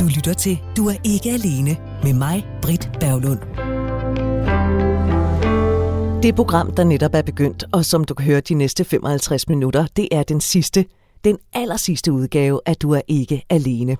Du 0.00 0.04
lytter 0.04 0.32
til 0.32 0.58
Du 0.76 0.88
er 0.88 0.94
ikke 1.04 1.30
alene 1.30 1.76
med 2.02 2.14
mig, 2.14 2.46
Britt 2.62 2.90
Berglund. 3.00 3.40
Det 6.22 6.34
program, 6.34 6.74
der 6.74 6.84
netop 6.84 7.14
er 7.14 7.22
begyndt, 7.22 7.64
og 7.72 7.84
som 7.84 8.04
du 8.04 8.14
kan 8.14 8.26
høre 8.26 8.40
de 8.40 8.54
næste 8.54 8.84
55 8.84 9.48
minutter, 9.48 9.86
det 9.96 10.08
er 10.12 10.22
den 10.22 10.40
sidste, 10.40 10.84
den 11.24 11.38
aller 11.52 11.76
sidste 11.76 12.12
udgave 12.12 12.60
af 12.66 12.76
Du 12.76 12.92
er 12.92 13.00
ikke 13.08 13.44
alene. 13.50 13.96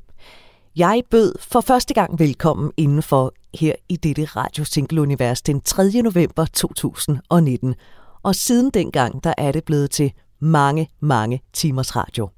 Jeg 0.76 1.02
bød 1.10 1.34
for 1.40 1.60
første 1.60 1.94
gang 1.94 2.18
velkommen 2.18 2.72
indenfor 2.76 3.32
her 3.54 3.74
i 3.88 3.96
dette 3.96 4.24
Radio 4.24 4.64
Single 4.64 5.00
Univers 5.00 5.42
den 5.42 5.60
3. 5.60 6.02
november 6.02 6.46
2019. 6.46 7.74
Og 8.22 8.34
siden 8.34 8.70
dengang, 8.70 9.24
der 9.24 9.34
er 9.38 9.52
det 9.52 9.64
blevet 9.64 9.90
til 9.90 10.12
mange, 10.40 10.88
mange 11.00 11.40
timers 11.52 11.96
radio. 11.96 12.28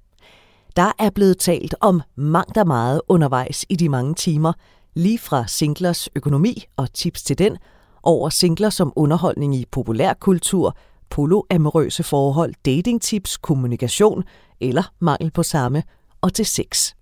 Der 0.77 0.93
er 0.99 1.11
blevet 1.11 1.39
talt 1.39 1.75
om 1.81 2.03
mangt 2.17 2.57
og 2.57 2.67
meget 2.67 3.01
undervejs 3.09 3.65
i 3.69 3.77
de 3.77 3.89
mange 3.89 4.15
timer, 4.15 4.53
lige 4.95 5.19
fra 5.19 5.47
singlers 5.47 6.09
økonomi 6.17 6.65
og 6.77 6.93
tips 6.93 7.23
til 7.23 7.39
den, 7.39 7.57
over 8.03 8.29
singler 8.29 8.71
som 8.71 8.93
underholdning 8.97 9.57
i 9.57 9.67
populærkultur, 9.71 10.77
poloamorøse 11.11 12.03
forhold, 12.03 12.55
datingtips, 12.65 13.37
kommunikation 13.37 14.25
eller 14.61 14.93
mangel 15.01 15.31
på 15.31 15.43
samme, 15.43 15.83
og 16.21 16.35
til 16.35 16.47
sex. 16.47 16.95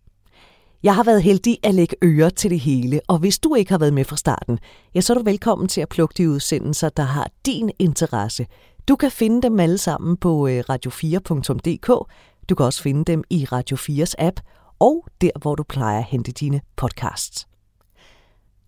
Jeg 0.82 0.94
har 0.94 1.04
været 1.04 1.22
heldig 1.22 1.58
at 1.62 1.74
lægge 1.74 1.96
øre 2.04 2.30
til 2.30 2.50
det 2.50 2.60
hele, 2.60 3.00
og 3.08 3.18
hvis 3.18 3.38
du 3.38 3.54
ikke 3.54 3.70
har 3.70 3.78
været 3.78 3.94
med 3.94 4.04
fra 4.04 4.16
starten, 4.16 4.58
ja, 4.94 5.00
så 5.00 5.12
er 5.12 5.18
du 5.18 5.24
velkommen 5.24 5.68
til 5.68 5.80
at 5.80 5.88
plukke 5.88 6.14
de 6.16 6.30
udsendelser, 6.30 6.88
der 6.88 7.02
har 7.02 7.30
din 7.46 7.70
interesse. 7.78 8.46
Du 8.88 8.96
kan 8.96 9.10
finde 9.10 9.42
dem 9.42 9.60
alle 9.60 9.78
sammen 9.78 10.16
på 10.16 10.48
øh, 10.48 10.64
radio4.dk. 10.70 12.10
Du 12.50 12.54
kan 12.54 12.66
også 12.66 12.82
finde 12.82 13.04
dem 13.04 13.24
i 13.30 13.44
Radio 13.44 13.76
4's 13.76 14.14
app, 14.18 14.40
og 14.78 15.06
der, 15.20 15.30
hvor 15.40 15.54
du 15.54 15.62
plejer 15.62 15.98
at 15.98 16.04
hente 16.04 16.32
dine 16.32 16.60
podcasts. 16.76 17.46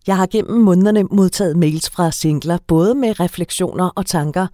Jeg 0.06 0.16
har 0.16 0.26
gennem 0.26 0.60
månederne 0.60 1.02
modtaget 1.04 1.56
mails 1.56 1.90
fra 1.90 2.10
singler, 2.10 2.58
både 2.66 2.94
med 2.94 3.20
refleksioner 3.20 3.88
og 3.88 4.06
tanker, 4.06 4.46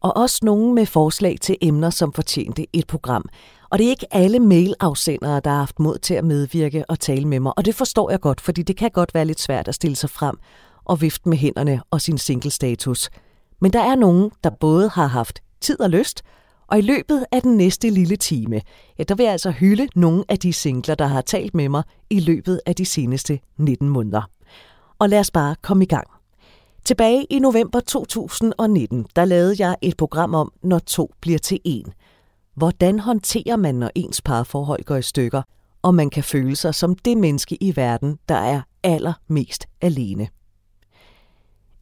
og 0.00 0.16
også 0.16 0.38
nogle 0.42 0.74
med 0.74 0.86
forslag 0.86 1.36
til 1.40 1.56
emner, 1.60 1.90
som 1.90 2.12
fortjente 2.12 2.66
et 2.72 2.86
program. 2.86 3.24
Og 3.70 3.78
det 3.78 3.86
er 3.86 3.90
ikke 3.90 4.14
alle 4.14 4.40
mailafsendere, 4.40 5.40
der 5.40 5.50
har 5.50 5.58
haft 5.58 5.78
mod 5.78 5.98
til 5.98 6.14
at 6.14 6.24
medvirke 6.24 6.84
og 6.88 7.00
tale 7.00 7.28
med 7.28 7.40
mig, 7.40 7.52
og 7.56 7.64
det 7.64 7.74
forstår 7.74 8.10
jeg 8.10 8.20
godt, 8.20 8.40
fordi 8.40 8.62
det 8.62 8.76
kan 8.76 8.90
godt 8.90 9.14
være 9.14 9.24
lidt 9.24 9.40
svært 9.40 9.68
at 9.68 9.74
stille 9.74 9.96
sig 9.96 10.10
frem 10.10 10.38
og 10.84 11.00
vifte 11.00 11.28
med 11.28 11.36
hænderne 11.36 11.82
og 11.90 12.00
sin 12.00 12.18
single-status. 12.18 13.10
Men 13.60 13.72
der 13.72 13.80
er 13.80 13.94
nogen, 13.94 14.30
der 14.44 14.50
både 14.50 14.88
har 14.88 15.06
haft 15.06 15.40
tid 15.60 15.80
og 15.80 15.90
lyst, 15.90 16.22
og 16.68 16.78
i 16.78 16.80
løbet 16.80 17.24
af 17.32 17.42
den 17.42 17.56
næste 17.56 17.90
lille 17.90 18.16
time, 18.16 18.60
ja, 18.98 19.02
der 19.02 19.14
vil 19.14 19.24
jeg 19.24 19.32
altså 19.32 19.50
hylde 19.50 19.88
nogle 19.94 20.24
af 20.28 20.38
de 20.38 20.52
singler, 20.52 20.94
der 20.94 21.06
har 21.06 21.20
talt 21.20 21.54
med 21.54 21.68
mig 21.68 21.82
i 22.10 22.20
løbet 22.20 22.60
af 22.66 22.74
de 22.74 22.84
seneste 22.84 23.38
19 23.58 23.88
måneder. 23.88 24.30
Og 24.98 25.08
lad 25.08 25.20
os 25.20 25.30
bare 25.30 25.56
komme 25.62 25.84
i 25.84 25.86
gang. 25.86 26.06
Tilbage 26.84 27.24
i 27.30 27.38
november 27.38 27.80
2019, 27.80 29.06
der 29.16 29.24
lavede 29.24 29.56
jeg 29.58 29.76
et 29.82 29.96
program 29.96 30.34
om, 30.34 30.52
når 30.62 30.78
to 30.78 31.10
bliver 31.20 31.38
til 31.38 31.60
en. 31.64 31.92
Hvordan 32.54 32.98
håndterer 32.98 33.56
man, 33.56 33.74
når 33.74 33.90
ens 33.94 34.22
parforhold 34.22 34.84
går 34.84 34.96
i 34.96 35.02
stykker, 35.02 35.42
og 35.82 35.94
man 35.94 36.10
kan 36.10 36.24
føle 36.24 36.56
sig 36.56 36.74
som 36.74 36.94
det 36.94 37.18
menneske 37.18 37.62
i 37.62 37.76
verden, 37.76 38.18
der 38.28 38.34
er 38.34 38.60
allermest 38.82 39.66
alene. 39.80 40.28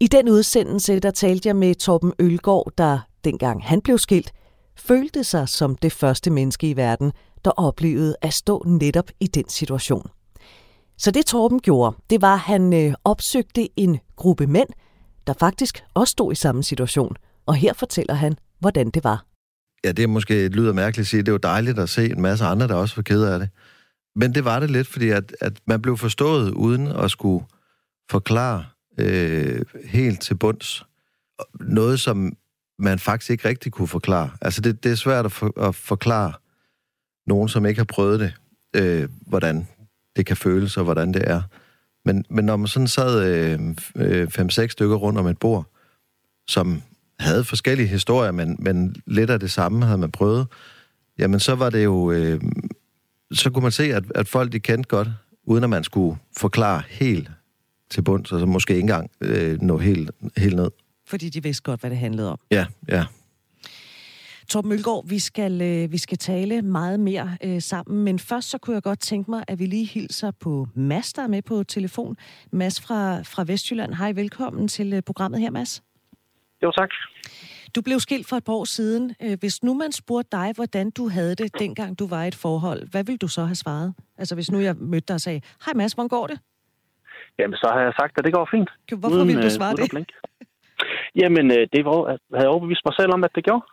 I 0.01 0.07
den 0.07 0.29
udsendelse, 0.29 1.01
der 1.01 1.11
talte 1.11 1.47
jeg 1.47 1.57
med 1.57 1.75
Torben 1.75 2.13
Ølgaard, 2.19 2.73
der 2.79 2.99
dengang 3.25 3.65
han 3.65 3.81
blev 3.81 3.99
skilt, 3.99 4.33
følte 4.77 5.25
sig 5.25 5.49
som 5.49 5.77
det 5.77 5.93
første 5.93 6.31
menneske 6.31 6.71
i 6.71 6.77
verden, 6.77 7.13
der 7.45 7.51
oplevede 7.51 8.17
at 8.23 8.35
stå 8.35 8.63
netop 8.67 9.11
i 9.21 9.27
den 9.27 9.49
situation. 9.49 10.11
Så 10.99 11.11
det 11.11 11.27
Torben 11.27 11.61
gjorde, 11.61 11.97
det 12.11 12.23
var, 12.23 12.35
at 12.35 12.41
han 12.41 12.73
øh, 12.73 12.95
opsøgte 13.05 13.69
en 13.81 13.99
gruppe 14.17 14.47
mænd, 14.47 14.69
der 15.27 15.35
faktisk 15.41 15.85
også 15.95 16.13
stod 16.13 16.33
i 16.33 16.35
samme 16.35 16.63
situation. 16.63 17.17
Og 17.47 17.55
her 17.55 17.73
fortæller 17.73 18.15
han, 18.15 18.37
hvordan 18.61 18.91
det 18.91 19.05
var. 19.05 19.25
Ja, 19.85 19.93
det 19.93 20.03
er 20.03 20.09
måske 20.09 20.45
et 20.45 20.53
lyder 20.53 20.73
mærkeligt 20.73 21.05
at 21.05 21.09
sige. 21.09 21.23
Det 21.23 21.33
var 21.33 21.39
dejligt 21.39 21.79
at 21.79 21.89
se 21.89 22.11
en 22.11 22.23
masse 22.23 22.45
andre, 22.45 22.69
der 22.69 22.75
også 22.75 22.97
var 22.97 23.03
ked 23.03 23.23
af 23.23 23.39
det. 23.39 23.49
Men 24.17 24.35
det 24.35 24.45
var 24.45 24.61
det 24.61 24.71
lidt, 24.71 24.87
fordi 24.87 25.11
at, 25.11 25.37
at 25.41 25.53
man 25.67 25.83
blev 25.83 25.97
forstået 25.97 26.51
uden 26.51 26.87
at 26.87 27.11
skulle 27.11 27.45
forklare 28.11 28.65
øh, 28.99 29.61
helt 29.85 30.21
til 30.21 30.35
bunds. 30.35 30.83
Noget, 31.61 32.01
som 32.01 32.33
man 32.79 32.99
faktisk 32.99 33.31
ikke 33.31 33.49
rigtig 33.49 33.73
kunne 33.73 33.89
forklare. 33.89 34.31
Altså, 34.41 34.61
det, 34.61 34.85
det 34.85 34.93
er 34.93 34.97
svært 34.97 35.25
at, 35.25 35.33
for, 35.33 35.69
at 35.69 35.75
forklare 35.75 36.33
nogen, 37.27 37.49
som 37.49 37.67
ikke 37.67 37.79
har 37.79 37.85
prøvet 37.85 38.21
det, 38.21 38.35
øh, 38.77 39.09
hvordan 39.27 39.69
det 40.17 40.27
kan 40.27 40.37
føles, 40.37 40.77
og 40.77 40.85
hvordan 40.85 41.15
det 41.15 41.31
er. 41.31 41.43
Men, 42.05 42.25
men 42.31 42.45
når 42.45 42.57
man 42.57 42.67
sådan 42.67 42.89
sad 42.89 43.25
øh, 43.27 43.61
øh, 43.97 44.31
fem-seks 44.31 44.73
stykker 44.73 44.97
rundt 44.97 45.19
om 45.19 45.27
et 45.27 45.39
bord, 45.39 45.67
som 46.47 46.83
havde 47.19 47.45
forskellige 47.45 47.87
historier, 47.87 48.33
men, 48.33 48.57
men 48.59 48.97
lidt 49.07 49.31
af 49.31 49.41
det 49.41 49.53
samme 49.53 49.85
havde 49.85 49.99
man 49.99 50.11
prøvet, 50.11 50.47
jamen 51.19 51.41
så 51.41 51.55
var 51.55 51.71
det 51.71 51.85
jo... 51.85 52.11
Øh, 52.11 52.41
så 53.33 53.51
kunne 53.51 53.63
man 53.63 53.73
se, 53.73 53.95
at, 53.95 54.05
at 54.15 54.29
folk 54.29 54.53
de 54.53 54.61
kendte 54.61 54.89
godt, 54.89 55.09
uden 55.45 55.65
at 55.65 55.71
man 55.71 55.85
skulle 55.85 56.19
forklare 56.37 56.83
helt 56.89 57.31
til 57.91 58.03
bunds, 58.03 58.33
og 58.33 58.41
så 58.41 58.47
måske 58.47 58.73
ikke 58.73 58.81
engang 58.81 59.11
øh, 59.21 59.63
nå 59.63 59.79
helt, 59.79 60.11
helt 60.37 60.57
ned. 60.57 60.71
Fordi 61.07 61.29
de 61.29 61.43
vidste 61.43 61.63
godt, 61.63 61.81
hvad 61.81 61.91
det 61.91 61.99
handlede 61.99 62.31
om. 62.33 62.39
Ja, 62.51 62.67
ja. 62.89 63.05
Torben 64.49 64.69
Mølgaard, 64.69 65.09
vi 65.09 65.19
skal, 65.19 65.63
øh, 65.63 65.93
vi 65.93 65.99
skal 65.99 66.19
tale 66.19 66.63
meget 66.63 67.01
mere 67.01 67.37
øh, 67.45 67.63
sammen, 67.63 68.05
men 68.05 68.19
først 68.19 68.51
så 68.51 68.59
kunne 68.59 68.75
jeg 68.75 68.83
godt 68.83 69.01
tænke 69.01 69.31
mig, 69.31 69.45
at 69.49 69.59
vi 69.59 69.67
lige 69.67 69.85
hilser 69.87 70.31
på 70.31 70.69
Mads, 70.75 71.13
der 71.13 71.23
er 71.23 71.27
med 71.27 71.43
på 71.43 71.63
telefon. 71.63 72.17
Mads 72.53 72.81
fra, 72.81 73.23
fra 73.23 73.45
Vestjylland. 73.47 73.95
Hej, 73.95 74.13
velkommen 74.13 74.69
til 74.69 74.93
øh, 74.93 75.03
programmet 75.03 75.41
her, 75.41 75.51
Mads. 75.51 75.83
Jo, 76.63 76.71
tak. 76.71 76.91
Du 77.75 77.83
blev 77.83 78.01
skilt 78.01 78.29
for 78.29 78.37
et 78.37 78.45
par 78.45 78.53
år 78.53 78.65
siden. 78.65 79.15
Øh, 79.23 79.37
hvis 79.41 79.63
nu 79.63 79.75
man 79.75 79.93
spurgte 79.93 80.29
dig, 80.33 80.53
hvordan 80.55 80.91
du 80.91 81.09
havde 81.09 81.35
det, 81.35 81.59
dengang 81.59 81.99
du 81.99 82.07
var 82.07 82.25
i 82.25 82.29
et 82.29 82.35
forhold, 82.35 82.91
hvad 82.91 83.05
ville 83.05 83.19
du 83.19 83.29
så 83.29 83.45
have 83.45 83.55
svaret? 83.55 83.95
Altså 84.19 84.35
hvis 84.35 84.51
nu 84.51 84.61
jeg 84.61 84.75
mødte 84.79 85.07
dig 85.09 85.15
og 85.15 85.21
sagde, 85.21 85.41
hej 85.65 85.75
Mads, 85.75 85.93
hvordan 85.93 86.09
går 86.09 86.27
det? 86.27 86.39
Jamen, 87.39 87.57
så 87.57 87.71
har 87.73 87.81
jeg 87.81 87.93
sagt, 88.01 88.19
at 88.19 88.25
det 88.25 88.33
går 88.33 88.49
fint. 88.51 88.71
Hvorfor 89.01 89.17
uden, 89.17 89.29
ville 89.29 89.43
du 89.43 89.51
svare 89.51 89.77
det? 89.77 90.07
Jamen, 91.21 91.47
det 91.75 91.81
var, 91.85 91.97
havde 92.37 92.47
jeg 92.47 92.55
overbevist 92.55 92.87
mig 92.87 92.95
selv 93.01 93.13
om, 93.17 93.25
at 93.25 93.35
det 93.37 93.45
gjorde. 93.45 93.65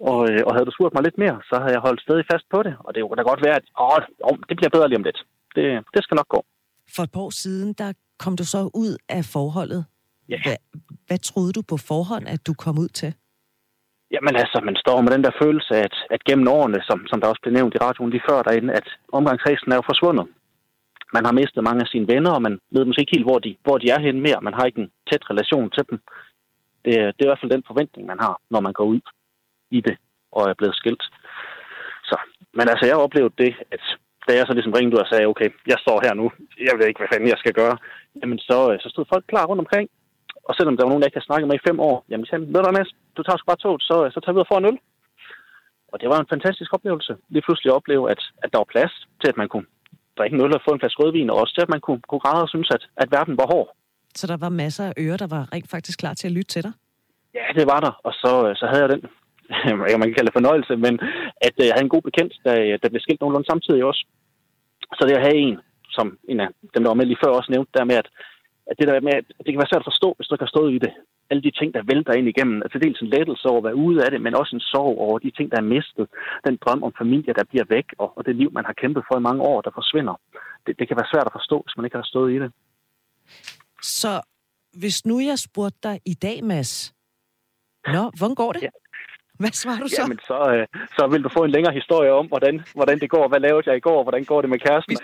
Og, 0.00 0.20
øh, 0.30 0.40
og 0.46 0.52
havde 0.54 0.66
du 0.68 0.74
spurgt 0.74 0.94
mig 0.94 1.02
lidt 1.04 1.18
mere, 1.18 1.36
så 1.48 1.54
havde 1.62 1.74
jeg 1.76 1.86
holdt 1.86 2.00
stadig 2.06 2.24
fast 2.32 2.46
på 2.54 2.58
det. 2.66 2.74
Og 2.84 2.94
det 2.94 3.02
kunne 3.02 3.20
da 3.20 3.22
godt 3.30 3.44
være, 3.46 3.56
at 3.60 3.66
åh, 3.84 4.00
åh, 4.28 4.36
det 4.48 4.56
bliver 4.56 4.74
bedre 4.76 4.88
lige 4.88 5.00
om 5.00 5.08
lidt. 5.08 5.20
Det, 5.56 5.64
det 5.94 6.02
skal 6.04 6.16
nok 6.16 6.28
gå. 6.28 6.40
For 6.94 7.02
et 7.02 7.12
par 7.12 7.20
år 7.20 7.30
siden, 7.44 7.72
der 7.72 7.92
kom 8.22 8.36
du 8.36 8.44
så 8.44 8.60
ud 8.82 8.92
af 9.08 9.22
forholdet. 9.24 9.84
Ja. 10.28 10.38
Hvad, 10.44 10.56
hvad 11.06 11.18
troede 11.18 11.52
du 11.52 11.62
på 11.62 11.76
forhånd, 11.90 12.24
at 12.28 12.46
du 12.46 12.54
kom 12.64 12.78
ud 12.78 12.88
til? 12.88 13.14
Jamen 14.14 14.36
altså, 14.42 14.60
man 14.68 14.76
står 14.76 15.00
med 15.00 15.10
den 15.14 15.24
der 15.24 15.38
følelse, 15.42 15.74
at, 15.86 15.94
at 16.10 16.24
gennem 16.24 16.48
årene, 16.48 16.80
som, 16.88 16.98
som 17.10 17.20
der 17.20 17.28
også 17.28 17.42
blev 17.42 17.54
nævnt 17.54 17.74
i 17.74 17.82
radioen 17.86 18.10
lige 18.10 18.26
før 18.28 18.42
derinde, 18.42 18.72
at 18.80 18.88
omgangskredsen 19.12 19.72
er 19.72 19.76
jo 19.76 19.88
forsvundet. 19.90 20.26
Man 21.16 21.24
har 21.28 21.38
mistet 21.40 21.66
mange 21.68 21.82
af 21.84 21.90
sine 21.92 22.08
venner, 22.14 22.32
og 22.36 22.42
man 22.46 22.54
ved 22.74 22.84
måske 22.84 23.02
ikke 23.02 23.16
helt, 23.16 23.28
hvor 23.30 23.38
de, 23.44 23.50
hvor 23.64 23.76
de 23.78 23.90
er 23.94 24.00
henne 24.06 24.20
mere. 24.26 24.40
Man 24.46 24.54
har 24.56 24.64
ikke 24.64 24.80
en 24.84 24.90
tæt 25.08 25.30
relation 25.30 25.70
til 25.70 25.84
dem. 25.90 25.96
Det, 26.84 26.94
det 27.14 27.20
er 27.20 27.26
i 27.26 27.30
hvert 27.30 27.42
fald 27.42 27.56
den 27.56 27.68
forventning, 27.70 28.04
man 28.06 28.20
har, 28.24 28.34
når 28.52 28.60
man 28.66 28.72
går 28.78 28.86
ud 28.94 29.00
i 29.70 29.80
det 29.86 29.96
og 30.36 30.42
er 30.50 30.54
blevet 30.60 30.76
skilt. 30.80 31.04
Så, 32.08 32.16
men 32.58 32.66
altså, 32.72 32.84
jeg 32.86 32.96
oplevede 33.06 33.34
det, 33.44 33.52
at 33.74 33.84
da 34.26 34.30
jeg 34.36 34.44
så 34.46 34.52
ligesom 34.54 34.76
ringede 34.76 34.96
ud 34.96 35.04
og 35.04 35.10
sagde, 35.10 35.30
okay, 35.32 35.48
jeg 35.72 35.78
står 35.84 35.98
her 36.04 36.14
nu, 36.20 36.26
jeg 36.68 36.74
ved 36.78 36.86
ikke, 36.86 37.00
hvad 37.00 37.12
fanden 37.12 37.32
jeg 37.32 37.42
skal 37.42 37.54
gøre, 37.60 37.76
jamen 38.20 38.38
så, 38.48 38.58
øh, 38.70 38.76
så 38.82 38.88
stod 38.88 39.04
folk 39.12 39.24
klar 39.28 39.44
rundt 39.46 39.64
omkring. 39.64 39.86
Og 40.48 40.52
selvom 40.54 40.74
der 40.76 40.84
var 40.84 40.90
nogen, 40.90 41.02
jeg 41.02 41.08
ikke 41.08 41.18
havde 41.18 41.30
snakket 41.30 41.48
med 41.48 41.58
i 41.58 41.66
fem 41.68 41.78
år, 41.88 41.96
jamen 42.10 42.26
sagde, 42.26 42.46
ved 42.54 42.62
du 42.62 42.70
hvad, 42.70 42.86
du 43.16 43.22
tager 43.22 43.38
sgu 43.38 43.46
bare 43.50 43.64
toget, 43.64 43.82
så, 43.90 43.96
øh, 44.04 44.08
så 44.12 44.18
tager 44.20 44.34
vi 44.34 44.38
ud 44.40 44.46
og 44.46 44.50
får 44.52 44.60
en 44.60 44.70
øl. 44.70 44.78
Og 45.92 45.96
det 46.00 46.08
var 46.08 46.18
en 46.20 46.32
fantastisk 46.34 46.70
oplevelse. 46.76 47.12
Lige 47.32 47.44
pludselig 47.46 47.70
at 47.70 47.78
opleve, 47.78 48.04
at, 48.14 48.20
at 48.42 48.52
der 48.52 48.58
var 48.58 48.72
plads 48.74 48.94
til, 49.20 49.28
at 49.32 49.36
man 49.40 49.48
kunne 49.48 49.68
drikke 50.18 50.34
en 50.34 50.44
øl 50.44 50.54
og 50.54 50.62
få 50.66 50.72
en 50.74 50.80
flaske 50.80 51.02
rødvin, 51.02 51.30
og 51.30 51.36
også 51.42 51.54
til, 51.54 51.66
at 51.66 51.72
man 51.74 51.80
kunne, 51.80 52.00
kunne 52.08 52.24
græde 52.24 52.42
og 52.46 52.48
synes, 52.48 52.70
at, 52.76 52.82
at 52.96 53.08
verden 53.16 53.36
var 53.40 53.46
hård. 53.52 53.68
Så 54.14 54.26
der 54.26 54.36
var 54.36 54.48
masser 54.48 54.84
af 54.84 54.92
ører, 54.98 55.16
der 55.16 55.30
var 55.36 55.44
rent 55.54 55.70
faktisk 55.70 55.98
klar 55.98 56.14
til 56.14 56.26
at 56.28 56.32
lytte 56.36 56.52
til 56.54 56.62
dig? 56.62 56.72
Ja, 57.34 57.46
det 57.58 57.66
var 57.72 57.80
der. 57.86 57.92
Og 58.06 58.12
så, 58.12 58.32
øh, 58.48 58.56
så 58.56 58.66
havde 58.66 58.82
jeg 58.82 58.90
den 58.94 59.02
man 60.00 60.08
kan 60.08 60.16
kalde 60.16 60.30
det 60.30 60.38
fornøjelse, 60.40 60.74
men 60.76 60.94
at 61.46 61.54
øh, 61.60 61.66
jeg 61.66 61.74
havde 61.74 61.88
en 61.88 61.94
god 61.96 62.04
bekendt, 62.08 62.32
der, 62.44 62.54
der 62.82 62.88
blev 62.88 63.00
skilt 63.00 63.20
nogenlunde 63.20 63.50
samtidig 63.50 63.84
også. 63.90 64.02
Så 64.96 65.02
det 65.06 65.16
at 65.16 65.26
have 65.26 65.38
en, 65.46 65.56
som 65.96 66.06
en 66.30 66.40
af 66.40 66.48
dem, 66.74 66.82
der 66.82 66.90
var 66.90 67.00
med 67.00 67.06
lige 67.06 67.22
før 67.24 67.30
også 67.38 67.50
nævnte, 67.52 67.72
der 67.78 67.84
med, 67.90 67.96
at, 68.02 68.08
at 68.70 68.76
det 68.78 68.88
der 68.88 69.00
med, 69.06 69.14
at 69.20 69.26
det 69.44 69.50
kan 69.50 69.62
være 69.62 69.72
svært 69.72 69.84
at 69.84 69.90
forstå, 69.92 70.08
hvis 70.16 70.26
du 70.26 70.34
ikke 70.34 70.46
har 70.46 70.54
stået 70.56 70.72
i 70.72 70.78
det. 70.84 70.92
Alle 71.30 71.42
de 71.42 71.50
ting, 71.50 71.74
der 71.74 71.88
vælter 71.92 72.12
ind 72.12 72.28
igennem, 72.28 72.62
altså 72.62 72.78
dels 72.78 73.00
en 73.00 73.12
lettelse 73.16 73.48
over 73.48 73.60
at 73.60 73.64
være 73.64 73.82
ude 73.86 74.04
af 74.04 74.10
det, 74.10 74.20
men 74.20 74.34
også 74.40 74.56
en 74.56 74.60
sorg 74.72 74.98
over 75.06 75.18
de 75.18 75.30
ting, 75.30 75.50
der 75.50 75.58
er 75.60 75.72
mistet. 75.74 76.06
Den 76.46 76.56
drøm 76.64 76.82
om 76.82 76.92
familie, 76.98 77.32
der 77.38 77.44
bliver 77.50 77.64
væk, 77.68 77.86
og, 77.98 78.08
og 78.16 78.26
det 78.26 78.36
liv, 78.36 78.50
man 78.52 78.64
har 78.64 78.72
kæmpet 78.82 79.02
for 79.08 79.18
i 79.18 79.26
mange 79.28 79.42
år, 79.42 79.60
der 79.60 79.70
forsvinder. 79.74 80.14
Det, 80.66 80.78
det 80.78 80.88
kan 80.88 80.96
være 80.96 81.12
svært 81.12 81.26
at 81.30 81.36
forstå, 81.38 81.56
hvis 81.64 81.76
man 81.76 81.84
ikke 81.84 81.96
har 81.96 82.10
stået 82.12 82.32
i 82.32 82.38
det. 82.38 82.50
Så 83.82 84.12
hvis 84.80 85.06
nu 85.06 85.20
jeg 85.20 85.38
spurgte 85.38 85.78
dig 85.82 86.00
i 86.04 86.14
dag, 86.14 86.44
Mads, 86.44 86.96
Nå, 87.94 88.02
hvordan 88.18 88.34
går 88.34 88.52
det? 88.52 88.62
Ja. 88.62 88.68
Hvad 89.42 89.52
svarer 89.62 89.80
du 89.84 89.88
så? 89.88 90.02
Jamen, 90.02 90.18
så, 90.30 90.38
øh, 90.54 90.66
så 90.96 91.02
vil 91.12 91.24
du 91.24 91.30
få 91.36 91.42
en 91.44 91.50
længere 91.56 91.74
historie 91.80 92.12
om, 92.20 92.26
hvordan, 92.26 92.54
hvordan 92.78 92.98
det 93.02 93.10
går, 93.10 93.28
hvad 93.28 93.40
lavede 93.40 93.68
jeg 93.70 93.76
i 93.76 93.86
går, 93.88 94.02
hvordan 94.02 94.24
går 94.24 94.40
det 94.40 94.50
med 94.50 94.58
kæresten. 94.58 94.96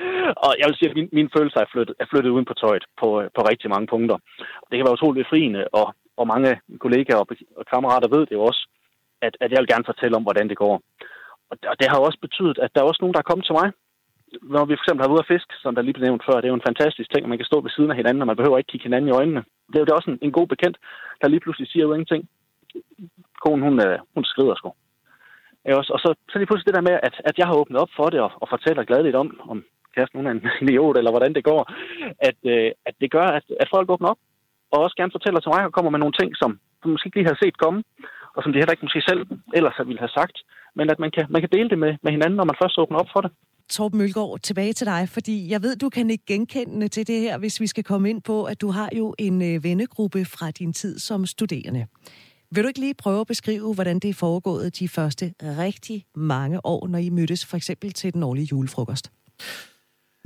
Og 0.46 0.52
jeg 0.58 0.66
vil 0.68 0.76
sige, 0.76 0.90
at 0.90 0.96
min, 0.96 1.08
min 1.12 1.30
følelse 1.36 1.58
er 1.58 1.68
flyttet, 1.72 1.94
er 2.02 2.06
flyttet 2.10 2.30
uden 2.30 2.44
på 2.44 2.54
tøjet 2.54 2.84
på, 3.00 3.08
øh, 3.20 3.26
på 3.36 3.40
rigtig 3.50 3.68
mange 3.70 3.86
punkter. 3.86 4.16
Det 4.68 4.74
kan 4.76 4.86
være 4.86 4.98
utroligt 4.98 5.24
befriende, 5.24 5.62
og, 5.80 5.86
og 6.16 6.26
mange 6.26 6.60
kollegaer 6.80 7.20
og, 7.22 7.26
og 7.56 7.64
kammerater 7.72 8.08
ved 8.08 8.22
det 8.26 8.32
jo 8.38 8.42
også, 8.50 8.62
at, 9.26 9.34
at 9.40 9.50
jeg 9.50 9.58
vil 9.60 9.72
gerne 9.72 9.90
fortælle 9.90 10.16
om, 10.16 10.22
hvordan 10.22 10.48
det 10.48 10.56
går. 10.56 10.74
Og 11.50 11.54
det, 11.60 11.66
og 11.72 11.76
det 11.80 11.88
har 11.90 11.98
også 11.98 12.18
betydet, 12.26 12.58
at 12.58 12.70
der 12.74 12.80
er 12.80 12.90
også 12.90 13.02
nogen, 13.02 13.14
der 13.14 13.22
er 13.22 13.30
kommet 13.30 13.46
til 13.46 13.58
mig, 13.60 13.68
når 14.54 14.64
vi 14.64 14.74
for 14.76 14.82
eksempel 14.82 15.02
har 15.02 15.08
været 15.08 15.18
ude 15.18 15.26
at 15.26 15.32
fiske, 15.34 15.54
som 15.62 15.74
der 15.74 15.82
lige 15.82 15.96
blev 15.96 16.06
nævnt 16.06 16.26
før, 16.28 16.36
det 16.38 16.46
er 16.46 16.54
jo 16.54 16.60
en 16.60 16.68
fantastisk 16.70 17.08
ting, 17.10 17.22
at 17.24 17.28
man 17.32 17.38
kan 17.38 17.50
stå 17.50 17.60
ved 17.60 17.70
siden 17.70 17.90
af 17.90 17.96
hinanden, 17.96 18.22
og 18.22 18.26
man 18.30 18.36
behøver 18.36 18.58
ikke 18.58 18.72
kigge 18.72 18.86
hinanden 18.88 19.08
i 19.10 19.16
øjnene. 19.20 19.42
Det 19.70 19.76
er 19.76 19.84
jo 19.88 19.96
også 19.98 20.10
en, 20.10 20.18
en 20.22 20.32
god 20.38 20.46
bekendt, 20.46 20.76
der 21.20 21.28
lige 21.28 21.44
pludselig 21.44 21.68
siger 21.68 21.84
jo 21.86 21.92
ingenting. 21.92 22.22
Konen, 23.42 23.62
hun, 23.68 23.86
øh, 23.86 23.98
hun 24.14 24.24
skrider 24.24 24.54
sgu. 24.54 24.68
Og 25.78 25.84
så, 26.04 26.14
så 26.30 26.38
lige 26.38 26.46
pludselig 26.46 26.68
det 26.68 26.78
der 26.78 26.90
med, 26.90 26.96
at, 27.08 27.14
at 27.28 27.38
jeg 27.38 27.46
har 27.46 27.60
åbnet 27.60 27.80
op 27.80 27.92
for 27.96 28.06
det, 28.10 28.20
og, 28.20 28.30
og 28.42 28.48
fortæller 28.48 28.84
gladeligt 28.84 29.16
om, 29.16 29.40
om 29.52 29.64
kæresten 29.94 30.18
hun 30.18 30.26
er 30.26 30.30
en 30.30 30.46
idiot, 30.62 30.96
eller 30.96 31.10
hvordan 31.10 31.34
det 31.34 31.44
går, 31.44 31.62
at, 32.28 32.38
øh, 32.52 32.70
at 32.88 32.94
det 33.00 33.10
gør, 33.10 33.26
at, 33.38 33.44
at 33.60 33.68
folk 33.74 33.90
åbner 33.90 34.08
op, 34.08 34.18
og 34.72 34.78
også 34.84 34.96
gerne 35.00 35.16
fortæller 35.16 35.40
til 35.40 35.52
mig, 35.54 35.62
og 35.66 35.72
kommer 35.76 35.90
med 35.90 36.02
nogle 36.02 36.18
ting, 36.20 36.30
som 36.40 36.50
du 36.82 36.86
måske 36.88 37.06
ikke 37.06 37.18
lige 37.18 37.32
har 37.32 37.38
set 37.42 37.56
komme, 37.64 37.80
og 38.36 38.40
som 38.42 38.50
de 38.52 38.58
heller 38.58 38.74
ikke 38.74 38.86
måske 38.86 39.08
selv 39.10 39.22
ellers 39.58 39.76
ville 39.88 40.02
have 40.04 40.16
sagt, 40.20 40.36
men 40.76 40.86
at 40.92 40.98
man 41.02 41.10
kan, 41.16 41.24
man 41.34 41.40
kan 41.42 41.52
dele 41.56 41.68
det 41.72 41.78
med, 41.84 41.92
med 42.04 42.12
hinanden, 42.16 42.36
når 42.36 42.48
man 42.50 42.60
først 42.62 42.78
åbner 42.82 42.98
op 43.02 43.10
for 43.14 43.20
det. 43.24 43.30
Torben 43.68 43.98
Mølgaard, 43.98 44.38
tilbage 44.42 44.72
til 44.72 44.86
dig, 44.86 45.08
fordi 45.08 45.50
jeg 45.50 45.62
ved, 45.62 45.76
du 45.76 45.88
kan 45.88 46.10
ikke 46.10 46.26
genkende 46.26 46.88
til 46.88 47.06
det 47.06 47.20
her, 47.20 47.38
hvis 47.38 47.60
vi 47.60 47.66
skal 47.66 47.84
komme 47.84 48.10
ind 48.10 48.22
på, 48.22 48.44
at 48.44 48.60
du 48.60 48.68
har 48.70 48.88
jo 48.96 49.14
en 49.18 49.42
øh, 49.42 49.64
vennegruppe 49.64 50.24
fra 50.24 50.50
din 50.50 50.72
tid 50.72 50.98
som 50.98 51.26
studerende. 51.26 51.86
Vil 52.50 52.62
du 52.64 52.68
ikke 52.68 52.80
lige 52.80 52.94
prøve 52.94 53.20
at 53.20 53.26
beskrive, 53.26 53.74
hvordan 53.74 53.98
det 53.98 54.10
er 54.10 54.14
foregået 54.14 54.78
de 54.78 54.88
første 54.88 55.34
rigtig 55.42 56.04
mange 56.14 56.66
år, 56.66 56.86
når 56.86 56.98
I 56.98 57.10
mødtes 57.10 57.46
for 57.46 57.56
eksempel 57.56 57.92
til 57.92 58.14
den 58.14 58.22
årlige 58.22 58.48
julefrokost? 58.52 59.12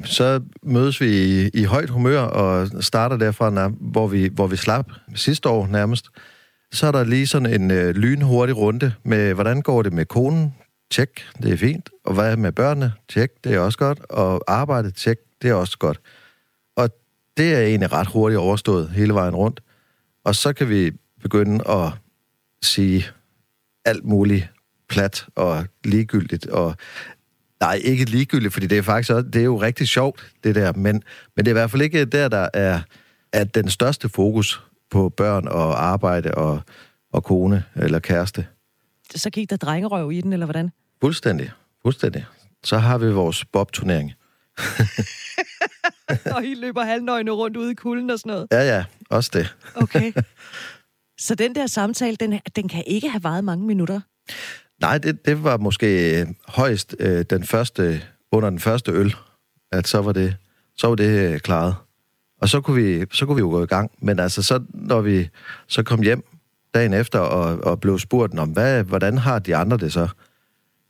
Så 0.04 0.40
mødes 0.62 1.00
vi 1.00 1.06
i, 1.06 1.48
i 1.54 1.64
højt 1.64 1.90
humør 1.90 2.20
og 2.20 2.68
starter 2.84 3.16
derfra, 3.16 3.68
hvor 3.68 4.06
vi, 4.06 4.28
hvor 4.32 4.46
vi 4.46 4.56
slap 4.56 4.90
sidste 5.14 5.48
år 5.48 5.66
nærmest. 5.66 6.06
Så 6.72 6.86
er 6.86 6.92
der 6.92 7.04
lige 7.04 7.26
sådan 7.26 7.60
en 7.60 7.70
øh, 7.70 7.94
lynhurtig 7.94 8.56
runde 8.56 8.94
med, 9.04 9.34
hvordan 9.34 9.62
går 9.62 9.82
det 9.82 9.92
med 9.92 10.04
konen? 10.04 10.54
Tjek, 10.90 11.10
det 11.42 11.52
er 11.52 11.56
fint. 11.56 11.90
Og 12.04 12.14
hvad 12.14 12.36
med 12.36 12.52
børnene? 12.52 12.92
Tjek, 13.08 13.30
det 13.44 13.54
er 13.54 13.58
også 13.58 13.78
godt. 13.78 14.00
Og 14.10 14.40
arbejdet? 14.46 14.94
Tjek, 14.94 15.18
det 15.42 15.50
er 15.50 15.54
også 15.54 15.78
godt. 15.78 16.00
Og 16.76 16.90
det 17.36 17.54
er 17.54 17.60
egentlig 17.60 17.92
ret 17.92 18.06
hurtigt 18.06 18.38
overstået 18.38 18.90
hele 18.90 19.14
vejen 19.14 19.34
rundt. 19.34 19.60
Og 20.24 20.34
så 20.34 20.52
kan 20.52 20.68
vi 20.68 20.92
begynde 21.22 21.70
at 21.70 21.92
sige 22.62 23.06
alt 23.84 24.04
muligt 24.04 24.48
plat 24.88 25.26
og 25.34 25.66
ligegyldigt. 25.84 26.46
Og 26.46 26.76
nej, 27.60 27.80
ikke 27.84 28.04
ligegyldigt, 28.04 28.52
fordi 28.52 28.66
det 28.66 28.78
er 28.78 28.82
faktisk 28.82 29.10
også, 29.10 29.28
det 29.28 29.40
er 29.40 29.44
jo 29.44 29.60
rigtig 29.60 29.88
sjovt, 29.88 30.32
det 30.44 30.54
der. 30.54 30.72
Men, 30.72 31.02
men 31.36 31.44
det 31.44 31.46
er 31.46 31.52
i 31.52 31.58
hvert 31.58 31.70
fald 31.70 31.82
ikke 31.82 32.04
der, 32.04 32.28
der 32.28 32.48
er, 32.54 32.80
er 33.32 33.44
den 33.44 33.70
største 33.70 34.08
fokus 34.08 34.62
på 34.90 35.08
børn 35.08 35.48
og 35.48 35.84
arbejde 35.84 36.34
og, 36.34 36.60
og 37.12 37.24
kone 37.24 37.64
eller 37.76 37.98
kæreste. 37.98 38.46
Så 39.14 39.30
gik 39.30 39.50
der 39.50 39.56
drengerøv 39.56 40.12
i 40.12 40.20
den, 40.20 40.32
eller 40.32 40.46
hvordan? 40.46 40.70
Fuldstændig. 41.00 41.50
Fuldstændig. 41.82 42.26
Så 42.64 42.78
har 42.78 42.98
vi 42.98 43.12
vores 43.12 43.44
bob-turnering. 43.44 44.12
og 46.36 46.44
I 46.44 46.54
løber 46.54 46.84
halvnøgne 46.84 47.30
rundt 47.30 47.56
ude 47.56 47.72
i 47.72 47.74
kulden 47.74 48.10
og 48.10 48.18
sådan 48.18 48.30
noget? 48.30 48.46
Ja, 48.52 48.76
ja. 48.76 48.84
Også 49.10 49.30
det. 49.34 49.56
okay. 49.74 50.12
Så 51.18 51.34
den 51.34 51.54
der 51.54 51.66
samtale, 51.66 52.16
den, 52.16 52.40
den 52.56 52.68
kan 52.68 52.84
ikke 52.86 53.08
have 53.10 53.24
varet 53.24 53.44
mange 53.44 53.66
minutter? 53.66 54.00
Nej, 54.80 54.98
det, 54.98 55.26
det 55.26 55.44
var 55.44 55.56
måske 55.56 56.26
højst 56.48 56.96
øh, 56.98 57.24
den 57.30 57.44
første, 57.44 58.02
under 58.32 58.50
den 58.50 58.58
første 58.58 58.92
øl, 58.92 59.14
at 59.72 59.88
så 59.88 60.02
var 60.02 60.12
det, 60.12 60.36
så 60.76 60.88
var 60.88 60.94
det 60.94 61.32
øh, 61.32 61.40
klaret. 61.40 61.74
Og 62.40 62.48
så 62.48 62.60
kunne, 62.60 62.82
vi, 62.82 63.04
så 63.12 63.26
kunne 63.26 63.36
vi 63.36 63.40
jo 63.40 63.50
gå 63.50 63.62
i 63.62 63.66
gang. 63.66 63.90
Men 63.98 64.18
altså, 64.18 64.42
så, 64.42 64.62
når 64.74 65.00
vi 65.00 65.28
så 65.66 65.82
kom 65.82 66.02
hjem 66.02 66.24
dagen 66.74 66.94
efter 66.94 67.18
og, 67.18 67.64
og 67.64 67.80
blev 67.80 67.98
spurgt 67.98 68.38
om, 68.38 68.48
hvad, 68.48 68.84
hvordan 68.84 69.18
har 69.18 69.38
de 69.38 69.56
andre 69.56 69.76
det 69.76 69.92
så? 69.92 70.08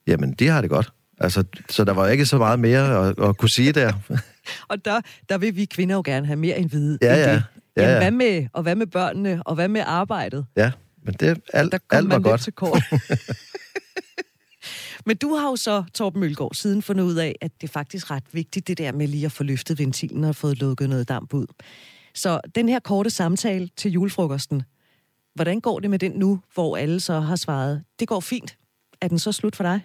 Jamen, 0.06 0.32
de 0.32 0.48
har 0.48 0.60
det 0.60 0.70
godt. 0.70 0.92
Altså, 1.18 1.44
så 1.68 1.84
der 1.84 1.92
var 1.92 2.08
ikke 2.08 2.26
så 2.26 2.38
meget 2.38 2.60
mere 2.60 3.08
at, 3.08 3.18
at 3.22 3.36
kunne 3.36 3.48
sige 3.48 3.72
der. 3.72 3.92
og 4.70 4.84
der, 4.84 5.00
der 5.28 5.38
vil 5.38 5.56
vi 5.56 5.64
kvinder 5.64 5.94
jo 5.94 6.02
gerne 6.04 6.26
have 6.26 6.36
mere 6.36 6.58
end 6.58 6.70
vide. 6.70 6.98
Ja, 7.02 7.14
ja. 7.14 7.32
Det. 7.34 7.42
Ja, 7.76 7.82
Jamen, 7.82 7.94
ja. 7.94 7.98
hvad 7.98 8.10
med, 8.10 8.48
og 8.52 8.62
hvad 8.62 8.74
med 8.74 8.86
børnene, 8.86 9.42
og 9.44 9.54
hvad 9.54 9.68
med 9.68 9.82
arbejdet? 9.86 10.46
Ja, 10.56 10.72
men 11.06 11.14
det 11.14 11.40
alt, 11.52 11.72
der 11.72 11.78
alt 11.90 12.10
var 12.10 12.18
godt. 12.18 12.40
Til 12.40 12.52
kort. 12.52 12.82
men 15.06 15.16
du 15.16 15.34
har 15.34 15.48
jo 15.48 15.56
så, 15.56 15.84
Torben 15.94 16.20
Mølgaard, 16.20 16.54
siden 16.54 16.82
fundet 16.82 17.04
ud 17.04 17.14
af, 17.14 17.36
at 17.40 17.50
det 17.60 17.68
er 17.68 17.72
faktisk 17.72 18.10
ret 18.10 18.24
vigtigt, 18.32 18.68
det 18.68 18.78
der 18.78 18.92
med 18.92 19.08
lige 19.08 19.26
at 19.26 19.32
få 19.32 19.44
løftet 19.44 19.78
ventilen 19.78 20.24
og 20.24 20.36
fået 20.36 20.58
lukket 20.58 20.88
noget 20.88 21.08
damp 21.08 21.34
ud. 21.34 21.46
Så 22.14 22.40
den 22.54 22.68
her 22.68 22.78
korte 22.78 23.10
samtale 23.10 23.68
til 23.76 23.90
julefrokosten, 23.90 24.62
hvordan 25.34 25.60
går 25.60 25.80
det 25.80 25.90
med 25.90 25.98
den 25.98 26.12
nu, 26.12 26.40
hvor 26.54 26.76
alle 26.76 27.00
så 27.00 27.20
har 27.20 27.36
svaret, 27.36 27.82
det 28.00 28.08
går 28.08 28.20
fint. 28.20 28.56
Er 29.00 29.08
den 29.08 29.18
så 29.18 29.32
slut 29.32 29.56
for 29.56 29.64
dig? 29.64 29.80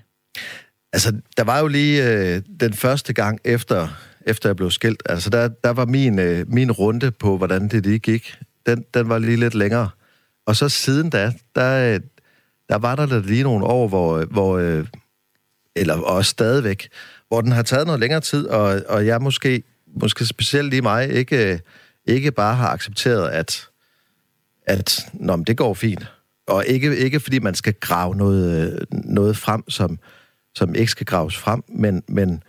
Altså, 0.94 1.22
der 1.38 1.44
var 1.44 1.60
jo 1.60 1.68
lige 1.68 2.10
øh, 2.10 2.42
den 2.60 2.74
første 2.74 3.14
gang 3.14 3.40
efter, 3.44 3.88
efter 4.28 4.50
jeg 4.50 4.56
blev 4.56 4.72
skilt. 4.72 5.04
Altså, 5.06 5.30
der, 5.30 5.48
der 5.48 5.70
var 5.70 5.86
min, 5.86 6.20
øh, 6.20 6.50
min 6.50 6.72
runde 6.72 7.12
på, 7.12 7.38
hvordan 7.38 7.68
det 7.68 7.86
lige 7.86 8.00
gik. 8.00 8.38
Den, 8.66 8.86
den 8.94 9.10
var 9.10 9.20
lige 9.20 9.38
lidt 9.38 9.56
længere. 9.56 9.90
Og 10.52 10.58
så 10.58 10.70
siden 10.70 11.10
da, 11.10 11.34
der, 11.56 11.94
øh, 11.94 12.00
der 12.70 12.78
var 12.78 12.96
der 12.96 13.22
lige 13.22 13.44
nogle 13.44 13.66
år, 13.66 13.88
hvor, 13.88 14.18
øh, 14.18 14.32
hvor 14.32 14.58
øh, 14.58 14.86
eller 15.76 16.02
også 16.02 16.30
stadigvæk, 16.30 16.90
hvor 17.28 17.42
den 17.42 17.52
har 17.52 17.64
taget 17.64 17.86
noget 17.86 18.00
længere 18.00 18.22
tid, 18.22 18.48
og, 18.48 18.82
og 18.90 19.06
jeg 19.06 19.22
måske, 19.22 19.64
måske 20.02 20.26
specielt 20.26 20.70
lige 20.70 20.82
mig, 20.82 21.10
ikke, 21.10 21.62
ikke 22.06 22.32
bare 22.32 22.56
har 22.56 22.70
accepteret, 22.70 23.30
at, 23.30 23.68
at 24.66 25.06
nå, 25.14 25.44
det 25.48 25.58
går 25.58 25.74
fint. 25.74 26.06
Og 26.48 26.66
ikke, 26.66 26.98
ikke 26.98 27.20
fordi 27.20 27.40
man 27.40 27.56
skal 27.56 27.74
grave 27.74 28.16
noget, 28.16 28.86
noget 28.92 29.38
frem, 29.38 29.70
som, 29.70 30.00
som 30.56 30.76
ikke 30.76 30.92
skal 30.92 31.06
graves 31.06 31.38
frem, 31.38 31.64
men, 31.70 32.04
men 32.08 32.44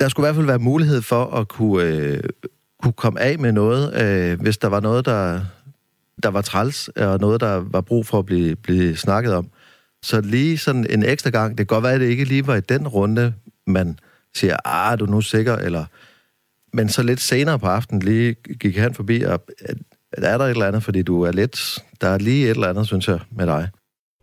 der 0.00 0.08
skulle 0.08 0.24
i 0.24 0.26
hvert 0.26 0.36
fald 0.36 0.46
være 0.46 0.58
mulighed 0.58 1.02
for 1.02 1.24
at 1.24 1.48
kunne, 1.48 1.84
øh, 1.84 2.22
kunne 2.82 2.92
komme 2.92 3.20
af 3.20 3.38
med 3.38 3.52
noget, 3.52 4.02
øh, 4.02 4.40
hvis 4.40 4.58
der 4.58 4.68
var 4.68 4.80
noget, 4.80 5.04
der, 5.04 5.40
der 6.22 6.28
var 6.28 6.42
træls, 6.42 6.88
og 6.88 7.18
noget, 7.20 7.40
der 7.40 7.64
var 7.70 7.80
brug 7.80 8.06
for 8.06 8.18
at 8.18 8.26
blive, 8.26 8.56
blive 8.56 8.96
snakket 8.96 9.34
om. 9.34 9.50
Så 10.02 10.20
lige 10.20 10.58
sådan 10.58 10.86
en 10.90 11.04
ekstra 11.04 11.30
gang, 11.30 11.50
det 11.50 11.68
kan 11.68 11.74
godt 11.74 11.82
være, 11.82 11.92
at 11.92 12.00
det 12.00 12.06
ikke 12.06 12.24
lige 12.24 12.46
var 12.46 12.56
i 12.56 12.60
den 12.60 12.88
runde, 12.88 13.34
man 13.66 13.98
siger, 14.34 14.56
ah, 14.64 14.92
er 14.92 14.96
du 14.96 15.06
nu 15.06 15.20
sikker, 15.20 15.56
eller... 15.56 15.84
Men 16.72 16.88
så 16.88 17.02
lidt 17.02 17.20
senere 17.20 17.58
på 17.58 17.66
aftenen 17.66 18.02
lige 18.02 18.34
gik 18.34 18.76
han 18.76 18.94
forbi, 18.94 19.22
og 19.22 19.44
er 20.12 20.38
der 20.38 20.44
et 20.44 20.50
eller 20.50 20.66
andet, 20.66 20.82
fordi 20.82 21.02
du 21.02 21.22
er 21.22 21.32
lidt... 21.32 21.78
Der 22.00 22.08
er 22.08 22.18
lige 22.18 22.44
et 22.44 22.50
eller 22.50 22.68
andet, 22.68 22.86
synes 22.86 23.08
jeg, 23.08 23.20
med 23.30 23.46
dig. 23.46 23.68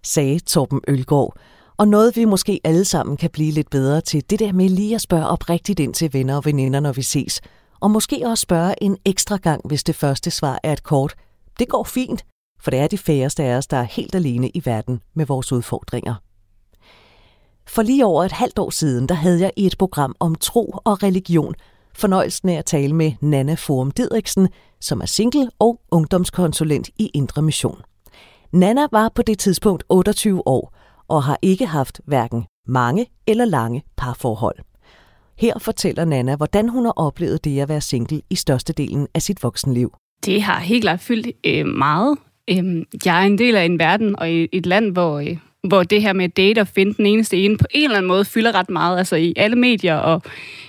Sagde 0.03 0.39
Torben 0.39 0.81
Ølgaard, 0.87 1.37
og 1.77 1.87
noget 1.87 2.15
vi 2.15 2.25
måske 2.25 2.59
alle 2.63 2.85
sammen 2.85 3.17
kan 3.17 3.29
blive 3.29 3.51
lidt 3.51 3.69
bedre 3.69 4.01
til, 4.01 4.23
det 4.29 4.39
der 4.39 4.51
med 4.51 4.69
lige 4.69 4.95
at 4.95 5.01
spørge 5.01 5.27
oprigtigt 5.27 5.79
ind 5.79 5.93
til 5.93 6.13
venner 6.13 6.35
og 6.35 6.45
veninder, 6.45 6.79
når 6.79 6.91
vi 6.91 7.01
ses. 7.01 7.41
Og 7.79 7.91
måske 7.91 8.21
også 8.25 8.41
spørge 8.41 8.83
en 8.83 8.97
ekstra 9.05 9.37
gang, 9.37 9.61
hvis 9.67 9.83
det 9.83 9.95
første 9.95 10.31
svar 10.31 10.59
er 10.63 10.73
et 10.73 10.83
kort. 10.83 11.15
Det 11.61 11.69
går 11.69 11.83
fint, 11.83 12.25
for 12.59 12.71
det 12.71 12.79
er 12.79 12.87
de 12.87 12.97
færreste 12.97 13.43
af 13.43 13.55
os, 13.57 13.67
der 13.67 13.77
er 13.77 13.83
helt 13.83 14.15
alene 14.15 14.49
i 14.49 14.61
verden 14.65 15.01
med 15.13 15.25
vores 15.25 15.51
udfordringer. 15.51 16.15
For 17.67 17.81
lige 17.81 18.05
over 18.05 18.23
et 18.23 18.31
halvt 18.31 18.59
år 18.59 18.69
siden, 18.69 19.09
der 19.09 19.15
havde 19.15 19.41
jeg 19.41 19.51
i 19.57 19.65
et 19.65 19.75
program 19.79 20.15
om 20.19 20.35
tro 20.35 20.75
og 20.85 21.03
religion 21.03 21.55
fornøjelsen 21.93 22.49
af 22.49 22.53
at 22.53 22.65
tale 22.65 22.95
med 22.95 23.11
Nana 23.21 23.53
Forum 23.53 23.91
Didriksen, 23.91 24.49
som 24.79 25.01
er 25.01 25.05
single 25.05 25.49
og 25.59 25.81
ungdomskonsulent 25.91 26.89
i 26.97 27.11
Indre 27.13 27.41
Mission. 27.41 27.81
Nana 28.51 28.87
var 28.91 29.09
på 29.15 29.21
det 29.21 29.39
tidspunkt 29.39 29.83
28 29.89 30.47
år 30.47 30.73
og 31.07 31.23
har 31.23 31.37
ikke 31.41 31.65
haft 31.65 32.01
hverken 32.05 32.45
mange 32.67 33.07
eller 33.27 33.45
lange 33.45 33.83
parforhold. 33.97 34.57
Her 35.37 35.59
fortæller 35.59 36.05
Nana, 36.05 36.35
hvordan 36.35 36.69
hun 36.69 36.85
har 36.85 36.93
oplevet 36.95 37.43
det 37.43 37.59
at 37.59 37.69
være 37.69 37.81
single 37.81 38.21
i 38.29 38.35
størstedelen 38.35 39.07
af 39.13 39.21
sit 39.21 39.43
voksenliv. 39.43 39.93
Det 40.25 40.41
har 40.41 40.59
helt 40.59 40.83
klart 40.83 40.99
fyldt 40.99 41.27
øh, 41.43 41.65
meget. 41.65 42.17
Øh, 42.49 42.85
jeg 43.05 43.21
er 43.21 43.25
en 43.25 43.37
del 43.37 43.55
af 43.55 43.65
en 43.65 43.79
verden 43.79 44.19
og 44.19 44.31
i 44.31 44.47
et 44.51 44.65
land, 44.65 44.91
hvor, 44.91 45.19
øh, 45.19 45.37
hvor 45.63 45.83
det 45.83 46.01
her 46.01 46.13
med 46.13 46.29
date 46.29 46.59
og 46.59 46.67
finde 46.67 46.93
den 46.93 47.05
eneste 47.05 47.37
ene 47.37 47.57
på 47.57 47.65
en 47.71 47.83
eller 47.83 47.97
anden 47.97 48.07
måde 48.07 48.25
fylder 48.25 48.55
ret 48.55 48.69
meget, 48.69 48.97
altså 48.97 49.15
i 49.15 49.33
alle 49.35 49.55
medier, 49.55 49.95
og 49.95 50.21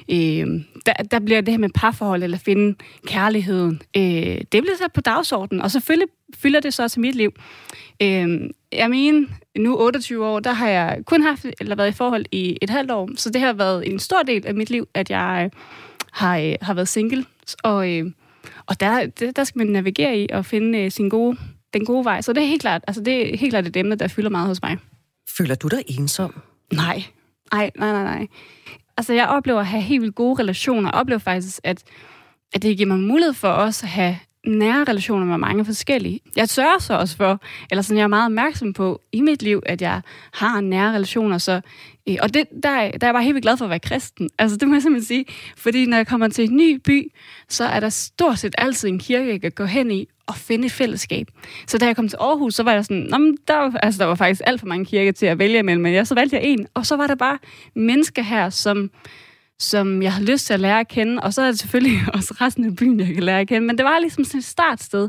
øh, 0.09 0.47
der, 0.87 0.93
der 1.11 1.19
bliver 1.19 1.41
det 1.41 1.53
her 1.53 1.59
med 1.59 1.69
parforhold 1.75 2.23
eller 2.23 2.39
finde 2.39 2.77
kærligheden, 3.07 3.83
øh, 3.97 4.03
det 4.03 4.47
bliver 4.51 4.77
sat 4.79 4.93
på 4.93 5.01
dagsordenen, 5.01 5.63
og 5.63 5.71
selvfølgelig 5.71 6.09
fylder 6.37 6.61
det 6.61 6.75
så 6.75 6.95
i 6.97 7.01
mit 7.01 7.15
liv. 7.15 7.33
Øh, 8.03 8.51
jeg 8.73 8.91
mener, 8.91 9.27
nu 9.59 9.77
28 9.79 10.27
år, 10.27 10.41
der 10.41 10.53
har 10.53 10.69
jeg 10.69 10.99
kun 11.07 11.23
haft, 11.23 11.47
eller 11.61 11.77
været 11.77 11.89
i 11.89 11.97
forhold 11.97 12.25
i 12.33 12.59
et 12.63 12.71
halvt 12.71 12.91
år, 12.91 13.09
så 13.17 13.31
det 13.31 13.41
har 13.41 13.53
været 13.53 13.93
en 13.93 13.99
stor 13.99 14.23
del 14.23 14.47
af 14.47 14.55
mit 14.55 14.71
liv, 14.71 14.89
at 14.95 15.11
jeg 15.11 15.43
øh, 15.45 15.61
har, 16.13 16.39
øh, 16.39 16.55
har 16.63 16.75
været 16.75 16.89
single, 16.89 17.25
og, 17.63 17.91
øh, 17.91 18.11
og 18.67 18.81
der, 18.81 19.07
der 19.37 19.45
skal 19.45 19.59
man 19.59 19.67
navigere 19.67 20.19
i 20.19 20.29
og 20.33 20.45
finde 20.45 20.79
øh, 20.79 20.91
sin 20.91 21.09
gode, 21.09 21.37
den 21.75 21.85
gode 21.85 22.05
vej, 22.05 22.21
så 22.21 22.33
det 22.33 22.43
er 22.43 22.47
helt 22.47 22.63
klart, 22.63 22.85
altså 22.87 23.03
det 23.03 23.35
er 23.35 23.39
helt 23.39 23.53
klart 23.53 23.67
et 23.67 23.77
emne, 23.77 23.95
der 23.95 24.09
fylder 24.09 24.31
meget 24.31 24.47
hos 24.47 24.63
mig. 24.63 24.79
Føler 25.37 25.55
du 25.55 25.69
dig 25.69 25.83
ensom? 25.87 26.41
Nej. 26.73 27.03
Nej, 27.53 27.71
nej, 27.79 27.93
nej, 27.93 28.03
nej. 28.03 28.27
Altså, 28.97 29.13
jeg 29.13 29.29
oplever 29.29 29.61
at 29.61 29.67
have 29.67 29.83
helt 29.83 30.03
vildt 30.03 30.15
gode 30.15 30.43
relationer. 30.43 30.89
Jeg 30.89 31.01
oplever 31.01 31.19
faktisk, 31.19 31.61
at, 31.65 31.85
at 32.53 32.63
det 32.63 32.77
giver 32.77 32.89
mig 32.89 32.99
mulighed 32.99 33.35
for 33.35 33.49
også 33.49 33.87
at 33.87 33.91
have 33.91 34.19
nære 34.47 34.85
relationer 34.85 35.27
med 35.27 35.39
mange 35.39 35.65
forskellige. 35.65 36.21
Jeg 36.37 36.49
sørger 36.49 36.79
så 36.79 36.95
også 36.95 37.17
for, 37.17 37.41
eller 37.71 37.83
sådan 37.83 37.97
jeg 37.99 38.05
er 38.05 38.09
meget 38.09 38.27
opmærksom 38.27 38.73
på 38.73 39.01
i 39.13 39.21
mit 39.21 39.43
liv, 39.43 39.63
at 39.67 39.83
jeg 39.83 40.01
har 40.33 40.61
nære 40.61 40.95
relationer, 40.95 41.39
så 41.39 41.61
og 42.21 42.35
det, 42.35 42.49
der, 42.51 42.61
der 42.63 42.79
er 42.79 42.89
jeg 43.03 43.15
bare 43.15 43.23
helt 43.23 43.35
vildt 43.35 43.45
glad 43.45 43.57
for 43.57 43.65
at 43.65 43.71
være 43.71 43.79
kristen. 43.79 44.31
Altså, 44.39 44.57
det 44.57 44.69
må 44.69 44.75
jeg 44.75 44.83
simpelthen 44.83 45.07
sige. 45.07 45.25
Fordi 45.57 45.87
når 45.87 45.97
jeg 45.97 46.07
kommer 46.07 46.29
til 46.29 46.45
en 46.45 46.57
ny 46.57 46.81
by, 46.85 47.13
så 47.49 47.65
er 47.65 47.81
der 47.81 47.89
stort 47.89 48.39
set 48.39 48.55
altid 48.59 48.89
en 48.89 48.99
kirke, 48.99 49.31
jeg 49.31 49.41
kan 49.41 49.53
gå 49.53 49.65
hen 49.65 49.91
i 49.91 50.09
og 50.27 50.37
finde 50.37 50.67
et 50.67 50.73
fællesskab. 50.73 51.27
Så 51.67 51.79
da 51.79 51.87
jeg 51.87 51.97
kom 51.97 52.09
til 52.09 52.17
Aarhus, 52.21 52.55
så 52.55 52.63
var 52.63 52.73
jeg 52.73 52.85
sådan, 52.85 53.07
Nå, 53.11 53.19
men 53.19 53.39
der, 53.49 53.77
altså, 53.83 53.99
der 53.99 54.05
var 54.05 54.15
faktisk 54.15 54.41
alt 54.47 54.61
for 54.61 54.67
mange 54.67 54.85
kirker 54.85 55.13
til 55.13 55.27
at 55.27 55.39
vælge 55.39 55.59
imellem, 55.59 55.83
men 55.83 55.95
jeg, 55.95 56.07
så 56.07 56.15
valgte 56.15 56.37
jeg 56.37 56.45
en. 56.45 56.67
Og 56.75 56.87
så 56.87 56.97
var 56.97 57.07
der 57.07 57.15
bare 57.15 57.39
mennesker 57.75 58.23
her, 58.23 58.51
som 58.51 58.91
som 59.59 60.03
jeg 60.03 60.13
har 60.13 60.23
lyst 60.23 60.47
til 60.47 60.55
at 60.55 60.61
lære 60.61 60.81
at 60.81 60.89
kende, 60.89 61.23
og 61.23 61.35
så 61.35 61.43
er 61.43 61.47
det 61.47 61.59
selvfølgelig 61.59 62.01
også 62.15 62.35
resten 62.41 62.65
af 62.65 62.77
byen, 62.77 63.01
jeg 63.01 63.15
kan 63.15 63.23
lære 63.23 63.41
at 63.41 63.49
kende, 63.49 63.67
men 63.67 63.79
det 63.79 63.85
var 63.85 63.99
ligesom 63.99 64.25
sådan 64.25 64.39
et 64.39 64.45
startsted. 64.45 65.09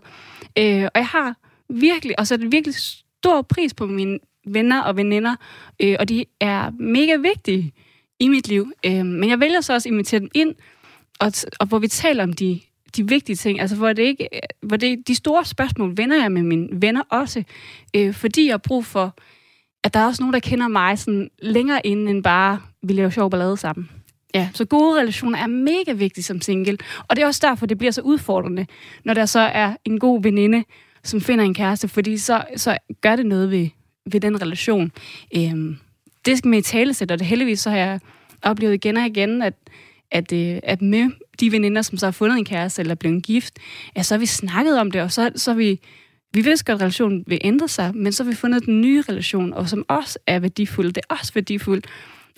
Øh, 0.57 0.83
og 0.83 0.91
jeg 0.95 1.07
har 1.07 1.35
virkelig, 1.69 2.19
og 2.19 2.27
så 2.27 2.33
er 2.33 2.37
det 2.37 2.51
virkelig 2.51 2.75
stor 2.75 3.41
pris 3.41 3.73
på 3.73 3.85
min, 3.85 4.19
venner 4.45 4.81
og 4.81 4.97
veninder, 4.97 5.35
øh, 5.79 5.95
og 5.99 6.09
de 6.09 6.25
er 6.39 6.71
mega 6.79 7.15
vigtige 7.15 7.73
i 8.19 8.27
mit 8.27 8.47
liv. 8.47 8.71
Øh, 8.85 9.05
men 9.05 9.29
jeg 9.29 9.39
vælger 9.39 9.61
så 9.61 9.73
også 9.73 9.89
at 9.89 9.91
invitere 9.91 10.19
dem 10.19 10.29
ind, 10.33 10.55
og, 11.19 11.31
og 11.59 11.67
hvor 11.67 11.79
vi 11.79 11.87
taler 11.87 12.23
om 12.23 12.33
de, 12.33 12.59
de 12.95 13.07
vigtige 13.07 13.35
ting, 13.35 13.59
altså 13.59 13.75
hvor 13.75 13.93
det 13.93 14.03
ikke, 14.03 14.29
hvor 14.61 14.77
det, 14.77 15.07
de 15.07 15.15
store 15.15 15.45
spørgsmål 15.45 15.97
vender 15.97 16.21
jeg 16.21 16.31
med 16.31 16.43
mine 16.43 16.67
venner 16.71 17.01
også, 17.09 17.43
øh, 17.95 18.13
fordi 18.13 18.45
jeg 18.45 18.53
har 18.53 18.57
brug 18.57 18.85
for, 18.85 19.15
at 19.83 19.93
der 19.93 19.99
er 19.99 20.05
også 20.05 20.21
nogen, 20.23 20.33
der 20.33 20.39
kender 20.39 20.67
mig 20.67 20.99
sådan 20.99 21.29
længere 21.41 21.87
inden 21.87 22.07
end 22.07 22.23
bare, 22.23 22.61
vi 22.83 22.93
laver 22.93 23.09
sjov 23.09 23.31
ballade 23.31 23.57
sammen. 23.57 23.89
Ja, 24.35 24.49
så 24.53 24.65
gode 24.65 24.99
relationer 24.99 25.39
er 25.39 25.47
mega 25.47 25.91
vigtige 25.91 26.23
som 26.23 26.41
single. 26.41 26.77
Og 27.07 27.15
det 27.15 27.21
er 27.21 27.27
også 27.27 27.47
derfor, 27.47 27.65
det 27.65 27.77
bliver 27.77 27.91
så 27.91 28.01
udfordrende, 28.01 28.65
når 29.05 29.13
der 29.13 29.25
så 29.25 29.39
er 29.39 29.75
en 29.85 29.99
god 29.99 30.23
veninde, 30.23 30.63
som 31.03 31.21
finder 31.21 31.45
en 31.45 31.53
kæreste, 31.53 31.87
fordi 31.87 32.17
så, 32.17 32.43
så 32.55 32.77
gør 33.01 33.15
det 33.15 33.25
noget 33.25 33.51
ved, 33.51 33.69
ved 34.05 34.19
den 34.19 34.41
relation. 34.41 34.91
Øhm, 35.37 35.77
det 36.25 36.37
skal 36.37 36.49
man 36.49 36.59
i 36.59 36.61
tale 36.61 36.93
sætte, 36.93 37.13
og 37.13 37.19
det 37.19 37.27
heldigvis 37.27 37.59
så 37.59 37.69
har 37.69 37.77
jeg 37.77 37.99
oplevet 38.41 38.73
igen 38.73 38.97
og 38.97 39.05
igen, 39.05 39.41
at, 39.41 39.53
at, 40.11 40.33
øh, 40.33 40.59
at 40.63 40.81
med 40.81 41.09
de 41.39 41.51
veninder, 41.51 41.81
som 41.81 41.97
så 41.97 42.05
har 42.05 42.11
fundet 42.11 42.37
en 42.37 42.45
kæreste 42.45 42.81
eller 42.81 42.95
blevet 42.95 43.23
gift, 43.23 43.59
ja, 43.97 44.03
så 44.03 44.13
har 44.13 44.19
vi 44.19 44.25
snakket 44.25 44.79
om 44.79 44.91
det, 44.91 45.01
og 45.01 45.11
så, 45.11 45.31
så 45.35 45.51
har 45.51 45.57
vi 45.57 45.79
vi 46.35 46.41
vidste 46.41 46.65
godt, 46.65 46.75
at 46.75 46.81
relationen 46.81 47.23
vil 47.27 47.37
ændre 47.41 47.67
sig, 47.67 47.95
men 47.95 48.11
så 48.11 48.23
har 48.23 48.31
vi 48.31 48.35
fundet 48.35 48.65
den 48.65 48.81
nye 48.81 49.03
relation, 49.09 49.53
og 49.53 49.69
som 49.69 49.85
også 49.87 50.19
er 50.27 50.39
værdifuld. 50.39 50.87
Det 50.87 51.03
er 51.09 51.15
også 51.15 51.33
værdifuldt 51.33 51.87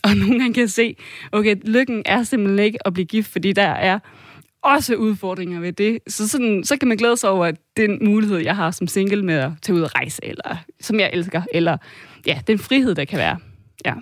og 0.05 0.17
nogle 0.22 0.39
gange 0.39 0.53
kan 0.53 0.62
jeg 0.62 0.69
se, 0.69 0.95
okay, 1.31 1.55
lykken 1.63 2.01
er 2.05 2.24
simpelthen 2.24 2.60
ikke 2.60 2.88
at 2.88 2.93
blive 2.93 3.05
gift, 3.05 3.31
fordi 3.31 3.53
der 3.53 3.67
er 3.67 4.00
også 4.65 4.95
udfordringer 4.95 5.60
ved 5.60 5.74
det. 5.74 6.00
Så, 6.07 6.27
sådan, 6.27 6.63
så 6.63 6.77
kan 6.77 6.88
man 6.88 6.98
glæde 6.98 7.17
sig 7.17 7.29
over 7.29 7.51
den 7.77 8.05
mulighed, 8.05 8.38
jeg 8.38 8.55
har 8.55 8.72
som 8.72 8.88
single 8.88 9.24
med 9.24 9.36
at 9.36 9.51
tage 9.62 9.75
ud 9.75 9.81
og 9.81 9.95
rejse, 9.95 10.25
eller 10.25 10.57
som 10.81 11.00
jeg 11.00 11.10
elsker, 11.13 11.41
eller 11.51 11.77
ja, 12.27 12.39
den 12.48 12.60
frihed, 12.60 12.95
der 12.95 13.05
kan 13.05 13.19
være. 13.19 13.38
Ja. 13.86 13.93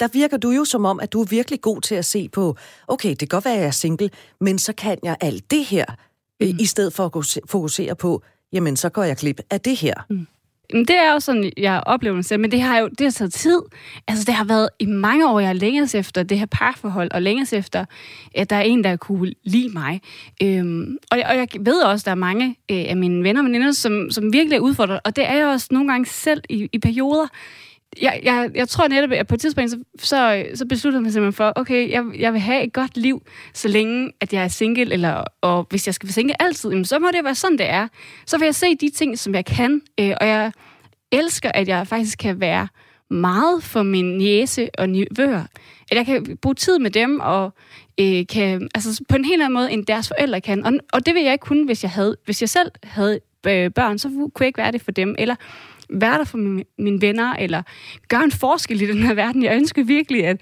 Der 0.00 0.08
virker 0.12 0.36
du 0.36 0.50
jo 0.50 0.64
som 0.64 0.84
om, 0.84 1.00
at 1.00 1.12
du 1.12 1.20
er 1.20 1.26
virkelig 1.26 1.60
god 1.60 1.80
til 1.80 1.94
at 1.94 2.04
se 2.04 2.28
på, 2.28 2.56
okay, 2.88 3.10
det 3.10 3.18
kan 3.18 3.28
godt 3.28 3.44
være, 3.44 3.54
at 3.54 3.60
jeg 3.60 3.66
er 3.66 3.70
single, 3.70 4.10
men 4.40 4.58
så 4.58 4.72
kan 4.72 4.98
jeg 5.02 5.16
alt 5.20 5.50
det 5.50 5.64
her, 5.64 5.84
mm. 6.40 6.56
i 6.60 6.66
stedet 6.66 6.92
for 6.92 7.06
at 7.06 7.40
fokusere 7.48 7.94
på, 7.96 8.22
jamen 8.52 8.76
så 8.76 8.88
går 8.88 9.02
jeg 9.02 9.16
klip 9.16 9.40
af 9.50 9.60
det 9.60 9.76
her. 9.76 9.94
Mm. 10.10 10.26
Det 10.70 10.90
er 10.90 11.12
jo 11.12 11.20
sådan, 11.20 11.52
jeg 11.56 11.82
oplever 11.86 12.14
mig 12.14 12.24
selv, 12.24 12.40
men 12.40 12.50
det 12.50 12.60
har 12.60 12.78
jo 12.78 12.88
det 12.88 13.00
har 13.00 13.10
taget 13.10 13.32
tid. 13.32 13.60
Altså, 14.08 14.24
det 14.24 14.34
har 14.34 14.44
været 14.44 14.68
i 14.78 14.86
mange 14.86 15.28
år, 15.28 15.40
jeg 15.40 15.48
har 15.48 15.54
længes 15.54 15.94
efter 15.94 16.22
det 16.22 16.38
her 16.38 16.46
parforhold, 16.46 17.10
og 17.12 17.22
længes 17.22 17.52
efter, 17.52 17.84
at 18.34 18.50
der 18.50 18.56
er 18.56 18.60
en, 18.60 18.84
der 18.84 18.96
kunne 18.96 19.32
lide 19.44 19.68
mig. 19.68 20.00
Øhm, 20.42 20.98
og, 21.10 21.18
jeg, 21.18 21.26
og 21.26 21.36
jeg 21.36 21.48
ved 21.60 21.82
også, 21.82 22.02
at 22.02 22.06
der 22.06 22.10
er 22.10 22.14
mange 22.14 22.56
øh, 22.70 22.84
af 22.88 22.96
mine 22.96 23.24
venner 23.24 23.40
og 23.40 23.44
veninder, 23.44 23.72
som, 23.72 24.10
som 24.10 24.32
virkelig 24.32 24.56
er 24.56 24.60
udfordret, 24.60 25.00
og 25.04 25.16
det 25.16 25.28
er 25.28 25.34
jeg 25.34 25.46
også 25.46 25.68
nogle 25.70 25.88
gange 25.88 26.06
selv 26.06 26.42
i, 26.48 26.68
i 26.72 26.78
perioder 26.78 27.28
jeg, 28.02 28.20
jeg, 28.22 28.50
jeg 28.54 28.68
tror 28.68 28.88
netop, 28.88 29.12
at 29.12 29.26
på 29.26 29.34
et 29.34 29.40
tidspunkt, 29.40 29.70
så, 29.70 29.78
så, 29.98 30.46
så 30.54 30.66
besluttede 30.66 31.04
jeg 31.04 31.12
simpelthen 31.12 31.32
for, 31.32 31.52
okay, 31.56 31.90
jeg, 31.90 32.04
jeg 32.18 32.32
vil 32.32 32.40
have 32.40 32.64
et 32.64 32.72
godt 32.72 32.96
liv, 32.96 33.22
så 33.54 33.68
længe 33.68 34.12
at 34.20 34.32
jeg 34.32 34.44
er 34.44 34.48
single, 34.48 34.92
eller, 34.92 35.24
og 35.40 35.66
hvis 35.70 35.86
jeg 35.86 35.94
skal 35.94 36.06
være 36.06 36.12
single 36.12 36.42
altid, 36.42 36.84
så 36.84 36.98
må 36.98 37.08
det 37.12 37.24
være 37.24 37.34
sådan, 37.34 37.58
det 37.58 37.70
er. 37.70 37.88
Så 38.26 38.38
vil 38.38 38.44
jeg 38.44 38.54
se 38.54 38.74
de 38.74 38.90
ting, 38.90 39.18
som 39.18 39.34
jeg 39.34 39.44
kan, 39.44 39.80
øh, 40.00 40.12
og 40.20 40.26
jeg 40.26 40.52
elsker, 41.12 41.50
at 41.54 41.68
jeg 41.68 41.86
faktisk 41.86 42.18
kan 42.18 42.40
være 42.40 42.68
meget 43.10 43.62
for 43.62 43.82
min 43.82 44.18
niece 44.18 44.68
og 44.78 44.88
nivøer. 44.88 45.44
At 45.90 45.96
jeg 45.96 46.06
kan 46.06 46.38
bruge 46.42 46.54
tid 46.54 46.78
med 46.78 46.90
dem, 46.90 47.20
og 47.20 47.54
øh, 48.00 48.26
kan, 48.26 48.68
altså 48.74 49.04
på 49.08 49.16
en 49.16 49.24
helt 49.24 49.42
anden 49.42 49.54
måde, 49.54 49.72
end 49.72 49.86
deres 49.86 50.08
forældre 50.08 50.40
kan. 50.40 50.66
Og, 50.66 50.72
og 50.92 51.06
det 51.06 51.14
vil 51.14 51.22
jeg 51.22 51.32
ikke 51.32 51.42
kunne, 51.42 51.64
hvis 51.64 51.82
jeg, 51.82 51.90
havde, 51.90 52.16
hvis 52.24 52.42
jeg 52.42 52.48
selv 52.48 52.70
havde 52.82 53.20
øh, 53.46 53.70
børn, 53.70 53.98
så 53.98 54.08
kunne 54.08 54.30
jeg 54.40 54.46
ikke 54.46 54.58
være 54.58 54.72
det 54.72 54.82
for 54.82 54.90
dem. 54.90 55.14
Eller 55.18 55.34
være 56.00 56.18
der 56.18 56.24
for 56.24 56.38
mine, 56.38 56.64
mine 56.78 57.00
venner, 57.00 57.32
eller 57.32 57.62
gøre 58.08 58.24
en 58.24 58.32
forskel 58.32 58.82
i 58.82 58.86
den 58.86 59.02
her 59.02 59.14
verden. 59.14 59.42
Jeg 59.42 59.56
ønsker 59.56 59.84
virkelig 59.84 60.26
at, 60.26 60.40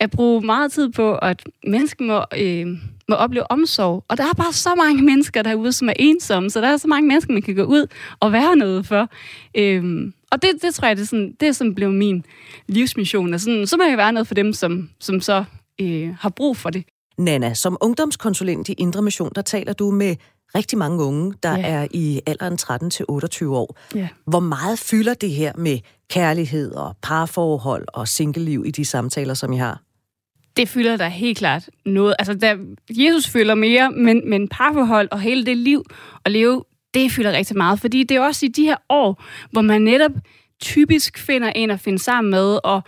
at 0.00 0.10
bruge 0.10 0.46
meget 0.46 0.72
tid 0.72 0.88
på, 0.88 1.14
at 1.14 1.48
mennesker 1.66 2.04
må, 2.04 2.24
øh, 2.38 2.66
må 3.08 3.14
opleve 3.14 3.50
omsorg. 3.50 4.04
Og 4.08 4.16
der 4.16 4.24
er 4.24 4.34
bare 4.36 4.52
så 4.52 4.74
mange 4.74 5.02
mennesker 5.02 5.42
derude, 5.42 5.72
som 5.72 5.88
er 5.88 5.94
ensomme, 5.98 6.50
så 6.50 6.60
der 6.60 6.68
er 6.68 6.76
så 6.76 6.88
mange 6.88 7.08
mennesker, 7.08 7.32
man 7.32 7.42
kan 7.42 7.54
gå 7.54 7.62
ud 7.62 7.86
og 8.20 8.32
være 8.32 8.56
noget 8.56 8.86
for. 8.86 9.08
Øh, 9.56 10.12
og 10.30 10.42
det, 10.42 10.50
det 10.62 10.74
tror 10.74 10.88
jeg, 10.88 10.96
det 10.96 11.02
er, 11.02 11.06
sådan, 11.06 11.36
det 11.40 11.48
er 11.48 11.52
sådan 11.52 11.74
blevet 11.74 11.94
min 11.94 12.24
livsmission. 12.68 13.34
Og 13.34 13.40
sådan, 13.40 13.66
så 13.66 13.76
må 13.76 13.84
jeg 13.84 13.98
være 13.98 14.12
noget 14.12 14.26
for 14.26 14.34
dem, 14.34 14.52
som, 14.52 14.90
som 15.00 15.20
så 15.20 15.44
øh, 15.80 16.14
har 16.20 16.28
brug 16.28 16.56
for 16.56 16.70
det. 16.70 16.84
Nana, 17.18 17.54
som 17.54 17.76
ungdomskonsulent 17.80 18.68
i 18.68 18.72
Indre 18.72 19.02
Mission, 19.02 19.30
der 19.34 19.42
taler 19.42 19.72
du 19.72 19.90
med 19.90 20.16
rigtig 20.54 20.78
mange 20.78 21.02
unge, 21.04 21.34
der 21.42 21.56
ja. 21.56 21.66
er 21.66 21.86
i 21.90 22.20
alderen 22.26 22.56
13 22.56 22.90
til 22.90 23.04
28 23.08 23.56
år. 23.56 23.78
Ja. 23.94 24.08
Hvor 24.26 24.40
meget 24.40 24.78
fylder 24.78 25.14
det 25.14 25.30
her 25.30 25.52
med 25.58 25.78
kærlighed 26.10 26.72
og 26.72 26.96
parforhold 27.02 27.84
og 27.88 28.08
singleliv 28.08 28.64
i 28.66 28.70
de 28.70 28.84
samtaler, 28.84 29.34
som 29.34 29.52
I 29.52 29.56
har? 29.56 29.80
Det 30.56 30.68
fylder 30.68 30.96
der 30.96 31.08
helt 31.08 31.38
klart 31.38 31.70
noget. 31.86 32.14
Altså, 32.18 32.34
der, 32.34 32.56
Jesus 32.90 33.28
fylder 33.28 33.54
mere, 33.54 33.90
men, 33.90 34.30
men 34.30 34.48
parforhold 34.48 35.08
og 35.10 35.20
hele 35.20 35.46
det 35.46 35.56
liv 35.56 35.84
at 36.24 36.32
leve, 36.32 36.64
det 36.94 37.12
fylder 37.12 37.32
rigtig 37.32 37.56
meget. 37.56 37.80
Fordi 37.80 38.02
det 38.02 38.16
er 38.16 38.20
også 38.20 38.46
i 38.46 38.48
de 38.48 38.62
her 38.62 38.76
år, 38.88 39.22
hvor 39.50 39.60
man 39.60 39.82
netop 39.82 40.12
typisk 40.64 41.18
finder 41.18 41.52
en 41.54 41.70
at 41.70 41.80
finde 41.80 41.98
sammen 41.98 42.30
med, 42.30 42.58
og 42.64 42.82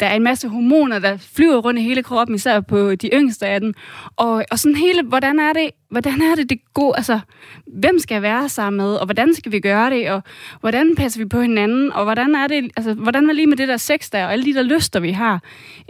der 0.00 0.06
er 0.06 0.14
en 0.14 0.22
masse 0.22 0.48
hormoner, 0.48 0.98
der 0.98 1.16
flyver 1.34 1.56
rundt 1.56 1.80
i 1.80 1.82
hele 1.82 2.02
kroppen, 2.02 2.34
især 2.34 2.60
på 2.60 2.94
de 2.94 3.10
yngste 3.12 3.46
af 3.46 3.60
dem. 3.60 3.74
Og, 4.16 4.44
og 4.50 4.58
sådan 4.58 4.76
hele, 4.76 5.02
hvordan 5.02 5.38
er 5.38 5.52
det, 5.52 5.70
hvordan 5.90 6.20
er 6.22 6.34
det, 6.34 6.50
det 6.50 6.60
går, 6.74 6.94
altså, 6.94 7.20
hvem 7.66 7.98
skal 7.98 8.14
jeg 8.14 8.22
være 8.22 8.48
sammen 8.48 8.76
med, 8.76 8.94
og 8.94 9.04
hvordan 9.04 9.34
skal 9.34 9.52
vi 9.52 9.60
gøre 9.60 9.90
det, 9.90 10.10
og 10.10 10.22
hvordan 10.60 10.96
passer 10.96 11.20
vi 11.20 11.28
på 11.28 11.40
hinanden, 11.40 11.92
og 11.92 12.04
hvordan 12.04 12.34
er 12.34 12.46
det, 12.46 12.70
altså, 12.76 12.94
hvordan 12.94 13.30
er 13.30 13.32
lige 13.32 13.46
med 13.46 13.56
det 13.56 13.68
der 13.68 13.76
sex 13.76 14.10
der, 14.10 14.24
og 14.24 14.32
alle 14.32 14.44
de 14.44 14.54
der 14.54 14.62
lyster, 14.62 15.00
vi 15.00 15.10
har. 15.10 15.42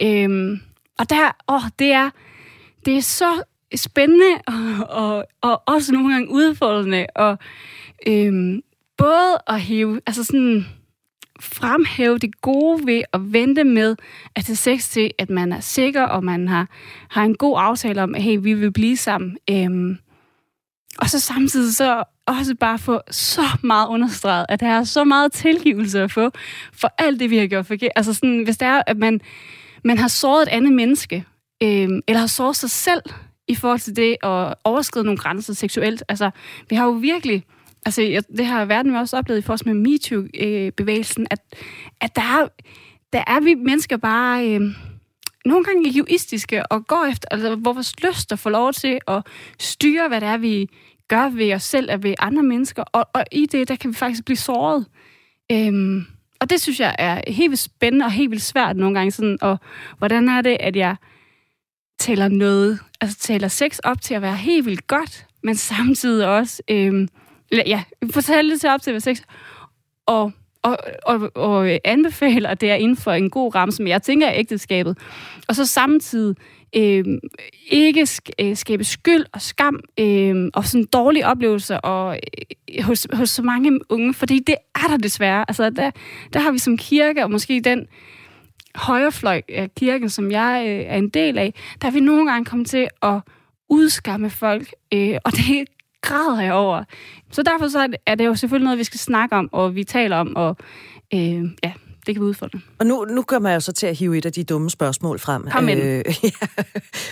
Øhm, 0.03 0.61
og 0.99 1.11
der, 1.11 1.37
åh, 1.49 1.63
det 1.79 1.93
er, 1.93 2.11
det 2.87 2.97
er 2.97 3.01
så 3.03 3.43
spændende, 3.75 4.41
og, 4.47 4.87
og, 5.03 5.27
og 5.41 5.63
også 5.67 5.93
nogle 5.93 6.13
gange 6.13 6.31
udfordrende, 6.31 7.07
og 7.17 7.39
øhm, 8.07 8.61
både 8.97 9.39
at 9.47 9.61
hive, 9.61 10.01
altså 10.07 10.25
sådan, 10.25 10.67
fremhæve 11.41 12.19
det 12.19 12.41
gode 12.41 12.87
ved 12.87 13.03
at 13.13 13.33
vente 13.33 13.65
med 13.65 13.97
at 14.37 14.45
tage 14.45 14.57
sex 14.57 14.89
til, 14.89 15.11
at 15.19 15.31
man 15.31 15.53
er 15.53 15.61
sikker, 15.61 16.03
og 16.03 16.25
man 16.25 16.49
har, 16.49 16.69
har 17.11 17.25
en 17.25 17.37
god 17.37 17.57
aftale 17.59 18.03
om, 18.03 18.15
at 18.15 18.23
hey, 18.23 18.39
vi 18.41 18.55
vil 18.55 18.73
blive 18.73 18.97
sammen. 18.97 19.39
Øhm, 19.51 19.99
og 20.99 21.11
så 21.11 21.21
samtidig 21.21 21.75
så 21.75 22.05
også 22.27 22.55
bare 22.55 22.79
få 22.79 23.01
så 23.11 23.43
meget 23.63 23.89
understreget, 23.89 24.47
at 24.49 24.61
der 24.61 24.67
er 24.67 24.85
så 24.85 25.05
meget 25.05 25.33
tilgivelse 25.33 26.03
at 26.03 26.13
få 26.13 26.31
for 26.73 26.95
alt 26.99 27.21
det, 27.21 27.31
vi 27.31 27.39
har 27.39 27.47
gjort 27.47 27.67
forkert. 27.67 27.91
Altså 27.97 28.15
sådan, 28.15 28.43
hvis 28.45 28.57
det 28.57 28.69
er, 28.69 28.83
at 28.87 28.97
man, 28.97 29.21
man 29.85 29.99
har 29.99 30.09
såret 30.09 30.43
et 30.43 30.49
andet 30.49 30.73
menneske, 30.73 31.25
øhm, 31.63 32.01
eller 32.09 32.21
har 32.21 32.27
såret 32.27 32.57
sig 32.57 32.71
selv 32.71 33.03
i 33.49 33.55
forhold 33.55 33.79
til 33.79 33.97
det 33.97 34.17
at 34.23 34.55
overskride 34.65 35.05
nogle 35.05 35.19
grænser 35.19 35.55
seksuelt. 35.55 36.03
Altså, 36.09 36.31
vi 36.71 36.77
har 36.77 36.85
jo 36.85 36.91
virkelig 36.91 37.45
altså, 37.87 38.03
jeg, 38.03 38.23
det 38.37 38.47
har 38.47 38.65
verden 38.65 38.97
også 38.97 39.17
oplevet 39.17 39.39
i 39.39 39.43
forhold 39.43 39.75
med 39.75 39.91
MeToo-bevægelsen, 39.91 41.27
at, 41.31 41.41
at 42.01 42.17
der, 42.17 42.23
er, 42.23 42.49
der 43.13 43.25
er 43.27 43.41
vi 43.41 43.55
mennesker 43.55 43.97
bare 43.97 44.49
øh, 44.49 44.61
nogle 45.45 45.65
gange 45.65 45.91
egoistiske 45.91 46.67
og 46.67 46.87
går 46.87 47.07
efter, 47.11 47.29
altså, 47.31 47.55
hvor 47.55 47.73
vores 47.73 47.95
lyst 48.03 48.33
får 48.37 48.51
lov 48.51 48.73
til 48.73 48.99
at 49.09 49.27
styre, 49.59 50.09
hvad 50.09 50.21
det 50.21 50.29
er, 50.29 50.37
vi 50.37 50.69
gør 51.09 51.29
ved 51.29 51.55
os 51.55 51.63
selv 51.63 51.93
og 51.93 52.03
ved 52.03 52.15
andre 52.19 52.43
mennesker, 52.43 52.83
og, 52.83 53.09
og 53.15 53.25
i 53.33 53.47
det, 53.47 53.69
der 53.69 53.77
kan 53.77 53.91
vi 53.91 53.95
faktisk 53.95 54.25
blive 54.25 54.37
såret. 54.37 54.87
Øhm, 55.53 56.07
og 56.41 56.51
det 56.51 56.61
synes 56.61 56.81
jeg 56.81 56.97
er 56.99 57.33
helt 57.33 57.51
vildt 57.51 57.61
spændende 57.61 58.05
og 58.05 58.11
helt 58.11 58.31
vildt 58.31 58.43
svært 58.43 58.77
nogle 58.77 58.95
gange. 58.95 59.11
Sådan, 59.11 59.39
og 59.41 59.59
hvordan 59.99 60.29
er 60.29 60.43
det, 60.43 60.57
at 60.61 60.77
jeg 60.77 60.97
taler 61.99 62.29
noget, 62.29 62.81
altså 63.01 63.19
taler 63.19 63.49
sex 63.49 63.79
op 63.79 64.01
til 64.01 64.15
at 64.15 64.23
være 64.23 64.37
helt 64.37 64.67
vildt 64.67 64.87
godt, 64.87 65.27
men 65.43 65.57
samtidig 65.57 66.27
også 66.27 66.63
øhm, 66.71 67.09
ja, 67.53 67.83
fortælle 68.13 68.51
det 68.51 68.61
til 68.61 68.71
op 68.71 68.83
til 68.83 69.01
6, 69.01 69.23
og 70.07 70.33
og, 70.63 70.79
og, 71.03 71.31
og 71.35 71.71
øh, 71.71 71.79
anbefaler, 71.85 72.49
at 72.49 72.61
det 72.61 72.71
er 72.71 72.75
inden 72.75 72.97
for 72.97 73.13
en 73.13 73.31
god 73.31 73.55
ramme, 73.55 73.73
som 73.73 73.87
jeg 73.87 74.03
tænker 74.03 74.27
er 74.27 74.35
ægteskabet. 74.35 74.99
Og 75.49 75.55
så 75.55 75.67
samtidig 75.67 76.37
øh, 76.77 77.05
ikke 77.67 78.07
øh, 78.41 78.57
skabe 78.57 78.85
skyld 78.85 79.25
og 79.33 79.43
skam 79.43 79.81
øh, 80.01 80.49
og 80.55 80.65
sådan 80.65 80.87
dårlige 80.93 81.27
oplevelser 81.27 81.77
og, 81.77 82.19
øh, 82.69 82.85
hos, 82.85 83.07
hos 83.13 83.31
så 83.31 83.43
mange 83.43 83.79
unge, 83.89 84.15
fordi 84.15 84.39
det 84.39 84.55
er 84.75 84.89
der 84.89 84.97
desværre. 84.97 85.45
Altså, 85.49 85.71
der, 85.71 85.91
der 86.33 86.41
har 86.41 86.51
vi 86.53 86.59
som 86.59 86.77
kirke, 86.77 87.25
og 87.25 87.31
måske 87.31 87.61
den 87.61 87.87
højrefløj 88.75 89.43
af 89.49 89.75
kirken, 89.75 90.09
som 90.09 90.31
jeg 90.31 90.65
øh, 90.69 90.85
er 90.87 90.97
en 90.97 91.09
del 91.09 91.39
af, 91.39 91.55
der 91.81 91.87
har 91.87 91.93
vi 91.93 92.01
nogle 92.01 92.31
gange 92.31 92.45
kommet 92.45 92.69
til 92.69 92.89
at 93.03 93.21
udskamme 93.71 94.31
folk, 94.31 94.73
øh, 94.95 95.17
og 95.25 95.33
det 95.33 95.65
græder 96.01 96.41
jeg 96.41 96.53
over. 96.53 96.85
Så 97.31 97.43
derfor 97.43 97.69
så 97.69 97.89
er 98.07 98.15
det 98.15 98.27
jo 98.27 98.35
selvfølgelig 98.35 98.65
noget, 98.65 98.79
vi 98.79 98.85
skal 98.85 99.01
snakke 99.01 99.37
om, 99.37 99.49
og 99.53 99.75
vi 99.75 99.85
taler 99.85 100.17
om, 100.17 100.37
og 100.37 100.57
øh, 101.15 101.45
ja, 101.65 101.73
det 102.07 102.15
kan 102.15 102.15
vi 102.15 102.29
udfordre. 102.29 102.61
Og 102.79 102.87
nu, 102.87 103.05
nu 103.05 103.23
kommer 103.23 103.49
jeg 103.49 103.55
jo 103.55 103.61
så 103.61 103.73
til 103.73 103.87
at 103.87 103.97
hive 103.97 104.19
et 104.19 104.27
af 104.27 104.33
de 104.33 104.45
dumme 104.45 104.71
spørgsmål 104.71 105.19
frem. 105.19 105.47
Kom 105.51 105.69
ind. 105.69 105.81
Øh, 105.81 106.05
ja, 106.25 106.63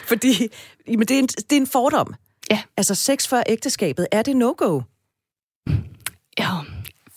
fordi 0.08 0.48
jamen, 0.88 1.06
det, 1.06 1.10
er 1.10 1.18
en, 1.18 1.26
det 1.26 1.52
er 1.52 1.60
en 1.60 1.66
fordom. 1.66 2.14
Ja. 2.50 2.60
Altså 2.76 2.94
sex 2.94 3.28
før 3.28 3.42
ægteskabet, 3.46 4.06
er 4.12 4.22
det 4.22 4.36
no-go? 4.36 4.80
Ja, 6.38 6.50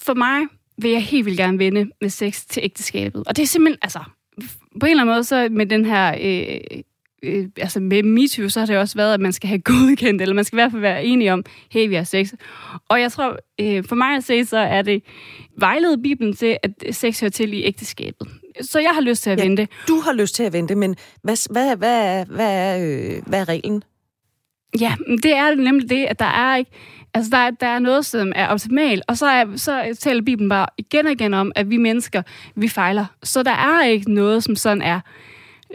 for 0.01 0.13
mig 0.13 0.47
vil 0.77 0.91
jeg 0.91 1.03
helt 1.03 1.25
vildt 1.25 1.37
gerne 1.37 1.59
vende 1.59 1.91
med 2.01 2.09
sex 2.09 2.45
til 2.45 2.63
ægteskabet. 2.63 3.23
Og 3.27 3.35
det 3.35 3.43
er 3.43 3.47
simpelthen, 3.47 3.79
altså, 3.81 3.99
på 4.79 4.85
en 4.85 4.89
eller 4.89 5.03
anden 5.03 5.15
måde, 5.15 5.23
så 5.23 5.47
med 5.51 5.65
den 5.65 5.85
her 5.85 6.15
øh, 6.21 6.81
øh, 7.23 7.47
altså 7.57 7.79
med 7.79 8.03
MeToo, 8.03 8.49
så 8.49 8.59
har 8.59 8.67
det 8.67 8.77
også 8.77 8.95
været, 8.95 9.13
at 9.13 9.19
man 9.19 9.33
skal 9.33 9.47
have 9.47 9.61
godkendt, 9.71 10.21
eller 10.21 10.35
man 10.35 10.43
skal 10.43 10.57
i 10.57 10.61
hvert 10.61 10.71
fald 10.71 10.81
være 10.81 11.05
enige 11.05 11.33
om, 11.33 11.43
hey, 11.71 11.87
vi 11.87 11.95
har 11.95 12.03
sex. 12.03 12.33
Og 12.89 13.01
jeg 13.01 13.11
tror, 13.11 13.37
øh, 13.61 13.83
for 13.83 13.95
mig 13.95 14.15
at 14.15 14.23
se, 14.23 14.45
så 14.45 14.57
er 14.57 14.81
det 14.81 15.03
vejledet 15.57 16.01
Bibelen 16.01 16.33
til, 16.33 16.57
at 16.63 16.95
sex 16.95 17.19
hører 17.19 17.31
til 17.31 17.53
i 17.53 17.63
ægteskabet. 17.63 18.27
Så 18.61 18.79
jeg 18.79 18.91
har 18.93 19.01
lyst 19.01 19.23
til 19.23 19.29
at 19.29 19.39
ja, 19.39 19.43
vente. 19.43 19.67
Du 19.87 19.99
har 19.99 20.13
lyst 20.13 20.35
til 20.35 20.43
at 20.43 20.53
vente, 20.53 20.75
men 20.75 20.95
hvad, 21.23 21.53
hvad, 21.53 21.75
hvad, 21.75 22.19
er, 22.19 22.25
hvad, 22.25 22.51
er, 22.51 22.77
øh, 23.15 23.21
hvad 23.27 23.41
er 23.41 23.49
reglen? 23.49 23.83
Ja, 24.79 24.95
det 25.23 25.35
er 25.35 25.55
nemlig 25.55 25.89
det, 25.89 26.05
at 26.05 26.19
der 26.19 26.25
er 26.25 26.55
ikke... 26.55 26.71
Altså, 27.13 27.29
der, 27.31 27.51
der 27.51 27.67
er 27.67 27.79
noget, 27.79 28.05
som 28.05 28.31
er 28.35 28.47
optimalt, 28.47 29.03
og 29.07 29.17
så, 29.17 29.25
er, 29.25 29.45
så 29.55 29.97
taler 29.99 30.23
Bibelen 30.23 30.49
bare 30.49 30.67
igen 30.77 31.05
og 31.05 31.11
igen 31.11 31.33
om, 31.33 31.51
at 31.55 31.69
vi 31.69 31.77
mennesker, 31.77 32.21
vi 32.55 32.67
fejler. 32.67 33.05
Så 33.23 33.43
der 33.43 33.51
er 33.51 33.85
ikke 33.85 34.13
noget, 34.13 34.43
som 34.43 34.55
sådan 34.55 34.81
er 34.81 34.99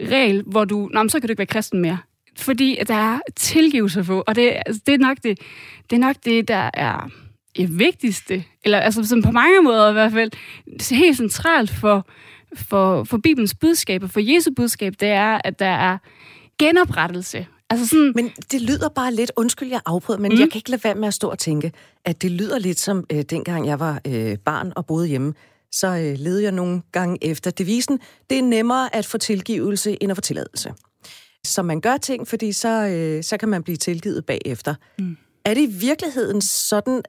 regel, 0.01 0.43
hvor 0.47 0.65
du, 0.65 0.89
nå, 0.93 1.07
så 1.09 1.19
kan 1.19 1.27
du 1.27 1.31
ikke 1.31 1.39
være 1.39 1.45
kristen 1.45 1.81
mere. 1.81 1.97
Fordi 2.37 2.79
der 2.87 2.93
er 2.93 3.19
tilgivelse 3.35 4.03
på, 4.03 4.23
og 4.27 4.35
det, 4.35 4.53
altså, 4.65 4.81
det, 4.85 4.93
er 4.93 4.97
nok 4.97 5.17
det, 5.23 5.39
det 5.89 5.95
er 5.95 5.99
nok 5.99 6.15
det, 6.25 6.47
der 6.47 6.69
er 6.73 7.09
det 7.57 7.79
vigtigste, 7.79 8.43
eller 8.63 8.79
altså 8.79 9.03
som 9.03 9.21
på 9.21 9.31
mange 9.31 9.61
måder 9.61 9.89
i 9.89 9.93
hvert 9.93 10.11
fald, 10.11 10.31
helt 10.95 11.17
centralt 11.17 11.69
for, 11.69 12.07
for, 12.55 13.03
for 13.03 13.17
Bibelens 13.17 13.55
budskab 13.55 14.03
og 14.03 14.09
for 14.09 14.19
Jesu 14.19 14.51
budskab, 14.55 14.93
det 14.99 15.09
er, 15.09 15.41
at 15.43 15.59
der 15.59 15.65
er 15.65 15.97
genoprettelse. 16.59 17.47
Altså 17.69 17.87
sådan... 17.87 18.13
Men 18.15 18.31
det 18.51 18.61
lyder 18.61 18.89
bare 18.89 19.13
lidt, 19.13 19.31
undskyld 19.35 19.69
jeg 19.69 19.81
afbryder, 19.85 20.19
men 20.19 20.31
mm. 20.31 20.39
jeg 20.39 20.51
kan 20.51 20.59
ikke 20.59 20.69
lade 20.69 20.83
være 20.83 20.95
med 20.95 21.07
at 21.07 21.13
stå 21.13 21.29
og 21.29 21.39
tænke, 21.39 21.71
at 22.05 22.21
det 22.21 22.31
lyder 22.31 22.59
lidt 22.59 22.79
som 22.79 23.05
øh, 23.11 23.21
dengang 23.21 23.67
jeg 23.67 23.79
var 23.79 24.01
øh, 24.07 24.37
barn 24.37 24.73
og 24.75 24.85
boede 24.85 25.07
hjemme 25.07 25.33
så 25.79 25.87
øh, 25.87 26.17
leder 26.17 26.41
jeg 26.41 26.51
nogle 26.51 26.81
gange 26.91 27.17
efter 27.21 27.51
devisen, 27.51 27.99
det 28.29 28.37
er 28.37 28.43
nemmere 28.43 28.95
at 28.95 29.05
få 29.05 29.17
tilgivelse 29.17 29.97
end 30.03 30.11
at 30.11 30.17
få 30.17 30.21
tilladelse. 30.21 30.73
Så 31.45 31.61
man 31.61 31.81
gør 31.81 31.97
ting, 31.97 32.27
fordi 32.27 32.51
så, 32.51 32.87
øh, 32.87 33.23
så 33.23 33.37
kan 33.37 33.49
man 33.49 33.63
blive 33.63 33.77
tilgivet 33.77 34.25
bagefter. 34.25 34.75
Mm. 34.99 35.17
Er 35.45 35.53
det 35.53 35.61
i 35.61 35.65
virkeligheden 35.65 36.41
sådan, 36.41 37.01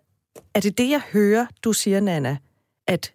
er 0.54 0.60
det 0.60 0.78
det, 0.78 0.90
jeg 0.90 1.00
hører, 1.12 1.46
du 1.64 1.72
siger, 1.72 2.00
Nana, 2.00 2.36
at 2.86 3.12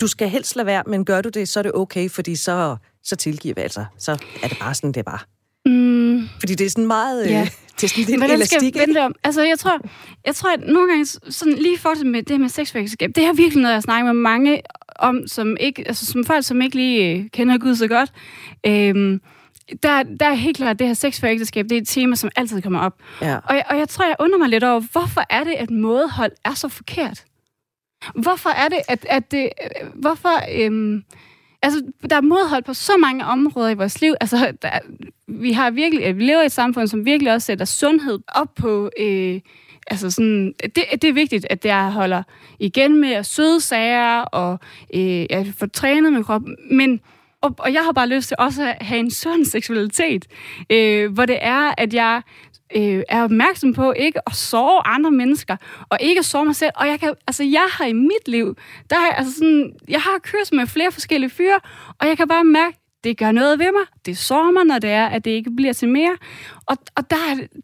du 0.00 0.06
skal 0.06 0.28
helst 0.28 0.56
lade 0.56 0.66
være, 0.66 0.82
men 0.86 1.04
gør 1.04 1.22
du 1.22 1.28
det, 1.28 1.48
så 1.48 1.58
er 1.58 1.62
det 1.62 1.72
okay, 1.74 2.10
fordi 2.10 2.36
så, 2.36 2.76
så 3.02 3.16
tilgiver 3.16 3.54
vi 3.54 3.60
altså. 3.60 3.84
Så 3.98 4.12
er 4.42 4.48
det 4.48 4.58
bare 4.60 4.74
sådan, 4.74 4.92
det 4.92 4.96
er 4.96 5.02
bare. 5.02 5.18
Mm. 5.66 6.28
Fordi 6.40 6.54
det 6.54 6.66
er 6.66 6.70
sådan 6.70 6.86
meget... 6.86 7.24
Øh, 7.24 7.30
ja. 7.30 7.48
Er 7.82 7.88
sådan 7.88 8.04
lidt 8.04 8.20
Hvordan 8.20 8.36
elastik, 8.36 8.74
skal 8.74 8.86
vente 8.86 8.98
om? 8.98 9.14
Altså, 9.24 9.42
jeg 9.42 9.58
tror, 9.58 9.80
jeg 10.26 10.34
tror, 10.34 10.52
at 10.52 10.60
nogle 10.60 10.88
gange, 10.88 11.06
sådan 11.06 11.52
lige 11.52 11.78
for 11.78 12.04
med 12.04 12.22
det 12.22 12.40
med 12.40 12.48
sexfællesskab, 12.48 13.10
det 13.14 13.24
er 13.24 13.32
virkelig 13.32 13.62
noget, 13.62 13.74
jeg 13.74 13.82
snakker 13.82 14.12
med 14.12 14.20
mange 14.20 14.62
om, 14.98 15.26
som, 15.26 15.56
ikke, 15.60 15.84
altså, 15.88 16.06
som 16.06 16.24
folk, 16.24 16.44
som 16.44 16.62
ikke 16.62 16.76
lige 16.76 17.10
øh, 17.10 17.30
kender 17.32 17.58
Gud 17.58 17.74
så 17.74 17.88
godt. 17.88 18.12
Øhm, 18.66 19.20
der, 19.82 20.02
der 20.02 20.26
er 20.26 20.34
helt 20.34 20.56
klart, 20.56 20.70
at 20.70 20.78
det 20.78 20.86
her 20.86 20.94
sex 20.94 21.20
for 21.20 21.26
ægteskab, 21.26 21.64
det 21.64 21.72
er 21.72 21.80
et 21.80 21.88
tema, 21.88 22.16
som 22.16 22.30
altid 22.36 22.62
kommer 22.62 22.80
op. 22.80 22.94
Ja. 23.20 23.36
Og, 23.36 23.54
jeg, 23.54 23.64
og 23.70 23.78
jeg 23.78 23.88
tror, 23.88 24.04
jeg 24.04 24.16
undrer 24.18 24.38
mig 24.38 24.48
lidt 24.48 24.64
over, 24.64 24.80
hvorfor 24.92 25.22
er 25.30 25.44
det, 25.44 25.52
at 25.52 25.70
mådehold 25.70 26.32
er 26.44 26.54
så 26.54 26.68
forkert? 26.68 27.24
Hvorfor 28.14 28.50
er 28.50 28.68
det, 28.68 28.78
at, 28.88 29.06
at 29.10 29.30
det... 29.30 29.48
Hvorfor... 29.94 30.42
Øhm, 30.60 31.04
altså, 31.62 31.82
der 32.10 32.16
er 32.16 32.20
modhold 32.20 32.64
på 32.64 32.74
så 32.74 32.96
mange 32.96 33.24
områder 33.24 33.70
i 33.70 33.74
vores 33.74 34.00
liv. 34.00 34.14
Altså, 34.20 34.52
der, 34.62 34.70
vi 35.28 35.52
har 35.52 35.70
virkelig, 35.70 36.16
vi 36.16 36.22
lever 36.22 36.42
i 36.42 36.46
et 36.46 36.52
samfund, 36.52 36.88
som 36.88 37.04
virkelig 37.04 37.32
også 37.32 37.46
sætter 37.46 37.64
sundhed 37.64 38.18
op 38.28 38.54
på, 38.54 38.90
øh, 39.00 39.40
altså 39.86 40.10
sådan, 40.10 40.54
det, 40.62 40.84
det 41.02 41.04
er 41.04 41.12
vigtigt, 41.12 41.46
at 41.50 41.64
jeg 41.64 41.92
holder 41.92 42.22
igen 42.58 43.00
med 43.00 43.12
at 43.12 43.26
søde 43.26 43.60
sager, 43.60 44.20
og 44.20 44.58
øh, 44.94 45.26
jeg 45.30 45.52
får 45.58 45.66
trænet 45.66 46.12
min 46.12 46.24
krop, 46.24 46.42
men 46.70 47.00
og, 47.40 47.54
og 47.58 47.72
jeg 47.72 47.84
har 47.84 47.92
bare 47.92 48.08
lyst 48.08 48.28
til 48.28 48.36
også 48.38 48.62
at 48.62 48.86
have 48.86 49.00
en 49.00 49.10
sund 49.10 49.44
seksualitet, 49.44 50.26
øh, 50.70 51.12
hvor 51.12 51.26
det 51.26 51.38
er, 51.40 51.74
at 51.78 51.94
jeg 51.94 52.22
øh, 52.76 53.02
er 53.08 53.22
opmærksom 53.22 53.72
på 53.72 53.92
ikke 53.92 54.20
at 54.26 54.34
sove 54.34 54.86
andre 54.86 55.10
mennesker, 55.10 55.56
og 55.90 55.98
ikke 56.00 56.18
at 56.18 56.24
sove 56.24 56.44
mig 56.44 56.56
selv. 56.56 56.72
Og 56.76 56.86
jeg, 56.86 57.00
kan, 57.00 57.14
altså, 57.26 57.44
jeg 57.44 57.66
har 57.70 57.84
i 57.84 57.92
mit 57.92 58.28
liv, 58.28 58.56
der 58.90 58.96
har, 58.96 59.10
altså 59.10 59.34
sådan, 59.34 59.72
jeg 59.88 60.00
har 60.00 60.18
kørt 60.22 60.52
med 60.52 60.66
flere 60.66 60.92
forskellige 60.92 61.30
fyre, 61.30 61.60
og 62.00 62.06
jeg 62.06 62.16
kan 62.16 62.28
bare 62.28 62.44
mærke, 62.44 62.78
det 63.04 63.18
gør 63.18 63.32
noget 63.32 63.58
ved 63.58 63.72
mig. 63.72 63.86
Det 64.06 64.18
sår 64.18 64.50
mig, 64.50 64.64
når 64.64 64.78
det 64.78 64.90
er, 64.90 65.06
at 65.06 65.24
det 65.24 65.30
ikke 65.30 65.50
bliver 65.56 65.72
til 65.72 65.88
mere. 65.88 66.16
Og, 66.66 66.76
og 66.96 67.10
der, 67.10 67.16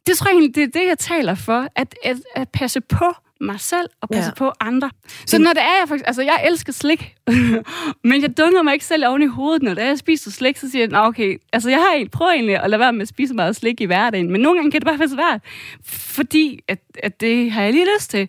det 0.07 0.17
tror 0.17 0.29
jeg 0.29 0.33
egentlig, 0.33 0.55
det 0.55 0.63
er 0.63 0.81
det, 0.81 0.89
jeg 0.89 0.99
taler 0.99 1.35
for. 1.35 1.67
At, 1.77 1.95
at, 2.05 2.17
at 2.35 2.49
passe 2.49 2.81
på 2.81 3.15
mig 3.43 3.61
selv 3.61 3.87
og 4.01 4.09
passe 4.09 4.31
ja. 4.31 4.35
på 4.35 4.53
andre. 4.61 4.91
Så 5.27 5.39
når 5.39 5.53
det 5.53 5.63
er, 5.63 5.79
jeg 5.81 5.89
faktisk... 5.89 6.07
Altså, 6.07 6.23
jeg 6.23 6.45
elsker 6.47 6.73
slik, 6.73 7.15
men 8.09 8.23
jeg 8.23 8.39
dunger 8.39 8.63
mig 8.63 8.73
ikke 8.73 8.85
selv 8.85 9.07
oven 9.07 9.23
i 9.23 9.27
hovedet, 9.27 9.63
når 9.63 9.75
det 9.75 9.83
er, 9.83 9.87
jeg 9.87 9.99
spiser 9.99 10.31
slik, 10.31 10.57
så 10.57 10.71
siger 10.71 10.87
jeg, 10.91 10.99
okay, 10.99 11.37
altså 11.53 11.71
jeg 11.71 11.79
har 11.79 11.99
helt 11.99 12.11
prøvet 12.11 12.35
egentlig 12.35 12.63
at 12.63 12.71
lade 12.71 12.81
være 12.81 12.93
med 12.93 13.03
at 13.03 13.09
spise 13.09 13.35
meget 13.35 13.57
slik 13.57 13.81
i 13.81 13.85
hverdagen, 13.85 14.31
men 14.31 14.41
nogle 14.41 14.59
gange 14.59 14.71
kan 14.71 14.81
det 14.81 14.87
bare 14.87 14.99
være 14.99 15.09
svært, 15.09 15.41
fordi 15.85 16.61
at, 16.69 16.79
at 17.03 17.21
det 17.21 17.51
har 17.51 17.63
jeg 17.63 17.73
lige 17.73 17.87
lyst 17.97 18.11
til. 18.11 18.29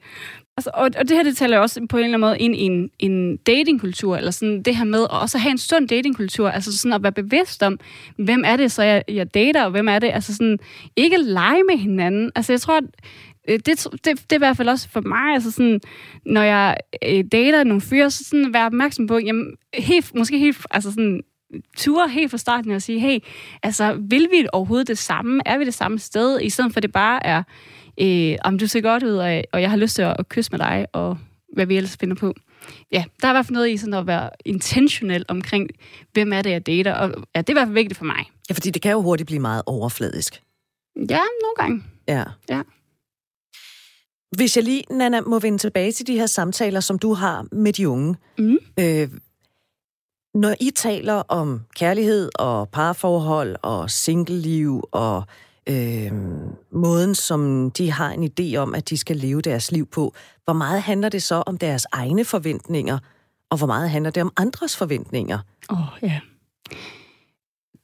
Altså, 0.57 0.71
og, 0.73 0.89
og 0.97 1.09
det 1.09 1.17
her, 1.17 1.23
det 1.23 1.37
taler 1.37 1.59
også 1.59 1.87
på 1.89 1.97
en 1.97 2.03
eller 2.03 2.17
anden 2.17 2.27
måde 2.27 2.39
ind 2.39 2.55
i 2.55 2.61
en, 2.61 2.89
en 2.99 3.37
datingkultur, 3.37 4.17
eller 4.17 4.31
sådan 4.31 4.63
det 4.63 4.75
her 4.75 4.85
med 4.85 5.01
at 5.01 5.21
også 5.21 5.37
have 5.37 5.51
en 5.51 5.57
sund 5.57 5.87
datingkultur, 5.87 6.49
altså 6.49 6.77
sådan 6.77 6.93
at 6.93 7.03
være 7.03 7.11
bevidst 7.11 7.63
om, 7.63 7.79
hvem 8.17 8.43
er 8.45 8.55
det 8.55 8.71
så, 8.71 8.83
jeg, 8.83 9.03
jeg 9.07 9.33
dater, 9.33 9.63
og 9.63 9.71
hvem 9.71 9.87
er 9.87 9.99
det, 9.99 10.11
altså 10.13 10.33
sådan, 10.33 10.59
ikke 10.95 11.17
lege 11.17 11.63
med 11.69 11.77
hinanden. 11.77 12.31
Altså 12.35 12.53
jeg 12.53 12.61
tror, 12.61 12.77
at 12.77 12.83
det, 13.47 13.65
det, 13.65 14.05
det 14.05 14.31
er 14.31 14.35
i 14.35 14.37
hvert 14.37 14.57
fald 14.57 14.69
også 14.69 14.89
for 14.89 15.01
mig, 15.01 15.33
altså 15.33 15.51
sådan, 15.51 15.81
når 16.25 16.41
jeg 16.41 16.77
øh, 17.05 17.23
dater 17.31 17.63
nogle 17.63 17.81
fyre, 17.81 18.11
så 18.11 18.23
sådan 18.23 18.53
være 18.53 18.65
opmærksom 18.65 19.07
på, 19.07 19.17
jamen, 19.17 19.55
helt, 19.73 20.15
måske 20.15 20.39
helt, 20.39 20.57
altså 20.71 20.91
sådan, 20.91 21.21
ture 21.77 22.09
helt 22.09 22.31
fra 22.31 22.37
starten 22.37 22.71
og 22.71 22.81
sige, 22.81 22.99
hey, 22.99 23.19
altså, 23.63 23.93
vil 24.09 24.27
vi 24.31 24.47
overhovedet 24.53 24.87
det 24.87 24.97
samme? 24.97 25.41
Er 25.45 25.57
vi 25.57 25.65
det 25.65 25.73
samme 25.73 25.99
sted? 25.99 26.41
I 26.41 26.49
stedet 26.49 26.73
for, 26.73 26.77
at 26.77 26.83
det 26.83 26.91
bare 26.91 27.25
er, 27.25 27.43
øh, 28.01 28.37
om 28.43 28.57
du 28.57 28.67
ser 28.67 28.81
godt 28.81 29.03
ud, 29.03 29.15
og, 29.15 29.43
og 29.53 29.61
jeg 29.61 29.69
har 29.69 29.77
lyst 29.77 29.95
til 29.95 30.01
at, 30.01 30.15
at 30.19 30.29
kysse 30.29 30.51
med 30.51 30.59
dig, 30.59 30.85
og 30.93 31.17
hvad 31.53 31.65
vi 31.65 31.77
ellers 31.77 31.97
finder 31.97 32.15
på. 32.15 32.33
Ja, 32.91 33.03
der 33.21 33.27
er 33.27 33.31
i 33.31 33.33
hvert 33.33 33.45
fald 33.45 33.53
noget 33.53 33.69
i 33.69 33.77
sådan 33.77 33.93
at 33.93 34.07
være 34.07 34.29
intentionel 34.45 35.25
omkring, 35.27 35.69
hvem 36.13 36.33
er 36.33 36.41
det, 36.41 36.49
jeg 36.49 36.65
dater, 36.65 36.93
og 36.93 37.09
ja, 37.35 37.41
det 37.41 37.49
er 37.49 37.53
i 37.53 37.55
hvert 37.55 37.67
fald 37.67 37.73
vigtigt 37.73 37.97
for 37.97 38.05
mig. 38.05 38.25
Ja, 38.49 38.53
fordi 38.53 38.69
det 38.69 38.81
kan 38.81 38.91
jo 38.91 39.01
hurtigt 39.01 39.27
blive 39.27 39.39
meget 39.39 39.63
overfladisk. 39.65 40.41
Ja, 40.95 41.21
nogle 41.41 41.55
gange. 41.57 41.83
Ja. 42.07 42.23
ja. 42.49 42.61
Hvis 44.35 44.57
jeg 44.57 44.63
lige, 44.63 44.83
Nana, 44.89 45.21
må 45.21 45.39
vende 45.39 45.57
tilbage 45.57 45.91
til 45.91 46.07
de 46.07 46.17
her 46.17 46.25
samtaler, 46.25 46.79
som 46.79 46.99
du 46.99 47.13
har 47.13 47.45
med 47.51 47.73
de 47.73 47.89
unge. 47.89 48.15
Mm. 48.37 48.57
Øh, 48.79 49.09
når 50.33 50.55
I 50.59 50.71
taler 50.75 51.13
om 51.13 51.61
kærlighed 51.75 52.29
og 52.35 52.69
parforhold 52.69 53.55
og 53.61 53.89
singleliv 53.89 54.89
og 54.91 55.23
øh, 55.69 56.11
måden, 56.71 57.15
som 57.15 57.71
de 57.71 57.91
har 57.91 58.11
en 58.11 58.23
idé 58.23 58.55
om, 58.55 58.75
at 58.75 58.89
de 58.89 58.97
skal 58.97 59.17
leve 59.17 59.41
deres 59.41 59.71
liv 59.71 59.85
på, 59.85 60.13
hvor 60.43 60.53
meget 60.53 60.81
handler 60.81 61.09
det 61.09 61.23
så 61.23 61.43
om 61.45 61.57
deres 61.57 61.85
egne 61.91 62.25
forventninger, 62.25 62.99
og 63.49 63.57
hvor 63.57 63.67
meget 63.67 63.89
handler 63.89 64.11
det 64.11 64.23
om 64.23 64.33
andres 64.37 64.77
forventninger? 64.77 65.39
Åh, 65.69 65.81
oh, 65.81 65.87
ja. 66.01 66.19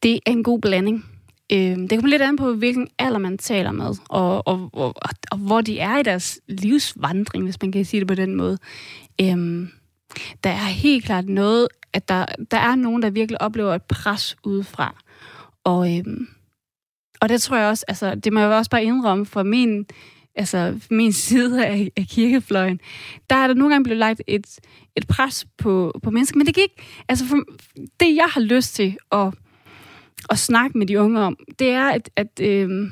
Det 0.04 0.20
er 0.26 0.32
en 0.32 0.44
god 0.44 0.60
blanding. 0.60 1.06
Øh, 1.52 1.78
det 1.78 1.90
kommer 1.90 2.08
lidt 2.08 2.22
an 2.22 2.36
på, 2.36 2.54
hvilken 2.54 2.88
alder 3.00 3.20
man 3.20 3.38
taler 3.38 3.72
med, 3.72 3.96
og, 4.10 4.48
og, 4.48 4.70
og, 4.74 4.96
og 5.32 5.38
hvor 5.38 5.62
de 5.62 5.80
er 5.80 5.98
i 5.98 6.04
deres 6.04 6.40
livsvandring, 6.48 7.44
hvis 7.44 7.62
man 7.62 7.72
kan 7.72 7.86
sige 7.86 8.00
det 8.00 8.08
på 8.08 8.16
den 8.16 8.36
måde. 8.36 8.58
Øh, 9.22 9.68
der 10.44 10.50
er 10.50 10.70
helt 10.70 11.06
klart 11.06 11.30
noget, 11.30 11.68
at 11.94 12.10
der, 12.10 12.26
der 12.52 12.58
er 12.58 12.76
nogen, 12.76 13.02
der 13.02 13.10
virkelig 13.10 13.42
oplever 13.42 13.76
et 13.76 13.84
pres 13.84 14.38
udefra. 14.44 14.96
Og, 15.64 15.98
øhm, 15.98 16.28
og 17.22 17.30
det 17.30 17.42
tror 17.42 17.58
jeg 17.58 17.68
også, 17.68 17.86
altså, 17.88 18.16
det 18.16 18.34
må 18.34 18.40
jeg 18.40 18.50
også 18.50 18.72
bare 18.72 18.84
indrømme 18.84 19.26
for 19.26 19.44
min 19.44 19.86
altså 20.36 20.80
min 20.90 21.14
side 21.14 21.66
af, 21.66 21.92
af 21.98 22.06
kirkefløjen, 22.10 22.80
der 23.30 23.36
er 23.36 23.48
der 23.48 23.54
nogle 23.54 23.74
gange 23.74 23.84
blevet 23.84 24.00
lagt 24.00 24.22
et, 24.28 24.60
et 24.96 25.08
pres 25.08 25.48
på, 25.58 26.00
på 26.04 26.12
mennesker, 26.12 26.38
men 26.38 26.48
det 26.48 26.56
gik, 26.56 26.70
altså 27.10 27.26
for, 27.26 27.38
det 28.00 28.16
jeg 28.16 28.28
har 28.30 28.42
lyst 28.42 28.76
til 28.76 28.98
at, 29.12 29.34
at 30.30 30.40
snakke 30.40 30.78
med 30.78 30.88
de 30.88 31.00
unge 31.00 31.20
om, 31.20 31.38
det 31.60 31.70
er, 31.70 31.90
at, 31.90 32.10
at, 32.16 32.40
øh, 32.42 32.92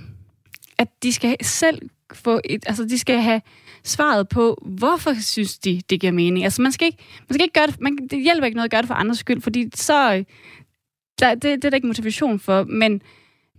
at 0.77 0.87
de 1.03 1.13
skal 1.13 1.37
selv 1.41 1.89
få 2.13 2.41
et, 2.45 2.63
altså 2.67 2.85
de 2.85 2.99
skal 2.99 3.21
have 3.21 3.41
svaret 3.83 4.29
på, 4.29 4.63
hvorfor 4.65 5.13
synes 5.21 5.59
de, 5.59 5.81
det 5.89 6.01
giver 6.01 6.13
mening. 6.13 6.43
Altså 6.43 6.61
man 6.61 6.71
skal 6.71 6.85
ikke, 6.85 7.03
man 7.29 7.33
skal 7.33 7.43
ikke 7.43 7.53
gøre 7.53 7.67
det, 7.67 7.81
man, 7.81 7.97
det 8.11 8.23
hjælper 8.23 8.45
ikke 8.45 8.55
noget 8.55 8.67
at 8.67 8.71
gøre 8.71 8.81
det 8.81 8.87
for 8.87 8.93
andres 8.93 9.19
skyld, 9.19 9.41
fordi 9.41 9.69
så, 9.75 10.13
øh, 10.13 10.23
der, 11.19 11.35
det, 11.35 11.43
det 11.43 11.65
er 11.65 11.69
der 11.69 11.75
ikke 11.75 11.87
motivation 11.87 12.39
for, 12.39 12.63
men 12.63 13.01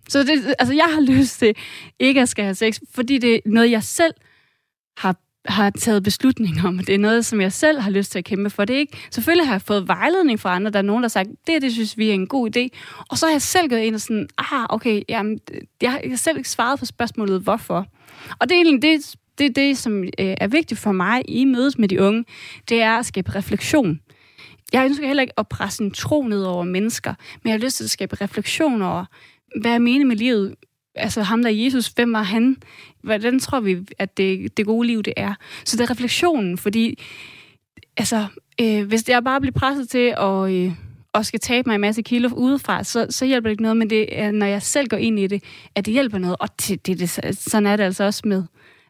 så 0.09 0.23
det, 0.23 0.55
altså 0.59 0.75
jeg 0.75 0.87
har 0.95 1.01
lyst 1.13 1.39
til 1.39 1.55
ikke 1.99 2.21
at 2.21 2.29
skal 2.29 2.45
have 2.45 2.55
sex, 2.55 2.81
fordi 2.91 3.19
det 3.19 3.35
er 3.35 3.41
noget, 3.47 3.71
jeg 3.71 3.83
selv 3.83 4.15
har 4.97 5.17
har 5.49 5.71
taget 5.71 6.03
beslutning 6.03 6.67
om. 6.67 6.79
Det 6.79 6.95
er 6.95 6.99
noget, 6.99 7.27
som 7.27 7.41
jeg 7.41 7.53
selv 7.53 7.81
har 7.81 7.91
lyst 7.91 8.13
til 8.13 8.19
at 8.19 8.25
kæmpe 8.25 8.51
for. 8.51 8.65
Det 8.65 8.77
er 8.77 8.81
ikke, 8.81 8.99
selvfølgelig 9.11 9.47
har 9.47 9.55
jeg 9.55 9.63
fået 9.63 9.89
vejledning 9.89 10.41
fra 10.41 10.57
andre. 10.57 10.71
Der 10.71 10.79
er 10.79 10.83
nogen, 10.83 11.03
der 11.03 11.09
har 11.09 11.09
sagt, 11.09 11.29
det, 11.47 11.63
det 11.63 11.73
synes 11.73 11.99
vi 11.99 12.11
er 12.11 12.15
en 12.15 12.27
god 12.27 12.57
idé. 12.57 12.69
Og 13.09 13.19
så 13.19 13.27
har 13.27 13.33
jeg 13.33 13.43
selv 13.43 13.69
gået 13.69 13.81
ind 13.81 13.95
og 13.95 14.01
sådan, 14.01 14.29
ah, 14.39 14.67
okay, 14.69 15.03
jamen, 15.09 15.39
jeg 15.83 15.91
har 15.91 16.17
selv 16.17 16.37
ikke 16.37 16.51
svaret 16.51 16.79
på 16.79 16.85
spørgsmålet, 16.85 17.41
hvorfor. 17.41 17.87
Og 18.39 18.49
det 18.49 18.57
er 18.57 18.61
egentlig 18.61 18.83
det, 18.83 19.15
det, 19.39 19.57
det 19.57 19.79
som 19.79 20.05
øh, 20.05 20.11
er 20.19 20.47
vigtigt 20.47 20.81
for 20.81 20.93
mig 20.93 21.23
i 21.29 21.45
mødet 21.45 21.79
med 21.79 21.89
de 21.89 22.03
unge, 22.03 22.25
det 22.69 22.83
er 22.83 22.99
at 22.99 23.07
skabe 23.07 23.35
refleksion. 23.35 24.01
Jeg 24.73 24.85
ønsker 24.85 25.07
heller 25.07 25.23
ikke 25.23 25.39
at 25.39 25.49
presse 25.49 25.83
en 25.83 25.91
tro 25.91 26.23
ned 26.23 26.43
over 26.43 26.65
mennesker, 26.65 27.15
men 27.43 27.51
jeg 27.51 27.53
har 27.53 27.65
lyst 27.65 27.77
til 27.77 27.85
at 27.85 27.91
skabe 27.91 28.17
refleksion 28.21 28.83
over, 28.83 29.05
hvad 29.61 29.71
er 29.71 29.79
meningen 29.79 30.09
med 30.09 30.17
livet? 30.17 30.55
Altså 30.99 31.23
ham 31.23 31.43
der 31.43 31.51
Jesus, 31.51 31.89
hvem 31.89 32.13
var 32.13 32.23
han? 32.23 32.57
Hvordan 33.03 33.39
tror 33.39 33.61
vi, 33.61 33.79
at 33.99 34.17
det, 34.17 34.57
det 34.57 34.67
gode 34.67 34.87
liv 34.87 35.03
det 35.03 35.13
er? 35.17 35.35
Så 35.65 35.77
det 35.77 35.85
er 35.85 35.91
refleksionen, 35.91 36.59
fordi 36.59 37.05
altså, 37.97 38.27
øh, 38.61 38.87
hvis 38.87 39.09
jeg 39.09 39.25
bare 39.25 39.41
bliver 39.41 39.53
presset 39.53 39.89
til 39.89 40.15
at, 40.19 40.51
øh, 40.51 40.73
og 41.13 41.27
skal 41.27 41.41
tabe 41.41 41.69
mig 41.69 41.75
en 41.75 41.81
masse 41.81 42.03
kilo 42.03 42.29
udefra, 42.35 42.85
så, 42.85 43.07
så 43.11 43.25
hjælper 43.25 43.49
det 43.49 43.53
ikke 43.53 43.63
noget, 43.63 43.77
men 43.77 43.91
det 43.91 44.19
er, 44.21 44.31
når 44.31 44.47
jeg 44.47 44.63
selv 44.63 44.89
går 44.89 44.97
ind 44.97 45.19
i 45.19 45.27
det, 45.27 45.43
at 45.75 45.87
det 45.87 45.93
hjælper 45.93 46.19
noget. 46.19 46.37
Og 46.41 46.49
det, 46.61 46.87
det, 46.87 46.99
det, 46.99 47.11
sådan 47.39 47.67
er 47.67 47.77
det 47.77 47.85
altså 47.85 48.05
også 48.05 48.23
med, 48.25 48.45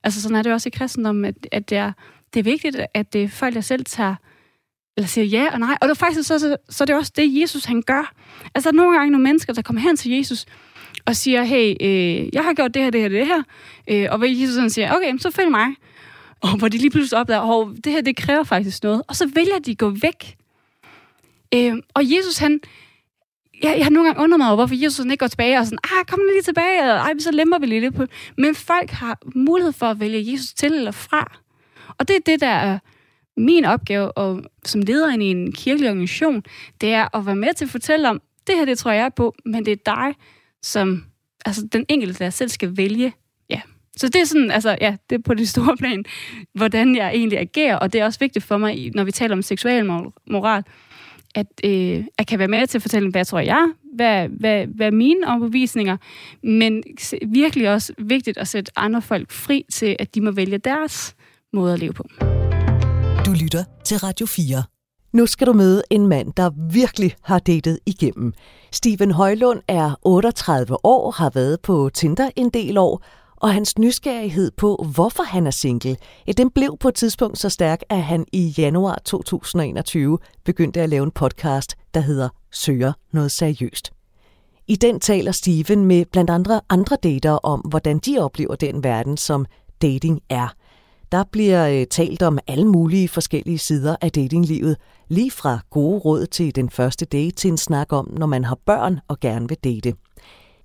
altså 0.05 0.23
sådan 0.23 0.37
er 0.37 0.43
det 0.43 0.53
også 0.53 0.69
i 0.69 0.71
kristendommen, 0.77 1.25
at, 1.25 1.35
at 1.53 1.71
det, 1.71 1.79
er, 1.79 1.93
det 2.35 2.41
er 2.41 2.45
vigtigt, 2.45 2.81
at 2.95 3.13
det 3.13 3.23
er 3.23 3.29
folk, 3.29 3.55
der 3.55 3.61
selv 3.61 3.85
tager 3.85 4.15
eller 4.99 5.09
siger 5.09 5.25
ja 5.25 5.53
og 5.53 5.61
nej. 5.61 5.77
Og 5.81 5.89
det 5.89 5.91
er 5.91 5.99
faktisk 5.99 6.29
så, 6.29 6.39
så, 6.39 6.57
så 6.69 6.85
det 6.85 6.93
er 6.93 6.97
også 6.97 7.13
det, 7.17 7.41
Jesus 7.41 7.65
han 7.65 7.83
gør. 7.83 8.15
Altså, 8.55 8.73
nogle 8.73 8.99
gange 8.99 9.11
nogle 9.11 9.25
mennesker, 9.25 9.53
der 9.53 9.63
kommer 9.63 9.83
hen 9.83 9.97
til 9.97 10.11
Jesus 10.11 10.47
og 11.09 11.17
siger, 11.17 11.43
hey, 11.43 11.75
øh, 11.81 12.29
jeg 12.33 12.45
har 12.45 12.55
gjort 12.55 12.75
det 12.75 12.83
her, 12.83 12.91
det 12.91 13.01
her, 13.01 13.09
det 13.09 13.27
her. 13.27 13.43
Øh, 13.91 14.07
og 14.11 14.19
hvor 14.19 14.27
Jesus 14.27 14.55
sådan 14.55 14.71
siger, 14.71 14.97
okay, 14.97 15.19
så 15.19 15.31
følg 15.31 15.51
mig. 15.51 15.67
Og 16.41 16.59
hvor 16.59 16.69
de 16.69 16.79
lige 16.79 16.91
pludselig 16.91 17.21
opdager, 17.21 17.71
at 17.71 17.85
det 17.85 17.93
her, 17.93 18.01
det 18.01 18.17
kræver 18.17 18.45
faktisk 18.45 18.83
noget. 18.83 19.03
Og 19.09 19.17
så 19.17 19.31
vælger 19.35 19.59
de 19.59 19.71
at 19.71 19.79
gå 19.79 19.91
væk. 19.91 20.37
Øh, 21.55 21.77
og 21.95 22.03
Jesus, 22.05 22.39
han, 22.39 22.61
jeg, 23.63 23.75
jeg 23.77 23.85
har 23.85 23.91
nogle 23.91 24.09
gange 24.09 24.23
undret 24.23 24.39
mig 24.39 24.47
over, 24.47 24.57
hvorfor 24.57 24.75
Jesus 24.75 25.05
ikke 25.05 25.17
går 25.17 25.27
tilbage 25.27 25.59
og 25.59 25.65
sådan, 25.65 25.79
ah, 25.85 26.05
kom 26.05 26.21
lige 26.33 26.43
tilbage, 26.43 26.83
og 26.83 26.99
ej, 26.99 27.13
så 27.19 27.31
lemmer 27.33 27.59
vi 27.59 27.67
lidt 27.67 27.95
på. 27.95 28.05
Men 28.39 28.55
folk 28.55 28.91
har 28.91 29.19
mulighed 29.35 29.73
for 29.73 29.87
at 29.87 30.01
vælge 30.01 30.33
Jesus 30.33 30.53
til 30.53 30.73
eller 30.73 30.91
fra. 30.91 31.39
Og 31.99 32.09
det 32.09 32.17
er 32.17 32.21
det, 32.27 32.41
der 32.41 32.49
er 32.49 32.79
min 33.37 33.65
opgave 33.65 34.13
og, 34.13 34.43
som 34.65 34.81
leder 34.81 35.21
i 35.21 35.25
en 35.25 35.53
kirkelig 35.53 35.91
organisation, 35.91 36.43
det 36.81 36.93
er 36.93 37.17
at 37.17 37.27
være 37.27 37.37
med 37.37 37.55
til 37.55 37.65
at 37.65 37.71
fortælle 37.71 38.09
om, 38.09 38.21
det 38.47 38.57
her, 38.57 38.65
det 38.65 38.79
tror 38.79 38.91
jeg 38.91 39.15
på, 39.15 39.35
men 39.45 39.65
det 39.65 39.73
er 39.73 39.77
dig, 39.87 40.15
som 40.63 41.05
altså 41.45 41.69
den 41.73 41.85
enkelte, 41.89 42.25
der 42.25 42.31
selv 42.31 42.49
skal 42.49 42.77
vælge. 42.77 43.13
Ja. 43.51 43.61
Så 43.97 44.09
det 44.09 44.21
er 44.21 44.25
sådan, 44.25 44.51
altså, 44.51 44.77
ja, 44.81 44.97
det 45.11 45.19
er 45.19 45.23
på 45.23 45.35
det 45.35 45.49
store 45.49 45.77
plan, 45.83 46.05
hvordan 46.55 46.97
jeg 46.97 47.11
egentlig 47.15 47.39
agerer, 47.39 47.77
og 47.77 47.93
det 47.93 48.01
er 48.01 48.05
også 48.05 48.19
vigtigt 48.19 48.45
for 48.45 48.59
mig, 48.59 48.91
når 48.95 49.05
vi 49.05 49.13
taler 49.13 49.37
om 49.37 49.43
seksuel 49.43 49.85
moral, 50.31 50.63
at 51.35 51.47
øh, 51.65 52.05
jeg 52.19 52.27
kan 52.29 52.39
være 52.39 52.49
med 52.49 52.67
til 52.67 52.79
at 52.79 52.83
fortælle, 52.83 53.11
hvad 53.11 53.25
tror 53.25 53.39
jeg, 53.39 53.73
hvad, 53.95 54.29
hvad, 54.29 54.67
hvad 54.67 54.87
er 54.87 54.91
mine 54.91 55.29
overbevisninger, 55.29 55.97
men 56.43 56.83
virkelig 57.27 57.71
også 57.73 57.93
vigtigt 57.99 58.39
at 58.39 58.49
sætte 58.49 58.73
andre 58.77 59.03
folk 59.03 59.31
fri 59.31 59.65
til, 59.73 59.97
at 59.99 60.15
de 60.15 60.21
må 60.21 60.31
vælge 60.31 60.59
deres 60.59 61.15
måde 61.53 61.73
at 61.73 61.81
leve 61.81 61.93
på. 61.93 62.05
Du 63.27 63.33
lytter 63.43 63.65
til 63.85 63.99
Radio 63.99 64.27
4. 64.27 64.78
Nu 65.13 65.27
skal 65.27 65.47
du 65.47 65.53
møde 65.53 65.83
en 65.91 66.07
mand, 66.07 66.33
der 66.33 66.51
virkelig 66.73 67.15
har 67.23 67.39
datet 67.39 67.79
igennem. 67.87 68.33
Steven 68.73 69.11
Højlund 69.11 69.63
er 69.69 69.99
38 70.03 70.85
år, 70.85 71.11
har 71.11 71.31
været 71.31 71.61
på 71.61 71.91
Tinder 71.95 72.31
en 72.37 72.51
del 72.51 72.79
år, 72.79 73.03
og 73.37 73.55
hans 73.55 73.79
nysgerrighed 73.79 74.51
på, 74.51 74.87
hvorfor 74.93 75.23
han 75.23 75.47
er 75.47 75.51
single, 75.51 75.97
ja, 76.27 76.33
den 76.33 76.51
blev 76.51 76.77
på 76.81 76.89
et 76.89 76.95
tidspunkt 76.95 77.39
så 77.39 77.49
stærk, 77.49 77.83
at 77.89 78.03
han 78.03 78.27
i 78.33 78.55
januar 78.59 78.99
2021 79.05 80.19
begyndte 80.45 80.81
at 80.81 80.89
lave 80.89 81.05
en 81.05 81.11
podcast, 81.11 81.77
der 81.95 82.01
hedder 82.01 82.29
Søger 82.51 82.93
noget 83.13 83.31
seriøst. 83.31 83.93
I 84.67 84.77
den 84.77 85.01
taler 85.01 85.33
Steven 85.33 85.85
med 85.85 86.05
blandt 86.13 86.31
andre 86.31 86.61
andre 86.69 86.97
dater 87.03 87.31
om, 87.31 87.61
hvordan 87.61 87.99
de 87.99 88.19
oplever 88.19 88.55
den 88.55 88.85
verden, 88.85 89.17
som 89.17 89.47
dating 89.83 90.21
er. 90.29 90.55
Der 91.13 91.25
bliver 91.33 91.69
øh, 91.69 91.87
talt 91.87 92.23
om 92.23 92.39
alle 92.47 92.67
mulige 92.67 93.09
forskellige 93.09 93.59
sider 93.59 93.97
af 94.01 94.13
datinglivet, 94.13 94.77
lige 95.09 95.31
fra 95.31 95.59
gode 95.71 95.99
råd 95.99 96.27
til 96.27 96.57
den 96.57 96.71
første 96.71 97.05
date 97.05 97.31
til 97.31 97.51
en 97.51 97.57
snak 97.57 97.93
om, 97.93 98.09
når 98.17 98.27
man 98.27 98.45
har 98.45 98.59
børn 98.67 99.01
og 99.09 99.21
gerne 99.21 99.49
vil 99.49 99.59
date. 99.65 99.95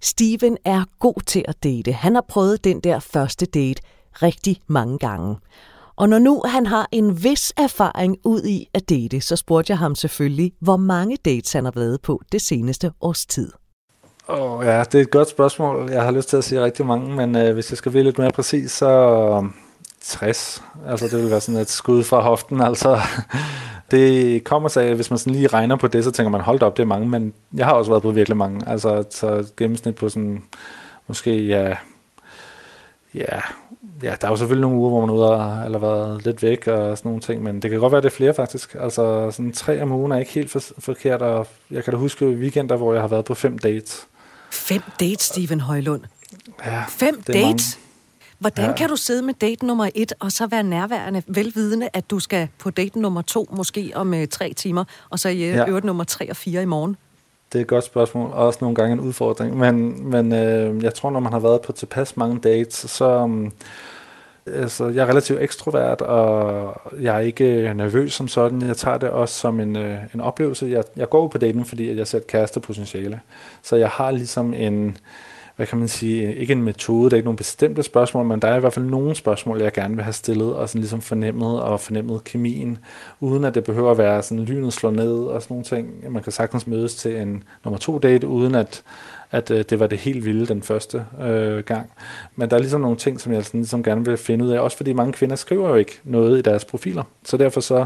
Steven 0.01 0.57
er 0.65 0.83
god 0.99 1.21
til 1.25 1.45
at 1.47 1.63
date. 1.63 1.91
Han 1.91 2.15
har 2.15 2.25
prøvet 2.29 2.63
den 2.63 2.79
der 2.79 2.99
første 2.99 3.45
date 3.45 3.81
rigtig 4.13 4.57
mange 4.67 4.97
gange. 4.97 5.35
Og 5.95 6.09
når 6.09 6.19
nu 6.19 6.41
han 6.45 6.65
har 6.65 6.87
en 6.91 7.23
vis 7.23 7.53
erfaring 7.57 8.17
ud 8.23 8.43
i 8.43 8.67
at 8.73 8.89
date, 8.89 9.21
så 9.21 9.35
spurgte 9.35 9.71
jeg 9.71 9.77
ham 9.77 9.95
selvfølgelig, 9.95 10.51
hvor 10.59 10.77
mange 10.77 11.17
dates 11.25 11.53
han 11.53 11.65
har 11.65 11.71
været 11.75 12.01
på 12.01 12.21
det 12.31 12.41
seneste 12.41 12.91
års 13.01 13.25
tid. 13.25 13.51
Åh 14.29 14.51
oh, 14.51 14.65
ja, 14.65 14.83
det 14.83 14.95
er 14.95 15.01
et 15.01 15.11
godt 15.11 15.29
spørgsmål. 15.29 15.91
Jeg 15.91 16.03
har 16.03 16.11
lyst 16.11 16.29
til 16.29 16.37
at 16.37 16.43
sige 16.43 16.63
rigtig 16.63 16.85
mange, 16.85 17.15
men 17.15 17.35
øh, 17.35 17.53
hvis 17.53 17.71
jeg 17.71 17.77
skal 17.77 17.93
være 17.93 18.03
lidt 18.03 18.17
mere 18.17 18.31
præcis, 18.31 18.71
så 18.71 18.89
øh, 18.89 19.49
60. 20.03 20.63
Altså 20.87 21.07
det 21.07 21.23
vil 21.23 21.29
være 21.29 21.41
sådan 21.41 21.61
et 21.61 21.69
skud 21.69 22.03
fra 22.03 22.21
hoften. 22.21 22.61
Altså 22.61 23.01
det 23.91 24.43
kommer 24.43 24.69
sig 24.69 24.83
af, 24.83 24.95
hvis 24.95 25.09
man 25.09 25.19
sådan 25.19 25.33
lige 25.33 25.47
regner 25.47 25.75
på 25.75 25.87
det, 25.87 26.03
så 26.03 26.11
tænker 26.11 26.29
man, 26.29 26.41
hold 26.41 26.61
op, 26.61 26.77
det 26.77 26.83
er 26.83 26.87
mange, 26.87 27.09
men 27.09 27.33
jeg 27.53 27.65
har 27.65 27.73
også 27.73 27.91
været 27.91 28.03
på 28.03 28.11
virkelig 28.11 28.37
mange. 28.37 28.67
Altså 28.67 29.03
så 29.09 29.45
gennemsnit 29.57 29.95
på 29.95 30.09
sådan, 30.09 30.43
måske 31.07 31.45
ja, 31.45 31.75
ja, 33.13 33.39
ja, 34.03 34.15
der 34.21 34.27
er 34.27 34.31
jo 34.31 34.35
selvfølgelig 34.35 34.61
nogle 34.61 34.77
uger, 34.77 34.89
hvor 34.89 34.99
man 34.99 35.09
er 35.09 35.13
ude 35.13 35.31
og, 35.31 35.65
eller 35.65 35.79
været 35.79 36.25
lidt 36.25 36.43
væk 36.43 36.67
og 36.67 36.97
sådan 36.97 37.09
nogle 37.09 37.21
ting, 37.21 37.43
men 37.43 37.61
det 37.61 37.71
kan 37.71 37.79
godt 37.79 37.91
være, 37.91 38.01
det 38.01 38.07
er 38.07 38.15
flere 38.15 38.33
faktisk. 38.33 38.75
Altså 38.79 39.31
sådan 39.31 39.51
tre 39.51 39.81
om 39.81 39.91
ugen 39.91 40.11
er 40.11 40.17
ikke 40.17 40.31
helt 40.31 40.51
for, 40.51 40.61
forkert, 40.79 41.21
og 41.21 41.47
jeg 41.71 41.83
kan 41.83 41.93
da 41.93 41.97
huske 41.97 42.25
weekender, 42.25 42.75
hvor 42.75 42.93
jeg 42.93 43.01
har 43.01 43.07
været 43.07 43.25
på 43.25 43.33
fem 43.33 43.57
dates. 43.57 44.07
Fem 44.51 44.81
dates, 44.99 45.21
Steven 45.21 45.59
Højlund? 45.59 46.01
Ja, 46.65 46.83
Fem 46.89 47.21
dates? 47.21 47.79
Hvordan 48.43 48.65
ja. 48.65 48.75
kan 48.75 48.89
du 48.89 48.95
sidde 48.95 49.21
med 49.21 49.33
date 49.33 49.65
nummer 49.65 49.89
et, 49.95 50.13
og 50.19 50.31
så 50.31 50.47
være 50.47 50.63
nærværende, 50.63 51.23
velvidende, 51.27 51.89
at 51.93 52.09
du 52.09 52.19
skal 52.19 52.47
på 52.59 52.69
date 52.69 52.99
nummer 52.99 53.21
to, 53.21 53.47
måske 53.51 53.91
om 53.95 54.13
øh, 54.13 54.27
tre 54.27 54.53
timer, 54.53 54.83
og 55.09 55.19
så 55.19 55.29
i 55.29 55.37
ja. 55.37 55.67
øvrigt 55.67 55.85
nummer 55.85 56.03
tre 56.03 56.29
og 56.29 56.35
fire 56.35 56.61
i 56.61 56.65
morgen? 56.65 56.97
Det 57.53 57.59
er 57.59 57.61
et 57.61 57.67
godt 57.67 57.83
spørgsmål, 57.83 58.31
og 58.31 58.47
også 58.47 58.59
nogle 58.61 58.75
gange 58.75 58.93
en 58.93 58.99
udfordring. 58.99 59.57
Men, 59.57 60.09
men 60.09 60.33
øh, 60.33 60.83
jeg 60.83 60.93
tror, 60.93 61.11
når 61.11 61.19
man 61.19 61.31
har 61.33 61.39
været 61.39 61.61
på 61.61 61.71
tilpas 61.71 62.17
mange 62.17 62.39
dates, 62.39 62.75
så... 62.75 63.17
Um, 63.17 63.53
altså, 64.45 64.87
jeg 64.87 65.03
er 65.03 65.09
relativt 65.09 65.41
ekstrovert, 65.41 66.01
og 66.01 66.75
jeg 66.99 67.15
er 67.15 67.19
ikke 67.19 67.73
nervøs 67.75 68.13
som 68.13 68.27
sådan. 68.27 68.61
Jeg 68.61 68.77
tager 68.77 68.97
det 68.97 69.09
også 69.09 69.39
som 69.39 69.59
en, 69.59 69.75
øh, 69.75 69.97
en 70.13 70.21
oplevelse. 70.21 70.65
Jeg, 70.65 70.83
jeg 70.95 71.09
går 71.09 71.27
på 71.27 71.37
daten, 71.37 71.65
fordi 71.65 71.97
jeg 71.97 72.07
ser 72.07 72.17
et 72.17 72.27
kærestepotentiale. 72.27 73.19
Så 73.61 73.75
jeg 73.75 73.89
har 73.89 74.11
ligesom 74.11 74.53
en 74.53 74.97
hvad 75.55 75.67
kan 75.67 75.77
man 75.77 75.87
sige, 75.87 76.35
ikke 76.35 76.53
en 76.53 76.63
metode, 76.63 77.09
der 77.09 77.15
er 77.15 77.17
ikke 77.17 77.25
nogen 77.25 77.37
bestemte 77.37 77.83
spørgsmål, 77.83 78.25
men 78.25 78.39
der 78.39 78.47
er 78.47 78.57
i 78.57 78.59
hvert 78.59 78.73
fald 78.73 78.85
nogle 78.85 79.15
spørgsmål, 79.15 79.61
jeg 79.61 79.73
gerne 79.73 79.95
vil 79.95 80.03
have 80.03 80.13
stillet, 80.13 80.53
og 80.55 80.69
sådan 80.69 80.81
ligesom 80.81 81.01
fornemmet 81.01 81.61
og 81.61 81.79
fornemmet 81.79 82.23
kemien, 82.23 82.77
uden 83.19 83.43
at 83.43 83.55
det 83.55 83.63
behøver 83.63 83.91
at 83.91 83.97
være 83.97 84.23
sådan 84.23 84.43
lynet 84.43 84.73
slår 84.73 84.91
ned 84.91 85.13
og 85.13 85.41
sådan 85.41 85.53
nogle 85.53 85.65
ting. 85.65 86.11
Man 86.11 86.23
kan 86.23 86.31
sagtens 86.31 86.67
mødes 86.67 86.95
til 86.95 87.17
en 87.17 87.43
nummer 87.63 87.77
to 87.77 87.97
date, 87.97 88.27
uden 88.27 88.55
at, 88.55 88.83
at 89.31 89.51
øh, 89.51 89.65
det 89.69 89.79
var 89.79 89.87
det 89.87 89.97
helt 89.97 90.25
vilde 90.25 90.45
den 90.45 90.63
første 90.63 91.05
øh, 91.21 91.63
gang. 91.63 91.91
Men 92.35 92.49
der 92.49 92.55
er 92.55 92.59
ligesom 92.59 92.81
nogle 92.81 92.97
ting, 92.97 93.21
som 93.21 93.33
jeg 93.33 93.45
sådan, 93.45 93.59
ligesom 93.59 93.83
gerne 93.83 94.05
vil 94.05 94.17
finde 94.17 94.45
ud 94.45 94.49
af, 94.49 94.59
også 94.59 94.77
fordi 94.77 94.93
mange 94.93 95.13
kvinder 95.13 95.35
skriver 95.35 95.69
jo 95.69 95.75
ikke 95.75 95.99
noget 96.03 96.39
i 96.39 96.41
deres 96.41 96.65
profiler. 96.65 97.03
Så 97.23 97.37
derfor 97.37 97.61
så 97.61 97.85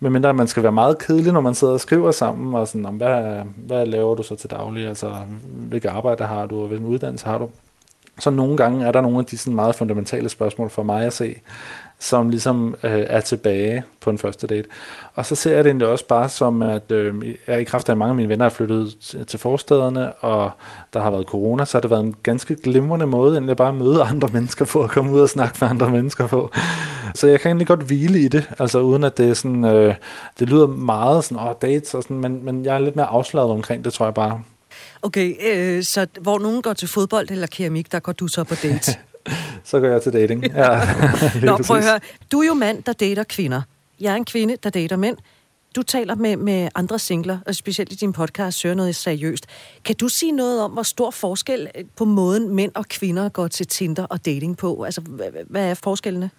medmindre 0.00 0.34
man 0.34 0.48
skal 0.48 0.62
være 0.62 0.72
meget 0.72 0.98
kedelig, 0.98 1.32
når 1.32 1.40
man 1.40 1.54
sidder 1.54 1.72
og 1.72 1.80
skriver 1.80 2.10
sammen, 2.10 2.54
og 2.54 2.68
sådan, 2.68 2.86
om, 2.86 2.96
hvad, 2.96 3.42
hvad 3.56 3.86
laver 3.86 4.14
du 4.14 4.22
så 4.22 4.36
til 4.36 4.50
daglig, 4.50 4.88
altså 4.88 5.14
hvilke 5.42 5.90
arbejde 5.90 6.24
har 6.24 6.46
du, 6.46 6.60
og 6.60 6.68
hvilken 6.68 6.88
uddannelse 6.88 7.26
har 7.26 7.38
du. 7.38 7.48
Så 8.18 8.30
nogle 8.30 8.56
gange 8.56 8.86
er 8.86 8.92
der 8.92 9.00
nogle 9.00 9.18
af 9.18 9.24
de 9.24 9.38
sådan 9.38 9.54
meget 9.54 9.74
fundamentale 9.74 10.28
spørgsmål 10.28 10.70
for 10.70 10.82
mig 10.82 11.06
at 11.06 11.12
se, 11.12 11.34
som 12.00 12.28
ligesom 12.28 12.74
øh, 12.82 13.04
er 13.06 13.20
tilbage 13.20 13.84
på 14.00 14.10
en 14.10 14.18
første 14.18 14.46
date. 14.46 14.68
Og 15.14 15.26
så 15.26 15.34
ser 15.34 15.54
jeg 15.54 15.64
det 15.64 15.70
egentlig 15.70 15.88
også 15.88 16.06
bare 16.06 16.28
som, 16.28 16.62
at 16.62 16.92
øh, 16.92 17.14
jeg 17.46 17.60
i 17.60 17.64
kraft 17.64 17.88
af, 17.88 17.92
at 17.92 17.98
mange 17.98 18.10
af 18.10 18.16
mine 18.16 18.28
venner 18.28 18.44
er 18.44 18.48
flyttet 18.48 18.94
til 19.26 19.38
forstederne, 19.38 20.12
og 20.12 20.50
der 20.92 21.00
har 21.00 21.10
været 21.10 21.26
corona, 21.26 21.64
så 21.64 21.76
har 21.76 21.80
det 21.80 21.90
været 21.90 22.04
en 22.04 22.14
ganske 22.22 22.56
glimrende 22.56 23.06
måde, 23.06 23.38
end 23.38 23.50
at 23.50 23.56
bare 23.56 23.72
møde 23.72 24.02
andre 24.12 24.28
mennesker 24.32 24.64
på, 24.64 24.82
at 24.82 24.90
komme 24.90 25.12
ud 25.12 25.20
og 25.20 25.28
snakke 25.28 25.58
med 25.60 25.68
andre 25.68 25.90
mennesker 25.90 26.26
på. 26.26 26.50
Så 27.14 27.26
jeg 27.26 27.40
kan 27.40 27.48
egentlig 27.48 27.66
godt 27.66 27.82
hvile 27.82 28.20
i 28.20 28.28
det, 28.28 28.50
altså 28.58 28.80
uden 28.80 29.04
at 29.04 29.18
det 29.18 29.30
er 29.30 29.34
sådan, 29.34 29.64
øh, 29.64 29.94
det 30.38 30.48
lyder 30.48 30.66
meget 30.66 31.24
sådan, 31.24 31.46
åh, 31.46 31.54
dates 31.62 31.94
og 31.94 32.02
sådan, 32.02 32.18
men, 32.18 32.44
men 32.44 32.64
jeg 32.64 32.74
er 32.74 32.78
lidt 32.78 32.96
mere 32.96 33.06
afslaget 33.06 33.50
omkring 33.50 33.84
det, 33.84 33.92
tror 33.92 34.06
jeg 34.06 34.14
bare. 34.14 34.42
Okay, 35.02 35.34
øh, 35.52 35.82
så 35.82 36.06
hvor 36.20 36.38
nogen 36.38 36.62
går 36.62 36.72
til 36.72 36.88
fodbold 36.88 37.30
eller 37.30 37.46
keramik, 37.46 37.92
der 37.92 38.00
går 38.00 38.12
du 38.12 38.28
så 38.28 38.44
på 38.44 38.54
date? 38.54 38.96
så 39.64 39.80
går 39.80 39.88
jeg 39.88 40.02
til 40.02 40.12
dating. 40.12 40.46
Ja, 40.46 40.80
Nå, 41.42 41.56
prøv 41.66 41.76
at 41.76 41.84
høre. 41.84 42.00
Du 42.32 42.40
er 42.40 42.46
jo 42.46 42.54
mand, 42.54 42.82
der 42.82 42.92
dater 42.92 43.24
kvinder. 43.24 43.62
Jeg 44.00 44.12
er 44.12 44.16
en 44.16 44.24
kvinde, 44.24 44.56
der 44.62 44.70
dater 44.70 44.96
mænd. 44.96 45.16
Du 45.76 45.82
taler 45.82 46.14
med, 46.14 46.36
med 46.36 46.68
andre 46.74 46.98
singler, 46.98 47.38
og 47.46 47.54
specielt 47.54 47.92
i 47.92 47.96
din 47.96 48.12
podcast 48.12 48.58
søger 48.58 48.74
noget 48.74 48.96
seriøst. 48.96 49.46
Kan 49.84 49.96
du 49.96 50.08
sige 50.08 50.32
noget 50.32 50.62
om, 50.62 50.70
hvor 50.70 50.82
stor 50.82 51.10
forskel 51.10 51.68
på 51.96 52.04
måden 52.04 52.54
mænd 52.54 52.72
og 52.74 52.86
kvinder 52.88 53.28
går 53.28 53.48
til 53.48 53.66
Tinder 53.66 54.04
og 54.04 54.24
dating 54.26 54.56
på? 54.56 54.82
Altså, 54.82 55.00
hvad 55.46 55.70
er 55.70 55.74
forskellene? 55.74 56.30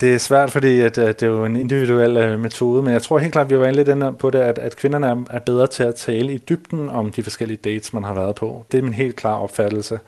Det 0.00 0.14
er 0.14 0.18
svært, 0.18 0.50
fordi 0.50 0.80
at, 0.80 0.98
at 0.98 1.20
det 1.20 1.26
er 1.26 1.30
jo 1.30 1.44
en 1.44 1.56
individuel 1.56 2.32
uh, 2.34 2.40
metode, 2.40 2.82
men 2.82 2.92
jeg 2.92 3.02
tror 3.02 3.18
helt 3.18 3.32
klart, 3.32 3.50
vi 3.50 3.58
var 3.58 3.70
lidt 3.70 3.88
inde 3.88 4.12
på 4.12 4.30
det, 4.30 4.38
at, 4.38 4.58
at 4.58 4.76
kvinderne 4.76 5.06
er, 5.06 5.24
er 5.30 5.38
bedre 5.38 5.66
til 5.66 5.82
at 5.82 5.94
tale 5.94 6.34
i 6.34 6.38
dybden 6.38 6.88
om 6.88 7.12
de 7.12 7.22
forskellige 7.22 7.58
dates, 7.64 7.92
man 7.92 8.04
har 8.04 8.14
været 8.14 8.34
på. 8.34 8.66
Det 8.72 8.78
er 8.78 8.82
min 8.82 8.94
helt 8.94 9.16
klare 9.16 9.38
opfattelse 9.38 9.98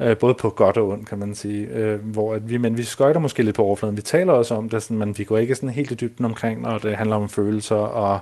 øh, 0.00 0.16
både 0.16 0.34
på 0.34 0.50
godt 0.50 0.76
og 0.76 0.88
ondt, 0.88 1.08
kan 1.08 1.18
man 1.18 1.34
sige. 1.34 1.66
Øh, 1.66 2.00
hvor 2.00 2.34
at 2.34 2.50
vi, 2.50 2.56
men 2.56 2.76
vi 2.76 2.82
skøjter 2.82 3.20
måske 3.20 3.42
lidt 3.42 3.56
på 3.56 3.62
overfladen. 3.62 3.96
Vi 3.96 4.02
taler 4.02 4.32
også 4.32 4.54
om 4.54 4.68
det, 4.68 4.82
sådan, 4.82 4.98
men 4.98 5.18
vi 5.18 5.24
går 5.24 5.38
ikke 5.38 5.54
sådan 5.54 5.68
helt 5.68 5.90
i 5.90 5.94
dybden 5.94 6.24
omkring, 6.24 6.62
når 6.62 6.78
det 6.78 6.96
handler 6.96 7.16
om 7.16 7.28
følelser 7.28 7.76
og 7.76 8.20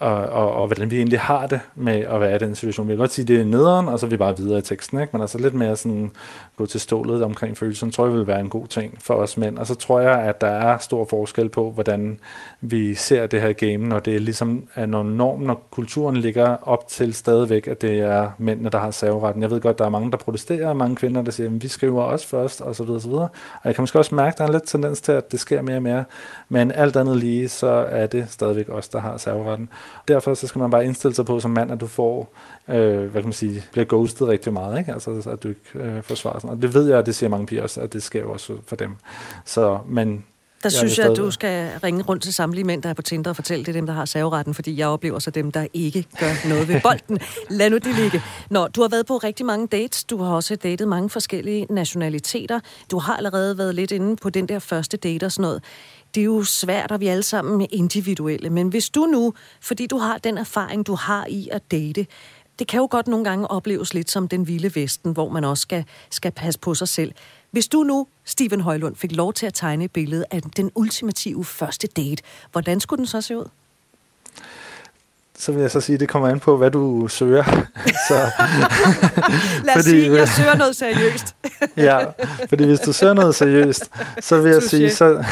og, 0.00 0.14
og, 0.14 0.52
og 0.52 0.66
hvordan 0.66 0.90
vi 0.90 0.96
egentlig 0.96 1.20
har 1.20 1.46
det 1.46 1.60
med 1.74 2.00
at 2.00 2.20
være 2.20 2.36
i 2.36 2.38
den 2.38 2.54
situation. 2.54 2.88
Vi 2.88 2.92
kan 2.92 2.98
godt 2.98 3.12
sige, 3.12 3.22
at 3.22 3.28
det 3.28 3.40
er 3.40 3.44
nederen, 3.44 3.88
og 3.88 3.98
så 3.98 4.06
er 4.06 4.10
vi 4.10 4.16
bare 4.16 4.36
videre 4.36 4.58
i 4.58 4.62
teksten, 4.62 5.00
ikke? 5.00 5.10
men 5.12 5.20
altså 5.20 5.38
lidt 5.38 5.54
mere 5.54 5.76
sådan 5.76 6.10
gå 6.56 6.66
til 6.66 6.80
stålet 6.80 7.22
omkring 7.22 7.58
følelsen, 7.58 7.90
tror 7.90 8.06
jeg 8.06 8.14
vil 8.14 8.26
være 8.26 8.40
en 8.40 8.48
god 8.48 8.66
ting 8.66 8.98
for 9.00 9.14
os 9.14 9.36
mænd. 9.36 9.58
Og 9.58 9.66
så 9.66 9.74
tror 9.74 10.00
jeg, 10.00 10.18
at 10.18 10.40
der 10.40 10.46
er 10.46 10.78
stor 10.78 11.06
forskel 11.10 11.48
på, 11.48 11.70
hvordan 11.70 12.20
vi 12.60 12.94
ser 12.94 13.26
det 13.26 13.40
her 13.40 13.52
game, 13.52 13.76
når 13.76 13.98
det 13.98 14.14
er 14.14 14.20
ligesom 14.20 14.68
er 14.74 14.86
når 14.86 15.02
normen, 15.02 15.46
når 15.46 15.66
kulturen 15.70 16.16
ligger 16.16 16.56
op 16.62 16.88
til 16.88 17.14
stadigvæk, 17.14 17.66
at 17.66 17.82
det 17.82 17.98
er 17.98 18.30
mændene, 18.38 18.70
der 18.70 18.78
har 18.78 18.90
serveretten. 18.90 19.42
Jeg 19.42 19.50
ved 19.50 19.60
godt, 19.60 19.78
der 19.78 19.84
er 19.84 19.88
mange, 19.88 20.10
der 20.10 20.16
protesterer, 20.16 20.68
og 20.68 20.76
mange 20.76 20.96
kvinder, 20.96 21.22
der 21.22 21.30
siger, 21.30 21.46
at 21.46 21.62
vi 21.62 21.68
skriver 21.68 22.02
også 22.02 22.28
først, 22.28 22.60
og 22.60 22.76
så 22.76 22.82
videre, 22.82 22.96
og 22.98 23.02
så 23.02 23.08
videre. 23.08 23.28
Og 23.54 23.60
jeg 23.64 23.74
kan 23.74 23.82
måske 23.82 23.98
også 23.98 24.14
mærke, 24.14 24.34
at 24.34 24.38
der 24.38 24.44
er 24.44 24.48
en 24.48 24.52
lidt 24.52 24.66
tendens 24.66 25.00
til, 25.00 25.12
at 25.12 25.32
det 25.32 25.40
sker 25.40 25.62
mere 25.62 25.76
og 25.76 25.82
mere. 25.82 26.04
Men 26.48 26.72
alt 26.72 26.96
andet 26.96 27.16
lige, 27.16 27.48
så 27.48 27.66
er 27.90 28.06
det 28.06 28.26
stadigvæk 28.30 28.68
os, 28.68 28.88
der 28.88 29.00
har 29.00 29.16
serveretten. 29.16 29.68
Derfor 30.08 30.34
så 30.34 30.46
skal 30.46 30.58
man 30.58 30.70
bare 30.70 30.84
indstille 30.84 31.14
sig 31.14 31.26
på 31.26 31.40
som 31.40 31.50
mand, 31.50 31.72
at 31.72 31.80
du 31.80 31.86
får, 31.86 32.34
øh, 32.68 32.98
hvad 32.98 33.10
kan 33.10 33.24
man 33.24 33.32
sige, 33.32 33.64
bliver 33.72 33.84
ghostet 33.84 34.28
rigtig 34.28 34.52
meget, 34.52 34.78
ikke? 34.78 34.92
Altså, 34.92 35.30
at 35.32 35.42
du 35.42 35.48
ikke 35.48 35.60
øh, 35.74 36.02
får 36.02 36.14
svar. 36.14 36.32
Og 36.32 36.62
det 36.62 36.74
ved 36.74 36.88
jeg, 36.88 36.98
at 36.98 37.06
det 37.06 37.14
siger 37.14 37.30
mange 37.30 37.46
piger 37.46 37.62
også, 37.62 37.80
at 37.80 37.92
det 37.92 38.02
sker 38.02 38.20
jo 38.20 38.32
også 38.32 38.56
for 38.66 38.76
dem. 38.76 38.96
Så, 39.44 39.78
men 39.86 40.24
der 40.62 40.66
jeg 40.66 40.72
synes 40.72 40.98
jeg, 40.98 41.10
at 41.10 41.16
du 41.16 41.30
skal 41.30 41.70
ringe 41.82 42.02
rundt 42.02 42.22
til 42.22 42.34
samtlige 42.34 42.64
mænd, 42.64 42.82
der 42.82 42.88
er 42.88 42.94
på 42.94 43.02
Tinder 43.02 43.30
og 43.30 43.36
fortælle, 43.36 43.64
det 43.64 43.68
er 43.68 43.72
dem, 43.72 43.86
der 43.86 43.92
har 43.92 44.04
serveretten, 44.04 44.54
fordi 44.54 44.78
jeg 44.78 44.88
oplever 44.88 45.18
så 45.18 45.30
dem, 45.30 45.52
der 45.52 45.66
ikke 45.72 46.06
gør 46.18 46.48
noget 46.48 46.68
ved 46.68 46.80
bolden. 46.80 47.18
Lad 47.58 47.70
nu 47.70 47.78
det 47.78 47.94
ligge. 47.94 48.22
Nå, 48.50 48.68
du 48.68 48.80
har 48.80 48.88
været 48.88 49.06
på 49.06 49.16
rigtig 49.16 49.46
mange 49.46 49.66
dates. 49.66 50.04
Du 50.04 50.22
har 50.22 50.34
også 50.34 50.56
datet 50.56 50.88
mange 50.88 51.10
forskellige 51.10 51.66
nationaliteter. 51.70 52.60
Du 52.90 52.98
har 52.98 53.16
allerede 53.16 53.58
været 53.58 53.74
lidt 53.74 53.90
inde 53.90 54.16
på 54.16 54.30
den 54.30 54.48
der 54.48 54.58
første 54.58 54.96
date 54.96 55.24
og 55.24 55.32
sådan 55.32 55.42
noget 55.42 55.62
det 56.14 56.20
er 56.20 56.24
jo 56.24 56.44
svært, 56.44 56.92
og 56.92 57.00
vi 57.00 57.06
er 57.06 57.12
alle 57.12 57.22
sammen 57.22 57.66
individuelle. 57.70 58.50
Men 58.50 58.68
hvis 58.68 58.90
du 58.90 59.06
nu, 59.06 59.34
fordi 59.60 59.86
du 59.86 59.98
har 59.98 60.18
den 60.18 60.38
erfaring, 60.38 60.86
du 60.86 60.94
har 60.94 61.26
i 61.26 61.48
at 61.52 61.70
date, 61.70 62.06
det 62.58 62.68
kan 62.68 62.80
jo 62.80 62.88
godt 62.90 63.08
nogle 63.08 63.24
gange 63.24 63.50
opleves 63.50 63.94
lidt 63.94 64.10
som 64.10 64.28
den 64.28 64.46
vilde 64.46 64.80
vesten, 64.80 65.12
hvor 65.12 65.28
man 65.28 65.44
også 65.44 65.62
skal, 65.62 65.84
skal 66.10 66.32
passe 66.32 66.60
på 66.60 66.74
sig 66.74 66.88
selv. 66.88 67.12
Hvis 67.50 67.68
du 67.68 67.82
nu, 67.82 68.06
Steven 68.24 68.60
Højlund, 68.60 68.96
fik 68.96 69.12
lov 69.12 69.32
til 69.32 69.46
at 69.46 69.54
tegne 69.54 69.84
et 69.84 69.90
billede 69.90 70.24
af 70.30 70.42
den 70.42 70.70
ultimative 70.74 71.44
første 71.44 71.86
date, 71.86 72.22
hvordan 72.52 72.80
skulle 72.80 72.98
den 72.98 73.06
så 73.06 73.20
se 73.20 73.38
ud? 73.38 73.48
Så 75.40 75.52
vil 75.52 75.60
jeg 75.60 75.70
så 75.70 75.80
sige, 75.80 75.94
at 75.94 76.00
det 76.00 76.08
kommer 76.08 76.28
an 76.28 76.40
på, 76.40 76.56
hvad 76.56 76.70
du 76.70 77.08
søger. 77.08 77.44
så, 78.08 78.14
Lad 79.64 79.76
os 79.76 79.84
fordi, 79.84 79.90
sige, 79.90 80.12
jeg 80.12 80.28
søger 80.28 80.56
noget 80.56 80.76
seriøst. 80.76 81.36
ja, 81.76 81.98
fordi 82.48 82.64
hvis 82.64 82.80
du 82.80 82.92
søger 82.92 83.14
noget 83.14 83.34
seriøst, 83.34 83.90
så 84.20 84.40
vil 84.40 84.52
jeg 84.52 84.62
sige, 84.62 84.90
så, 84.90 85.24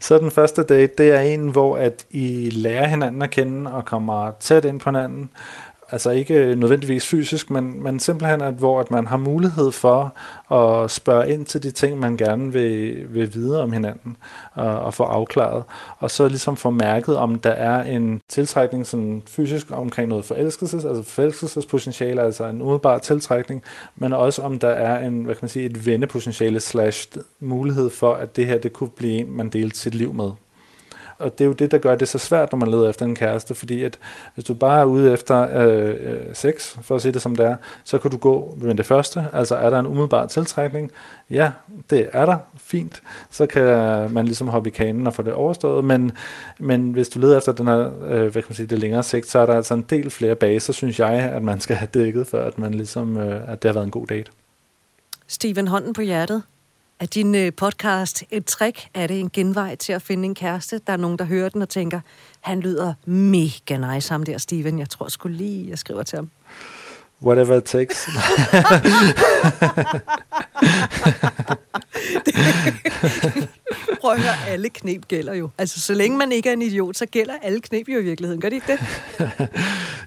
så 0.00 0.18
den 0.18 0.30
første 0.30 0.62
date, 0.62 0.92
det 0.98 1.10
er 1.10 1.20
en, 1.20 1.48
hvor 1.48 1.76
at 1.76 2.04
I 2.10 2.50
lærer 2.50 2.86
hinanden 2.86 3.22
at 3.22 3.30
kende 3.30 3.72
og 3.72 3.84
kommer 3.84 4.30
tæt 4.40 4.64
ind 4.64 4.80
på 4.80 4.90
hinanden, 4.90 5.30
altså 5.90 6.10
ikke 6.10 6.54
nødvendigvis 6.54 7.06
fysisk, 7.06 7.50
men, 7.50 7.82
men 7.82 8.00
simpelthen, 8.00 8.40
at, 8.40 8.54
hvor 8.54 8.80
at 8.80 8.90
man 8.90 9.06
har 9.06 9.16
mulighed 9.16 9.72
for 9.72 10.14
at 10.54 10.90
spørge 10.90 11.32
ind 11.32 11.46
til 11.46 11.62
de 11.62 11.70
ting, 11.70 11.98
man 11.98 12.16
gerne 12.16 12.52
vil, 12.52 13.06
vil 13.14 13.34
vide 13.34 13.62
om 13.62 13.72
hinanden 13.72 14.16
og, 14.54 14.80
og 14.80 14.94
få 14.94 15.02
afklaret. 15.02 15.64
Og 15.98 16.10
så 16.10 16.28
ligesom 16.28 16.56
få 16.56 16.70
mærket, 16.70 17.16
om 17.16 17.38
der 17.38 17.50
er 17.50 17.82
en 17.82 18.20
tiltrækning 18.28 18.86
sådan 18.86 19.22
fysisk 19.26 19.66
omkring 19.70 20.08
noget 20.08 20.24
forelskelses, 20.24 20.84
altså 20.84 21.02
forelskelsespotentiale, 21.02 22.22
altså 22.22 22.44
en 22.44 22.62
umiddelbar 22.62 22.98
tiltrækning, 22.98 23.62
men 23.96 24.12
også 24.12 24.42
om 24.42 24.58
der 24.58 24.68
er 24.68 25.06
en, 25.06 25.24
hvad 25.24 25.34
kan 25.34 25.42
man 25.42 25.48
sige, 25.48 25.66
et 25.66 25.86
vennepotentiale 25.86 26.60
slash 26.60 27.08
mulighed 27.40 27.90
for, 27.90 28.14
at 28.14 28.36
det 28.36 28.46
her, 28.46 28.58
det 28.58 28.72
kunne 28.72 28.90
blive 28.90 29.12
en, 29.12 29.36
man 29.36 29.48
delte 29.48 29.78
sit 29.78 29.94
liv 29.94 30.14
med. 30.14 30.30
Og 31.18 31.38
det 31.38 31.44
er 31.44 31.48
jo 31.48 31.52
det, 31.52 31.70
der 31.70 31.78
gør 31.78 31.94
det 31.94 32.08
så 32.08 32.18
svært, 32.18 32.52
når 32.52 32.58
man 32.58 32.70
leder 32.70 32.88
efter 32.88 33.06
en 33.06 33.14
kæreste, 33.14 33.54
fordi 33.54 33.82
at 33.82 33.98
hvis 34.34 34.44
du 34.44 34.54
bare 34.54 34.80
er 34.80 34.84
ude 34.84 35.12
efter 35.12 35.66
øh, 35.66 35.96
øh, 36.00 36.20
sex, 36.34 36.76
for 36.82 36.96
at 36.96 37.02
sige 37.02 37.12
det 37.12 37.22
som 37.22 37.36
det 37.36 37.46
er, 37.46 37.56
så 37.84 37.98
kan 37.98 38.10
du 38.10 38.16
gå 38.16 38.58
med 38.60 38.74
det 38.74 38.86
første. 38.86 39.26
Altså 39.32 39.56
er 39.56 39.70
der 39.70 39.78
en 39.78 39.86
umiddelbar 39.86 40.26
tiltrækning? 40.26 40.92
Ja, 41.30 41.52
det 41.90 42.08
er 42.12 42.26
der. 42.26 42.36
Fint. 42.56 43.02
Så 43.30 43.46
kan 43.46 43.64
man 44.12 44.24
ligesom 44.24 44.48
hoppe 44.48 44.70
i 44.70 44.72
kanen 44.72 45.06
og 45.06 45.14
få 45.14 45.22
det 45.22 45.32
overstået. 45.32 45.84
Men, 45.84 46.12
men 46.58 46.92
hvis 46.92 47.08
du 47.08 47.18
leder 47.18 47.38
efter 47.38 47.52
den 47.52 47.66
her, 47.66 47.90
øh, 48.04 48.20
hvad 48.20 48.32
kan 48.32 48.44
man 48.48 48.54
sige, 48.56 48.66
det 48.66 48.78
længere 48.78 49.02
sigt, 49.02 49.30
så 49.30 49.38
er 49.38 49.46
der 49.46 49.54
altså 49.54 49.74
en 49.74 49.86
del 49.90 50.10
flere 50.10 50.34
baser, 50.34 50.72
synes 50.72 50.98
jeg, 50.98 51.12
at 51.12 51.42
man 51.42 51.60
skal 51.60 51.76
have 51.76 51.88
dækket, 51.94 52.26
for 52.26 52.38
at 52.38 52.58
man 52.58 52.74
ligesom, 52.74 53.16
øh, 53.16 53.52
at 53.52 53.62
det 53.62 53.68
har 53.68 53.72
været 53.72 53.84
en 53.84 53.90
god 53.90 54.06
date. 54.06 54.30
Steven, 55.26 55.68
hånden 55.68 55.92
på 55.92 56.00
hjertet. 56.00 56.42
Er 57.00 57.06
din 57.06 57.34
øh, 57.34 57.52
podcast 57.52 58.24
et 58.30 58.44
trick? 58.44 58.88
Er 58.94 59.06
det 59.06 59.20
en 59.20 59.30
genvej 59.30 59.74
til 59.74 59.92
at 59.92 60.02
finde 60.02 60.24
en 60.24 60.34
kæreste? 60.34 60.80
Der 60.86 60.92
er 60.92 60.96
nogen, 60.96 61.18
der 61.18 61.24
hører 61.24 61.48
den 61.48 61.62
og 61.62 61.68
tænker, 61.68 62.00
han 62.40 62.60
lyder 62.60 62.94
mega 63.06 63.94
nice, 63.94 64.10
ham 64.10 64.22
der 64.22 64.38
Steven. 64.38 64.78
Jeg 64.78 64.90
tror 64.90 65.08
sgu 65.08 65.28
lige, 65.28 65.70
jeg 65.70 65.78
skriver 65.78 66.02
til 66.02 66.16
ham. 66.16 66.30
Whatever 67.22 67.56
it 67.56 67.64
takes. 67.64 68.08
Prøv 74.00 74.12
at 74.12 74.20
høre, 74.20 74.48
alle 74.48 74.68
knep 74.68 75.08
gælder 75.08 75.34
jo. 75.34 75.48
Altså, 75.58 75.80
så 75.80 75.94
længe 75.94 76.18
man 76.18 76.32
ikke 76.32 76.48
er 76.48 76.52
en 76.52 76.62
idiot, 76.62 76.96
så 76.96 77.06
gælder 77.06 77.34
alle 77.42 77.60
knep 77.60 77.88
jo 77.88 77.98
i 77.98 78.02
virkeligheden. 78.02 78.40
Gør 78.40 78.48
det 78.48 78.56
ikke 78.56 78.72
det? 78.72 78.80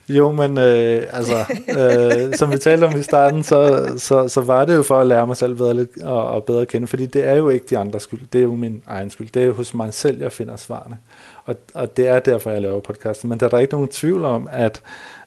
jo, 0.17 0.32
men 0.32 0.58
øh, 0.58 1.04
altså, 1.12 1.46
øh, 1.70 2.36
som 2.36 2.52
vi 2.52 2.58
talte 2.58 2.86
om 2.86 3.00
i 3.00 3.04
starten, 3.04 3.44
så, 3.44 3.91
så, 3.98 4.28
så 4.28 4.41
var 4.41 4.65
det 4.65 4.76
jo 4.76 4.84
for 4.84 5.00
at 5.00 5.08
lære 5.08 5.28
mig 5.28 5.38
selv 5.38 5.56
bedre, 5.56 5.74
lidt, 5.74 6.04
og, 6.04 6.28
og 6.28 6.44
bedre 6.44 6.62
at 6.62 6.67
kende, 6.67 6.88
fordi 6.88 7.06
det 7.06 7.28
er 7.28 7.36
jo 7.36 7.50
ikke 7.50 7.65
de 7.70 7.78
andres 7.78 8.04
skyld. 8.04 8.22
Det 8.34 8.39
er 8.39 8.44
jo 8.44 8.56
min 8.56 8.84
egen 8.88 9.10
skyld. 9.10 9.30
Det 9.34 9.41
er 9.41 9.46
jo 9.46 9.54
hos 9.54 9.74
mig 9.74 9.94
selv, 9.94 10.22
jeg 10.22 10.32
finder 10.32 10.56
svarene. 10.56 10.98
Og, 11.46 11.56
og 11.74 11.98
det 11.98 12.08
er 12.08 12.20
derfor, 12.20 12.52
jeg 12.52 12.62
laver 12.62 12.80
podcasten. 12.80 13.30
Men 13.30 13.39
der 13.39 13.46
er 13.46 13.50
der 13.50 13.60
ikke 13.60 13.74
nogen 13.74 13.88
tvivl 13.88 14.26
om, 14.26 14.50
at, 14.52 14.82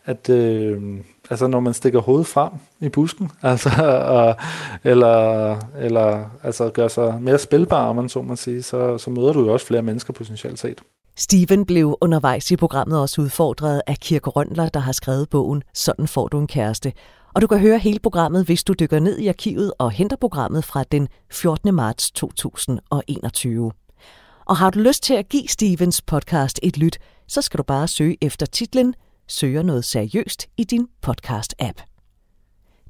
at 0.05 0.31
øh, 0.31 0.83
altså 1.31 1.47
når 1.47 1.61
man 1.61 1.75
stikker 1.75 2.01
hovedet 2.01 2.27
frem 2.27 2.53
i 2.81 2.89
busken, 2.89 3.31
altså, 3.43 3.71
og, 4.09 4.37
eller, 4.85 5.57
eller 5.79 6.25
altså 6.43 6.69
gør 6.69 6.89
sig 6.89 7.19
mere 7.21 7.39
spilbar, 7.39 7.89
om 7.89 7.97
man 7.97 8.09
så 8.09 8.23
må 8.23 8.37
sige, 8.37 8.63
så, 8.63 8.99
så 8.99 9.11
møder 9.11 9.33
du 9.33 9.45
jo 9.45 9.53
også 9.53 9.67
flere 9.67 9.83
mennesker 9.83 10.13
potentielt 10.13 10.59
set. 10.59 10.81
Steven 11.17 11.67
blev 11.67 11.99
undervejs 12.01 12.51
i 12.51 12.57
programmet 12.57 13.01
også 13.01 13.21
udfordret 13.21 13.83
af 13.87 13.97
Kirke 13.97 14.31
Røndler, 14.31 14.69
der 14.69 14.81
har 14.81 14.93
skrevet 14.93 15.31
bogen 15.31 15.63
Sådan 15.75 16.09
får 16.09 16.29
du 16.29 16.39
en 16.39 16.47
kæreste. 16.47 16.93
Og 17.35 17.43
du 17.43 17.47
kan 17.47 17.59
høre 17.59 17.79
hele 17.79 17.99
programmet, 17.99 18.45
hvis 18.45 18.65
du 18.65 18.73
dykker 18.73 19.01
ned 19.01 19.19
i 19.19 19.29
arkivet 19.29 19.73
og 19.79 19.91
henter 19.91 20.17
programmet 20.17 20.65
fra 20.65 20.85
den 20.93 21.09
14. 21.31 21.75
marts 21.75 22.11
2021. 22.11 23.73
Og 24.47 24.57
har 24.57 24.71
du 24.71 24.79
lyst 24.79 25.03
til 25.03 25.15
at 25.15 25.29
give 25.29 25.49
Stevens 25.49 26.03
podcast 26.03 26.61
et 26.63 26.79
lyt, 26.79 26.99
så 27.29 27.43
skal 27.43 27.59
du 27.59 27.63
bare 27.63 27.89
søge 27.89 28.17
efter 28.21 28.47
titlen 28.47 28.95
søger 29.29 29.63
noget 29.63 29.85
seriøst 29.85 30.47
i 30.57 30.65
din 30.65 30.89
podcast-app. 31.07 31.83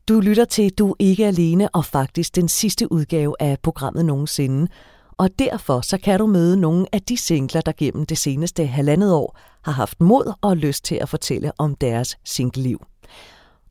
Du 0.09 0.21
lytter 0.21 0.45
til 0.45 0.71
Du 0.71 0.91
er 0.91 0.95
ikke 0.99 1.27
alene 1.27 1.69
og 1.69 1.85
faktisk 1.85 2.37
den 2.37 2.49
sidste 2.49 2.93
udgave 2.93 3.35
af 3.41 3.59
programmet 3.63 4.05
nogensinde, 4.05 4.69
og 5.17 5.31
derfor 5.39 5.81
så 5.81 5.99
kan 5.99 6.19
du 6.19 6.27
møde 6.27 6.61
nogle 6.61 6.87
af 6.93 7.03
de 7.03 7.17
singler, 7.17 7.61
der 7.61 7.73
gennem 7.77 8.07
det 8.07 8.19
seneste 8.19 8.67
halvandet 8.67 9.13
år 9.13 9.39
har 9.65 9.73
haft 9.73 10.01
mod 10.01 10.33
og 10.41 10.57
lyst 10.57 10.85
til 10.85 10.95
at 10.95 11.09
fortælle 11.09 11.53
om 11.59 11.75
deres 11.75 12.19
single-liv. 12.25 12.87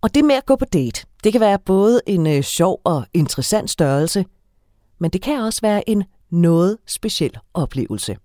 Og 0.02 0.15
det 0.15 0.26
med 0.26 0.36
at 0.36 0.45
gå 0.45 0.56
på 0.56 0.65
date, 0.65 1.06
det 1.23 1.32
kan 1.32 1.41
være 1.41 1.60
både 1.60 2.02
en 2.08 2.28
øh, 2.28 2.43
sjov 2.43 2.82
og 2.84 3.06
interessant 3.13 3.69
størrelse, 3.69 4.26
men 4.99 5.12
det 5.12 5.21
kan 5.21 5.41
også 5.41 5.62
være 5.62 5.89
en 5.89 6.04
noget 6.30 6.78
speciel 6.88 7.38
oplevelse. 7.54 8.17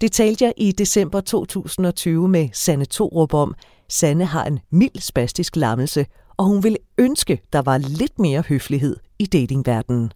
Det 0.00 0.12
talte 0.12 0.44
jeg 0.44 0.52
i 0.56 0.72
december 0.72 1.20
2020 1.20 2.28
med 2.28 2.48
Sanne 2.52 2.84
Torup 2.84 3.34
om. 3.34 3.54
Sanne 3.88 4.24
har 4.24 4.44
en 4.44 4.60
mild 4.70 5.00
spastisk 5.00 5.56
lammelse, 5.56 6.06
og 6.36 6.44
hun 6.44 6.62
ville 6.62 6.78
ønske, 6.98 7.40
der 7.52 7.62
var 7.62 7.78
lidt 7.78 8.18
mere 8.18 8.42
høflighed 8.48 8.96
i 9.18 9.26
datingverdenen. 9.26 10.12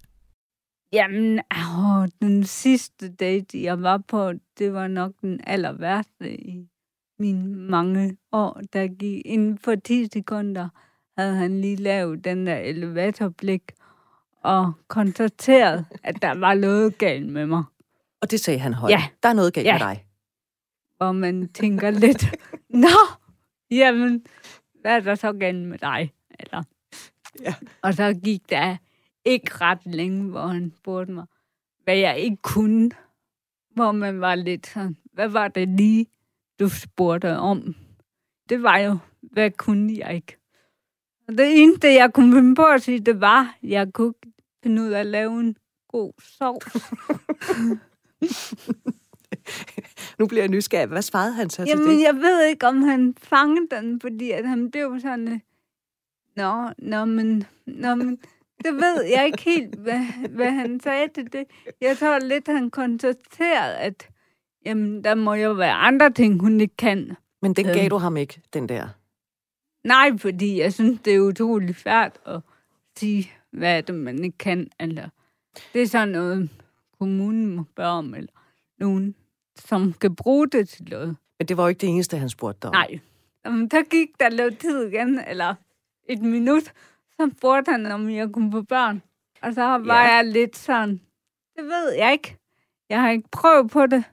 Jamen, 0.93 1.41
åh, 1.79 2.09
den 2.23 2.45
sidste 2.45 3.13
date, 3.13 3.63
jeg 3.63 3.83
var 3.83 4.03
på, 4.09 4.33
det 4.59 4.73
var 4.73 4.87
nok 4.89 5.13
den 5.23 5.41
aller 5.47 5.73
værste 5.73 6.41
i 6.41 6.69
mine 7.19 7.57
mange 7.57 8.17
år. 8.33 8.61
Der 8.73 8.87
gik 8.87 9.23
inden 9.25 9.59
for 9.59 9.75
10 9.75 10.09
sekunder, 10.13 10.69
havde 11.19 11.35
han 11.35 11.61
lige 11.61 11.77
lavet 11.77 12.25
den 12.25 12.47
der 12.47 12.57
elevatorblik 12.57 13.63
og 14.43 14.73
konstateret, 14.89 15.85
at 16.03 16.23
der 16.23 16.39
var 16.39 16.55
noget 16.55 16.99
galt 16.99 17.33
med 17.33 17.47
mig. 17.47 17.65
Og 18.25 18.31
det 18.31 18.41
sagde 18.41 18.59
han 18.59 18.75
højt. 18.75 18.91
Ja. 18.91 19.03
Der 19.23 19.29
er 19.29 19.33
noget 19.33 19.55
galt 19.55 19.67
Ja. 19.67 19.73
med 19.73 19.81
dig. 19.81 20.07
Og 21.01 21.17
man 21.17 21.49
tænker 21.49 21.91
lidt, 21.91 22.25
nå, 22.85 22.89
jamen, 23.71 24.25
hvad 24.81 24.97
er 24.97 25.01
der 25.01 25.15
så 25.15 25.33
galt 25.33 25.69
med 25.69 25.79
dig? 25.79 26.13
Eller, 26.41 26.63
Ja. 27.41 27.55
Og 27.83 27.95
så 27.95 28.15
gik 28.25 28.51
der 28.51 28.77
ikke 29.25 29.51
ret 29.61 29.79
længe, 29.87 30.31
hvor 30.31 30.47
han 30.47 30.73
spurgte 30.77 31.13
mig, 31.13 31.27
hvad 31.85 31.97
jeg 31.97 32.19
ikke 32.19 32.37
kunne. 32.43 32.91
Hvor 33.75 33.93
man 33.93 34.21
var 34.21 34.35
lidt 34.35 34.67
sådan, 34.67 34.97
hvad 35.13 35.29
var 35.29 35.49
det 35.49 35.69
lige, 35.69 36.07
du 36.61 36.69
spurgte 36.69 37.37
om? 37.37 37.75
Det 38.49 38.63
var 38.63 38.79
jo, 38.79 38.99
hvad 39.21 39.51
kunne 39.51 39.95
jeg 39.99 40.15
ikke? 40.15 40.37
Og 41.29 41.39
det 41.39 41.63
eneste, 41.63 41.89
jeg 41.89 42.13
kunne 42.13 42.37
finde 42.37 42.55
på 42.55 42.65
at 42.65 42.83
sige, 42.83 43.01
det 43.01 43.21
var, 43.21 43.57
at 43.63 43.69
jeg 43.69 43.93
kunne 43.93 44.15
finde 44.63 44.83
ud 44.83 44.89
af 44.89 45.01
at 45.01 45.07
lave 45.07 45.41
en 45.41 45.57
god 45.89 46.13
sovs. 46.39 46.75
Nu 50.19 50.27
bliver 50.27 50.43
jeg 50.43 50.49
nysgerrig. 50.49 50.87
Hvad 50.89 51.03
svarede 51.03 51.33
han 51.33 51.51
så 51.51 51.57
til 51.57 51.69
Jamen, 51.69 51.89
det? 51.89 52.03
jeg 52.03 52.15
ved 52.15 52.47
ikke, 52.47 52.67
om 52.67 52.83
han 52.83 53.15
fangede 53.19 53.67
den, 53.71 54.01
fordi 54.01 54.31
at 54.31 54.49
han 54.49 54.71
blev 54.71 55.01
sådan... 55.01 55.29
øh, 55.33 55.39
Nå, 56.37 56.71
nå, 56.79 57.05
men, 57.05 57.45
nå, 57.67 57.95
men 57.95 58.17
det 58.65 58.75
ved 58.75 59.05
jeg 59.17 59.27
ikke 59.27 59.43
helt, 59.43 59.75
hvad, 59.75 60.29
hvad 60.31 60.51
han 60.51 60.81
sagde 60.81 61.09
til 61.15 61.33
det. 61.33 61.45
Jeg 61.81 61.99
tror 61.99 62.19
lidt, 62.19 62.47
han 62.49 62.71
konstaterede, 62.71 63.77
at 63.77 64.09
jamen, 64.67 65.05
der 65.05 65.15
må 65.15 65.35
jo 65.35 65.53
være 65.53 65.73
andre 65.73 66.11
ting, 66.11 66.41
hun 66.41 66.61
ikke 66.61 66.77
kan. 66.77 67.17
Men 67.43 67.55
den 67.55 67.65
gav 67.67 67.81
Øhm. 67.81 67.91
du 67.91 67.97
ham 67.97 68.17
ikke, 68.17 68.41
den 68.53 68.69
der. 68.69 68.89
Nej, 69.85 70.19
fordi 70.19 70.61
jeg 70.61 70.73
synes, 70.73 71.01
det 71.05 71.15
er 71.15 71.21
utroligt 71.21 71.77
færdigt 71.77 72.27
at 72.27 72.41
sige, 72.97 73.31
hvad 73.51 73.83
det, 73.83 73.95
man 73.95 74.25
ikke 74.25 74.39
kan. 74.39 74.69
Eller, 74.81 75.09
det 75.73 75.83
er 75.83 75.87
sådan 75.87 76.09
noget, 76.09 76.51
kommunen 77.05 77.57
må 77.57 77.65
spørge 77.73 77.91
om, 77.91 78.15
eller 78.15 78.33
nogen, 78.79 79.15
som 79.57 79.93
kan 79.93 80.17
bruge 80.17 80.49
det 80.49 80.69
til 80.69 80.85
noget. 80.91 81.17
Men 81.39 81.49
det 81.49 81.57
var 81.57 81.63
jo 81.63 81.69
ikke 81.69 81.81
det 81.81 81.89
eneste, 81.89 82.19
han 82.19 82.29
spurgte 82.29 82.59
dig 82.63 82.69
om. 82.69 82.75
Nej. 82.75 82.99
Jamen, 83.45 83.69
der 83.69 83.83
gik 83.91 84.09
der 84.21 84.29
lidt 84.29 84.59
tid 84.59 84.83
igen, 84.87 85.21
eller 85.29 85.55
et 86.09 86.23
minut, 86.23 86.63
så 87.17 87.31
spurgte 87.39 87.71
han, 87.71 87.87
om 87.87 88.11
jeg 88.11 88.29
kunne 88.33 88.53
få 88.53 88.63
børn. 88.63 89.03
Og 89.43 89.55
så 89.55 89.63
var 89.63 90.03
Ja. 90.05 90.15
jeg 90.15 90.25
lidt 90.27 90.57
sådan, 90.57 91.01
det 91.57 91.65
ved 91.65 91.93
jeg 91.99 92.13
ikke. 92.13 92.37
Jeg 92.91 93.01
har 93.03 93.11
ikke 93.11 93.29
prøvet 93.33 93.71
på 93.71 93.87
det. 93.87 94.05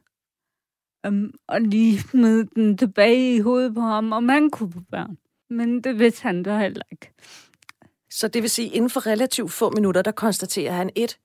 Um, 1.07 1.33
og 1.47 1.61
lige 1.61 1.99
smide 1.99 2.47
den 2.55 2.77
tilbage 2.77 3.35
i 3.35 3.39
hovedet 3.39 3.73
på 3.75 3.81
ham, 3.81 4.13
om 4.13 4.29
han 4.29 4.49
kunne 4.49 4.71
få 4.71 4.79
børn. 4.91 5.17
Men 5.49 5.81
det 5.81 5.99
vidste 5.99 6.23
han 6.23 6.45
så 6.45 6.57
heller 6.57 6.81
ikke. 6.91 7.11
Så 8.09 8.27
det 8.27 8.41
vil 8.41 8.49
sige, 8.49 8.67
inden 8.69 8.89
for 8.89 9.07
relativt 9.07 9.51
få 9.51 9.69
minutter, 9.69 10.01
der 10.01 10.11
konstaterer 10.11 10.73
han 10.73 10.89
et, 10.95 11.17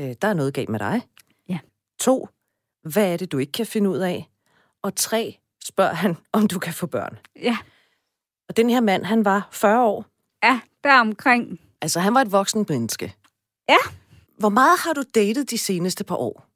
øh, 0.00 0.14
der 0.22 0.28
er 0.28 0.34
noget 0.34 0.54
galt 0.54 0.68
med 0.68 0.78
dig. 0.78 1.02
Ja. 1.48 1.58
To, 2.00 2.28
hvad 2.82 3.12
er 3.12 3.16
det, 3.16 3.32
du 3.32 3.38
ikke 3.38 3.52
kan 3.52 3.66
finde 3.66 3.90
ud 3.90 3.98
af? 3.98 4.30
Og 4.82 4.94
tre, 4.96 5.38
spørger 5.64 5.94
han, 5.94 6.16
om 6.32 6.48
du 6.48 6.58
kan 6.58 6.72
få 6.74 6.86
børn. 6.86 7.18
Ja, 7.36 7.58
Og 8.48 8.56
den 8.56 8.70
her 8.70 8.80
mand, 8.80 9.04
han 9.04 9.24
var 9.24 9.48
40 9.52 9.84
år. 9.84 10.06
ja 10.44 10.60
der 10.84 11.00
omkring. 11.00 11.60
Altså, 11.80 12.00
han 12.00 12.14
var 12.14 12.20
et 12.20 12.32
voksen 12.32 12.66
menneske. 12.68 13.14
Ja. 13.68 13.76
Hvor 14.38 14.48
meget 14.48 14.78
har 14.84 14.92
du 14.92 15.02
datet 15.14 15.50
de 15.50 15.58
seneste 15.58 16.04
par 16.04 16.16
år? 16.16 16.46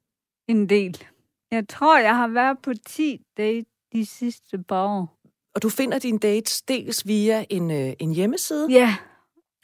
En 0.47 0.69
del. 0.69 1.03
Jeg 1.51 1.67
tror, 1.69 1.97
jeg 1.99 2.15
har 2.15 2.27
været 2.27 2.57
på 2.63 2.71
10 2.85 3.21
date 3.37 3.65
de 3.93 4.05
sidste 4.05 4.57
par 4.63 4.83
år. 4.85 5.17
Og 5.55 5.61
du 5.63 5.69
finder 5.69 5.99
dine 5.99 6.19
dates 6.19 6.61
dels 6.61 7.07
via 7.07 7.45
en, 7.49 7.71
øh, 7.71 7.93
en 7.99 8.11
hjemmeside, 8.11 8.67
Ja, 8.69 8.95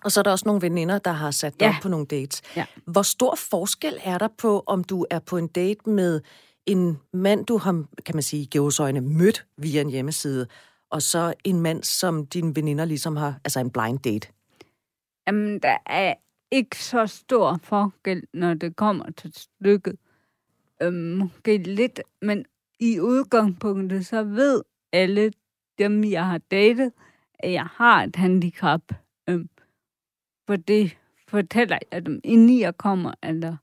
og 0.03 0.11
så 0.11 0.19
er 0.19 0.23
der 0.23 0.31
også 0.31 0.45
nogle 0.45 0.61
veninder, 0.61 0.99
der 0.99 1.11
har 1.11 1.31
sat 1.31 1.59
dig 1.59 1.65
Ja. 1.65 1.69
op 1.75 1.81
på 1.81 1.89
nogle 1.89 2.05
dates. 2.05 2.41
Ja. 2.55 2.65
Hvor 2.85 3.01
stor 3.01 3.35
forskel 3.35 3.99
er 4.03 4.17
der 4.17 4.27
på, 4.37 4.63
om 4.67 4.83
du 4.83 5.05
er 5.09 5.19
på 5.19 5.37
en 5.37 5.47
date 5.47 5.89
med 5.89 6.21
en 6.65 6.99
mand, 7.13 7.45
du 7.45 7.57
har, 7.57 7.83
kan 8.05 8.15
man 8.15 8.23
sige, 8.23 8.59
øjne 8.79 9.01
mødt 9.01 9.45
via 9.57 9.81
en 9.81 9.89
hjemmeside, 9.89 10.47
og 10.89 11.01
så 11.01 11.33
en 11.43 11.61
mand, 11.61 11.83
som 11.83 12.25
dine 12.25 12.55
veninder 12.55 12.85
ligesom 12.85 13.15
har, 13.15 13.39
altså 13.43 13.59
en 13.59 13.69
blind 13.69 13.99
date? 13.99 14.27
Jamen, 15.27 15.59
der 15.59 15.77
er 15.85 16.13
ikke 16.51 16.83
så 16.83 17.07
stor 17.07 17.59
forskel, 17.63 18.23
når 18.33 18.53
det 18.53 18.75
kommer 18.75 19.05
til 19.17 19.33
stykket. 19.37 19.95
Øhm, 20.81 20.95
måske 20.95 21.57
lidt, 21.57 22.01
men 22.21 22.45
i 22.79 22.99
udgangspunktet, 22.99 24.05
så 24.05 24.23
ved 24.23 24.61
alle 24.93 25.31
dem, 25.77 26.03
jeg 26.03 26.25
har 26.25 26.37
datet, 26.37 26.91
at 27.39 27.51
jeg 27.51 27.65
har 27.65 28.03
et 28.03 28.15
handicap. 28.15 28.81
For 30.47 30.55
det 30.55 30.97
fortæller 31.27 31.77
jeg 31.91 32.05
dem, 32.05 32.21
inden 32.23 32.59
jeg 32.59 32.77
kommer. 32.77 33.13
Altså, 33.21 33.55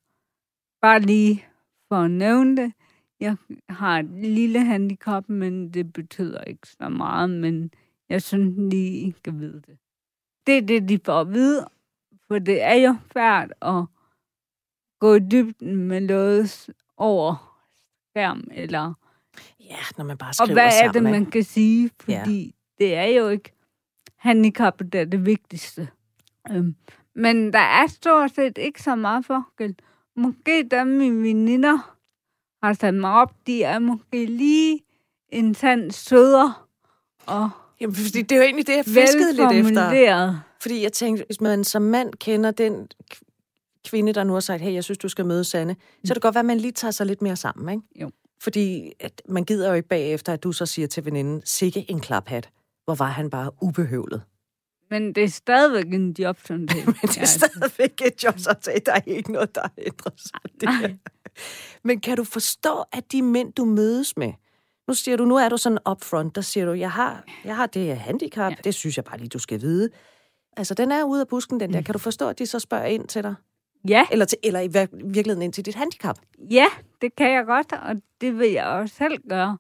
bare 0.81 1.01
lige 1.01 1.45
for 1.89 1.97
at 1.97 2.11
nævne 2.11 2.57
det. 2.57 2.73
Jeg 3.21 3.37
har 3.69 3.99
et 3.99 4.11
lille 4.11 4.65
handicap, 4.65 5.29
men 5.29 5.75
det 5.75 5.93
betyder 5.93 6.45
ikke 6.45 6.69
så 6.69 6.89
meget, 6.89 7.31
men 7.31 7.71
jeg 8.09 8.23
synes 8.23 8.73
lige, 8.73 9.09
I 9.09 9.13
skal 9.17 9.39
vide 9.39 9.63
det. 9.67 9.79
Det 10.47 10.59
er 10.59 10.63
det, 10.63 10.89
de 10.89 10.99
får 11.05 11.21
at 11.21 11.33
vide, 11.33 11.67
for 12.29 12.39
det 12.39 12.63
er 12.63 12.75
jo 12.75 12.97
færdigt 13.13 13.53
at 13.63 13.85
gå 14.99 15.15
i 15.15 15.19
dybden 15.19 15.77
med 15.77 16.01
noget 16.01 16.71
over 16.97 17.57
skærm, 18.11 18.49
eller... 18.53 18.95
Ja, 19.61 19.77
når 19.99 20.05
man 20.05 20.19
bare 20.19 20.31
Og 20.31 20.35
skriver 20.35 20.53
hvad 20.53 20.67
er 20.67 20.71
sammen. 20.71 20.95
det, 20.95 21.03
man 21.13 21.27
kan 21.27 21.43
sige? 21.43 21.91
Fordi 22.01 22.45
ja. 22.45 22.85
det 22.85 22.95
er 22.95 23.05
jo 23.05 23.29
ikke 23.29 23.53
handicappet, 24.17 24.93
der 24.93 25.01
er 25.01 25.05
det 25.05 25.27
vigtigste. 25.27 25.89
Øhm, 26.51 26.75
men 27.15 27.53
der 27.53 27.59
er 27.59 27.87
stort 27.87 28.35
set 28.35 28.59
ikke 28.59 28.83
så 28.83 28.95
meget 28.95 29.27
forskel. 29.27 29.75
Måske 30.17 30.69
dem 30.71 30.87
mine 30.87 31.23
veninder 31.23 31.97
har 32.63 32.73
sat 32.73 32.95
mig 32.95 33.13
op, 33.13 33.33
de 33.47 33.63
er 33.63 33.79
måske 33.79 34.27
lige 34.27 34.81
en 35.29 35.55
tand 35.55 35.91
sødere 35.91 36.55
og 37.27 37.51
Jamen, 37.81 37.97
fordi 37.97 38.23
det 38.23 38.33
er 38.33 38.37
jo 38.37 38.43
egentlig 38.43 38.67
det, 38.67 38.77
jeg 38.77 38.85
fiskede 38.85 39.33
lidt 39.33 39.67
efter. 39.67 39.91
Fordi 40.61 40.83
jeg 40.83 40.93
tænkte, 40.93 41.25
hvis 41.27 41.41
man 41.41 41.65
som 41.65 41.83
mand 41.83 42.15
kender 42.15 42.51
den 42.51 42.89
kvinde, 43.89 44.13
der 44.13 44.25
nu 44.25 44.33
har 44.33 44.41
sagt, 44.41 44.63
hey, 44.63 44.73
jeg 44.73 44.85
synes, 44.85 44.99
du 44.99 45.09
skal 45.09 45.27
møde 45.27 45.45
Sanne, 45.45 45.77
så 46.05 46.09
kan 46.09 46.15
det 46.15 46.23
godt 46.23 46.35
være, 46.35 46.41
at 46.41 46.47
man 46.47 46.59
lige 46.59 46.73
tager 46.73 46.93
sig 46.93 47.07
lidt 47.07 47.23
mere 47.23 47.37
sammen, 47.37 47.69
ikke? 47.69 48.03
Jo. 48.03 48.11
Fordi 48.43 48.93
at 49.01 49.23
man 49.29 49.45
gider 49.45 49.69
jo 49.69 49.75
ikke 49.75 49.89
bagefter, 49.89 50.33
at 50.33 50.43
du 50.43 50.53
så 50.53 50.67
siger 50.67 50.89
til 50.89 51.05
veninden, 51.05 51.43
sikke 51.45 51.91
en 51.91 52.01
klaphat. 52.01 52.51
Hvor 52.85 52.95
var 52.95 53.07
han 53.07 53.31
bare 53.31 53.51
ubehøvlet. 53.63 54.23
Men 54.91 55.13
det 55.15 55.25
er 55.25 55.29
stadigvæk 55.29 55.95
en 55.95 56.17
job, 56.19 56.39
som 56.45 56.67
det 56.67 56.87
Men 56.87 56.95
det 57.03 57.19
er 57.19 57.25
stadigvæk 57.25 58.01
et 58.07 58.25
job, 58.25 58.39
så 58.39 58.55
til. 58.63 58.73
der 58.87 58.93
er 58.93 59.01
ikke 59.07 59.33
noget, 59.33 59.55
der 59.55 59.61
har 59.61 59.73
ændret 59.79 60.21
sig. 60.21 60.41
Det 60.61 60.69
her. 60.77 60.95
Men 61.85 62.01
kan 62.01 62.17
du 62.17 62.25
forstå, 62.25 62.85
at 62.93 63.13
de 63.13 63.23
mænd, 63.23 63.53
du 63.53 63.65
mødes 63.65 64.17
med, 64.17 64.33
nu 64.89 64.95
siger 64.95 65.17
du, 65.17 65.25
nu 65.25 65.37
er 65.37 65.49
du 65.49 65.57
sådan 65.57 65.79
upfront, 65.91 66.35
der 66.35 66.41
siger 66.41 66.67
du, 66.67 66.73
jeg 66.73 66.91
har, 66.91 67.25
jeg 67.45 67.57
har 67.57 67.67
det 67.67 67.83
her 67.83 67.95
handicap, 67.95 68.51
ja. 68.53 68.57
det 68.65 68.75
synes 68.75 68.97
jeg 68.97 69.05
bare 69.05 69.19
lige, 69.19 69.29
du 69.29 69.39
skal 69.39 69.61
vide. 69.61 69.91
Altså, 70.57 70.75
den 70.75 70.93
er 70.93 71.05
ude 71.05 71.21
af 71.21 71.29
busken, 71.29 71.61
den 71.61 71.73
der. 71.73 71.83
Kan 71.83 71.93
du 71.93 71.99
forstå, 71.99 72.29
at 72.29 72.39
de 72.39 72.47
så 72.47 72.59
spørger 72.59 72.85
ind 72.87 73.09
til 73.09 73.23
dig? 73.23 73.35
Ja, 73.89 74.07
Eller, 74.13 74.25
til, 74.25 74.39
eller 74.43 74.61
i 74.61 74.67
vir- 74.67 74.97
virkeligheden 75.13 75.43
ind 75.43 75.53
til 75.53 75.67
dit 75.67 75.75
handicap? 75.75 76.19
ja, 76.51 76.67
det 77.01 77.17
kan 77.17 77.31
jeg 77.33 77.45
godt, 77.47 77.73
og 77.73 77.97
det 78.21 78.39
vil 78.39 78.51
jeg 78.51 78.67
også 78.67 78.95
selv 78.95 79.19
gøre, 79.29 79.59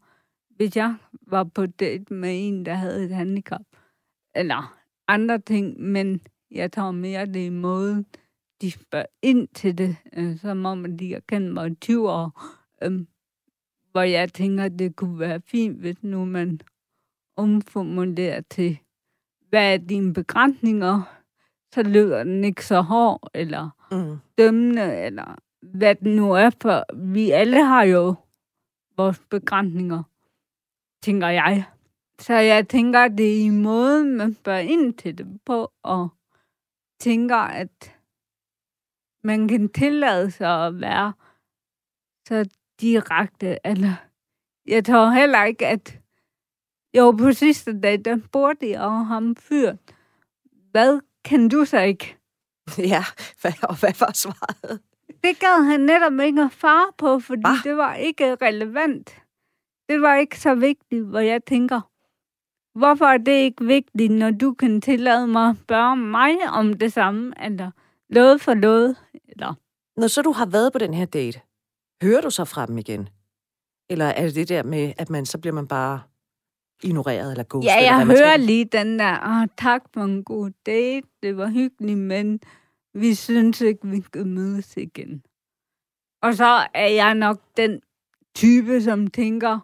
hvis 0.56 0.76
jeg 0.76 0.94
var 1.26 1.44
på 1.44 1.66
date 1.66 2.14
med 2.14 2.48
en, 2.48 2.66
der 2.66 2.74
havde 2.74 3.04
et 3.04 3.14
handicap. 3.14 3.60
Eller 4.34 4.76
andre 5.14 5.38
ting, 5.38 5.80
men 5.80 6.20
jeg 6.50 6.72
tror 6.72 6.90
mere, 6.90 7.26
det 7.26 7.42
er 7.42 7.46
i 7.46 7.50
måden, 7.50 8.06
de 8.62 8.70
spørger 8.70 9.06
ind 9.22 9.48
til 9.54 9.78
det, 9.78 9.96
øh, 10.12 10.38
som 10.38 10.64
om 10.66 10.96
de 10.98 11.12
har 11.12 11.20
kendt 11.28 11.52
mig 11.54 11.70
i 11.70 11.74
20 11.74 12.10
år. 12.10 12.42
Øh, 12.82 13.00
hvor 13.92 14.02
jeg 14.02 14.32
tænker, 14.32 14.64
at 14.64 14.78
det 14.78 14.96
kunne 14.96 15.18
være 15.18 15.40
fint, 15.46 15.80
hvis 15.80 16.02
nu 16.02 16.24
man 16.24 16.60
omformulerer 17.36 18.40
til, 18.50 18.78
hvad 19.48 19.74
er 19.74 19.76
dine 19.78 20.14
begrænsninger, 20.14 21.02
så 21.74 21.82
lyder 21.82 22.24
den 22.24 22.44
ikke 22.44 22.66
så 22.66 22.80
hård, 22.80 23.30
eller 23.34 23.70
Mm. 23.92 24.16
dømmende, 24.38 24.96
eller 24.96 25.36
hvad 25.62 25.94
det 25.94 26.16
nu 26.16 26.32
er, 26.32 26.50
for 26.62 26.84
vi 27.12 27.30
alle 27.30 27.64
har 27.64 27.82
jo 27.84 28.14
vores 28.96 29.20
begrænsninger, 29.30 30.02
tænker 31.02 31.28
jeg. 31.28 31.64
Så 32.20 32.34
jeg 32.34 32.68
tænker, 32.68 33.00
at 33.00 33.18
det 33.18 33.40
er 33.40 33.44
i 33.44 33.50
måden, 33.50 34.16
man 34.16 34.34
bør 34.34 34.56
ind 34.56 34.94
til 34.94 35.18
det 35.18 35.40
på, 35.44 35.72
og 35.82 36.08
tænker, 37.00 37.36
at 37.36 37.96
man 39.24 39.48
kan 39.48 39.68
tillade 39.68 40.30
sig 40.30 40.66
at 40.66 40.80
være 40.80 41.12
så 42.28 42.50
direkte. 42.80 43.58
Eller, 43.64 43.94
jeg 44.66 44.84
tror 44.84 45.10
heller 45.10 45.44
ikke, 45.44 45.66
at 45.66 45.98
jo, 46.96 47.10
på 47.10 47.32
sidste 47.32 47.80
dag, 47.80 48.04
der 48.04 48.18
spurgte 48.26 48.70
jeg 48.70 48.80
og 48.80 49.06
ham 49.06 49.36
fyr, 49.36 49.76
hvad 50.70 51.00
kan 51.24 51.48
du 51.48 51.64
så 51.64 51.80
ikke? 51.80 52.16
Ja, 52.78 53.04
og 53.62 53.80
hvad 53.80 54.00
var 54.00 54.12
svaret? 54.14 54.80
Det 55.24 55.38
gad 55.38 55.64
han 55.64 55.80
netop 55.80 56.26
ikke 56.26 56.42
at 56.42 56.52
fare 56.52 56.92
på, 56.98 57.20
fordi 57.20 57.40
Hva? 57.40 57.70
det 57.70 57.76
var 57.76 57.94
ikke 57.94 58.34
relevant. 58.34 59.22
Det 59.88 60.02
var 60.02 60.14
ikke 60.16 60.40
så 60.40 60.54
vigtigt, 60.54 61.04
hvor 61.04 61.18
jeg 61.18 61.44
tænker, 61.44 61.89
hvorfor 62.80 63.04
er 63.04 63.18
det 63.18 63.32
ikke 63.32 63.64
vigtigt, 63.64 64.12
når 64.12 64.30
du 64.30 64.52
kan 64.52 64.80
tillade 64.80 65.26
mig 65.26 65.48
at 65.50 65.56
spørge 65.56 65.96
mig 65.96 66.36
om 66.52 66.72
det 66.72 66.92
samme, 66.92 67.32
eller 67.44 67.70
noget 68.10 68.40
for 68.40 68.54
noget, 68.54 68.96
eller... 69.28 69.54
Når 69.96 70.06
så 70.06 70.22
du 70.22 70.32
har 70.32 70.46
været 70.46 70.72
på 70.72 70.78
den 70.78 70.94
her 70.94 71.04
date, 71.04 71.40
hører 72.02 72.20
du 72.20 72.30
så 72.30 72.44
fra 72.44 72.66
dem 72.66 72.78
igen? 72.78 73.08
Eller 73.90 74.04
er 74.04 74.26
det 74.26 74.34
det 74.34 74.48
der 74.48 74.62
med, 74.62 74.92
at 74.98 75.10
man 75.10 75.26
så 75.26 75.38
bliver 75.38 75.54
man 75.54 75.68
bare 75.68 76.00
ignoreret 76.82 77.30
eller 77.30 77.44
ghostet? 77.48 77.70
Ja, 77.70 77.76
jeg 77.76 78.00
eller 78.00 78.16
hører 78.16 78.36
lige 78.36 78.64
den 78.64 78.98
der, 78.98 79.18
oh, 79.22 79.48
tak 79.58 79.82
for 79.94 80.00
en 80.00 80.24
god 80.24 80.50
date, 80.66 81.06
det 81.22 81.36
var 81.36 81.48
hyggeligt, 81.48 81.98
men 81.98 82.40
vi 82.94 83.14
synes 83.14 83.60
ikke, 83.60 83.86
vi 83.86 84.00
kan 84.00 84.26
mødes 84.26 84.76
igen. 84.76 85.22
Og 86.22 86.34
så 86.34 86.66
er 86.74 86.88
jeg 86.88 87.14
nok 87.14 87.40
den 87.56 87.80
type, 88.34 88.82
som 88.82 89.06
tænker, 89.06 89.58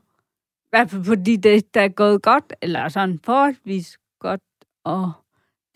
hvert 0.71 0.91
fald 0.91 1.05
fordi 1.05 1.37
det 1.37 1.75
der 1.75 1.81
er 1.81 1.89
gået 1.89 2.23
godt, 2.23 2.53
eller 2.62 2.89
sådan 2.89 3.19
forholdsvis 3.25 3.99
godt, 4.21 4.41
og 4.85 5.12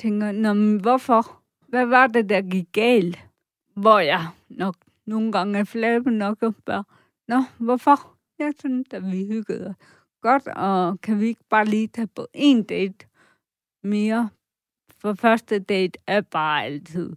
tænker, 0.01 0.33
Nå, 0.33 0.53
men 0.53 0.81
hvorfor? 0.81 1.43
Hvad 1.69 1.87
var 1.87 2.07
det, 2.07 2.29
der 2.29 2.41
gik 2.41 2.67
galt? 2.73 3.19
Hvor 3.75 3.99
jeg 3.99 4.27
nok 4.49 4.77
nogle 5.07 5.33
gange 5.33 5.59
er 5.59 5.65
flabbe 5.65 6.11
nok 6.11 6.43
og 6.43 6.55
spørger, 6.59 6.83
Nå, 7.29 7.43
hvorfor? 7.59 8.17
Jeg 8.39 8.53
synes, 8.59 8.87
at 8.93 9.11
vi 9.11 9.27
hyggede 9.27 9.75
godt, 10.23 10.49
og 10.49 11.01
kan 11.01 11.21
vi 11.21 11.27
ikke 11.27 11.45
bare 11.51 11.65
lige 11.65 11.87
tage 11.87 12.07
på 12.07 12.27
en 12.35 12.63
date 12.63 13.07
mere? 13.85 14.29
For 14.99 15.15
første 15.15 15.59
date 15.59 15.99
er 16.07 16.21
bare 16.21 16.65
altid 16.65 17.17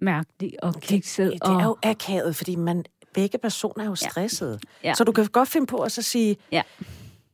mærkeligt 0.00 0.56
og 0.62 0.74
kikset. 0.74 1.32
Det, 1.32 1.42
det 1.42 1.50
er 1.50 1.64
jo 1.64 1.76
akavet, 1.82 2.36
fordi 2.36 2.56
man, 2.56 2.84
begge 3.14 3.38
personer 3.38 3.84
er 3.84 3.88
jo 3.88 3.94
stressede. 3.94 4.60
Ja. 4.82 4.88
Ja. 4.88 4.94
Så 4.94 5.04
du 5.04 5.12
kan 5.12 5.26
godt 5.26 5.48
finde 5.48 5.66
på 5.66 5.76
at 5.82 5.92
så 5.92 6.02
sige, 6.02 6.36
ja. 6.52 6.62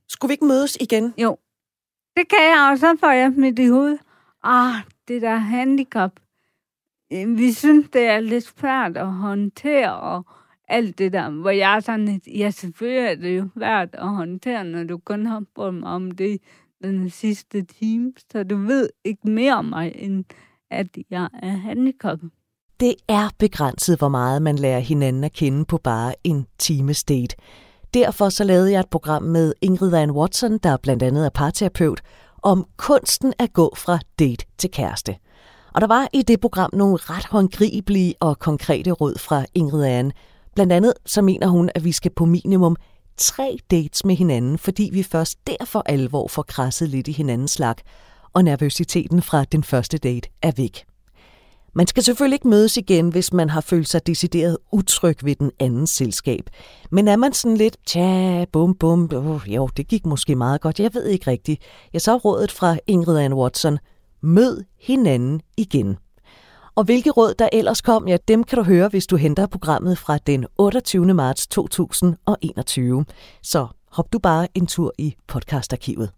Skulle 0.09 0.29
vi 0.29 0.33
ikke 0.33 0.45
mødes 0.45 0.77
igen? 0.81 1.15
Jo, 1.19 1.39
det 2.17 2.29
kan 2.29 2.39
jeg, 2.39 2.69
og 2.73 2.79
så 2.79 2.97
får 3.01 3.11
jeg 3.11 3.31
mit 3.31 3.59
i 3.59 3.67
hovedet. 3.69 3.99
Ah, 4.43 4.75
det 5.09 5.23
der 5.23 5.37
handicap. 5.37 6.13
Vi 7.11 7.53
synes, 7.53 7.87
det 7.93 8.03
er 8.07 8.21
lidt 8.21 8.45
svært 8.45 8.97
at 8.97 9.13
håndtere, 9.13 10.01
og 10.01 10.27
alt 10.69 10.99
det 10.99 11.13
der, 11.13 11.31
hvor 11.31 11.51
jeg 11.51 11.77
er 11.77 11.81
sådan 11.81 12.21
ja, 12.27 12.51
selvfølgelig 12.51 13.11
er 13.11 13.15
det 13.15 13.39
jo 13.39 13.49
værd 13.55 13.89
at 13.93 14.09
håndtere, 14.09 14.65
når 14.65 14.85
du 14.85 14.99
kun 14.99 15.27
har 15.27 15.43
brugt 15.55 15.75
mig 15.75 15.89
om 15.89 16.11
det 16.11 16.41
den 16.83 17.11
sidste 17.11 17.63
time, 17.63 18.13
så 18.33 18.43
du 18.43 18.57
ved 18.57 18.91
ikke 19.05 19.31
mere 19.31 19.55
om 19.55 19.65
mig, 19.65 19.93
end 19.97 20.25
at 20.71 20.87
jeg 21.11 21.29
er 21.43 21.57
handicappet. 21.57 22.31
Det 22.81 22.95
er 23.09 23.29
begrænset, 23.39 23.99
hvor 23.99 24.09
meget 24.09 24.43
man 24.43 24.57
lærer 24.57 24.79
hinanden 24.79 25.25
at 25.25 25.33
kende 25.33 25.65
på 25.65 25.79
bare 25.79 26.15
en 26.25 26.47
times 26.59 27.05
date. 27.05 27.37
Derfor 27.95 28.29
så 28.29 28.45
lavede 28.45 28.73
jeg 28.73 28.81
et 28.81 28.91
program 28.91 29.23
med 29.23 29.53
Ingrid 29.61 29.93
Ann 29.93 30.11
Watson, 30.11 30.59
der 30.59 30.77
blandt 30.77 31.03
andet 31.03 31.27
er 31.27 31.31
parterapeut, 31.31 32.01
om 32.43 32.67
kunsten 32.77 33.33
at 33.39 33.53
gå 33.53 33.75
fra 33.77 33.99
date 34.19 34.47
til 34.59 34.71
kæreste. 34.71 35.17
Og 35.75 35.81
der 35.81 35.87
var 35.87 36.09
i 36.13 36.23
det 36.23 36.41
program 36.41 36.71
nogle 36.73 36.97
ret 36.97 37.27
håndgribelige 37.27 38.15
og 38.21 38.39
konkrete 38.39 38.91
råd 38.91 39.19
fra 39.19 39.45
Ingrid 39.55 39.85
Ann. 39.85 40.13
Blandt 40.55 40.73
andet 40.73 40.93
så 41.07 41.23
mener 41.23 41.47
hun, 41.47 41.71
at 41.75 41.85
vi 41.85 41.93
skal 41.93 42.11
på 42.17 42.25
minimum 42.25 42.77
tre 43.17 43.59
dates 43.71 44.05
med 44.05 44.17
hinanden, 44.17 44.59
fordi 44.59 44.91
vi 44.93 45.03
først 45.03 45.39
derfor 45.47 45.83
alvor 45.87 46.29
får 46.29 46.43
krasset 46.43 46.89
lidt 46.89 47.09
i 47.09 47.13
hinandens 47.13 47.51
slag, 47.51 47.75
og 48.33 48.45
nervøsiteten 48.45 49.23
fra 49.23 49.45
den 49.45 49.65
første 49.65 49.99
date 49.99 50.29
er 50.43 50.53
væk. 50.57 50.85
Man 51.79 51.87
skal 51.87 52.03
selvfølgelig 52.03 52.35
ikke 52.35 52.49
mødes 52.49 52.77
igen, 52.77 53.09
hvis 53.09 53.33
man 53.33 53.51
har 53.51 53.61
følt 53.61 53.89
sig 53.89 54.07
decideret 54.07 54.59
utryg 54.73 55.25
ved 55.25 55.35
den 55.35 55.51
anden 55.59 55.87
selskab. 55.87 56.51
Men 56.91 57.09
er 57.09 57.17
man 57.17 57.33
sådan 57.33 57.57
lidt, 57.57 57.77
tja, 57.87 58.45
bum 58.53 58.75
bum, 58.75 59.11
oh, 59.15 59.43
jo, 59.47 59.67
det 59.77 59.89
gik 59.89 60.07
måske 60.07 60.35
meget 60.35 60.61
godt, 60.61 60.81
jeg 60.81 60.95
ved 60.95 61.07
ikke 61.07 61.31
rigtigt. 61.31 61.63
Jeg 61.93 62.01
så 62.01 62.17
rådet 62.17 62.53
fra 62.53 62.77
Ingrid 62.87 63.19
Ann 63.19 63.35
Watson, 63.35 63.79
mød 64.23 64.65
hinanden 64.81 65.41
igen. 65.57 65.97
Og 66.75 66.85
hvilke 66.85 67.11
råd 67.11 67.35
der 67.39 67.49
ellers 67.53 67.81
kom, 67.81 68.09
ja, 68.09 68.17
dem 68.29 68.45
kan 68.45 68.59
du 68.59 68.65
høre, 68.65 68.89
hvis 68.89 69.07
du 69.07 69.17
henter 69.17 69.47
programmet 69.47 69.99
fra 69.99 70.19
den 70.19 70.47
28. 70.59 71.15
marts 71.15 71.47
2021. 71.47 73.05
Så 73.43 73.67
hop 73.91 74.13
du 74.13 74.19
bare 74.19 74.49
en 74.55 74.67
tur 74.67 74.93
i 74.99 75.15
podcastarkivet. 75.29 76.11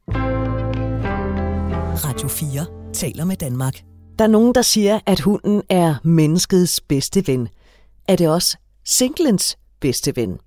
Radio 2.05 2.29
4 2.29 2.93
taler 2.93 3.25
med 3.25 3.37
Danmark. 3.37 3.90
Der 4.21 4.27
er 4.27 4.31
nogen, 4.31 4.55
der 4.55 4.63
siger, 4.63 5.01
at 5.07 5.21
hunden 5.21 5.63
er 5.69 5.95
menneskets 6.03 6.81
bedste 6.81 7.27
ven. 7.27 7.49
Er 8.09 8.17
det 8.17 8.29
også 8.29 8.57
singlens 8.85 9.59
bedste 9.81 10.17
ven? 10.17 10.39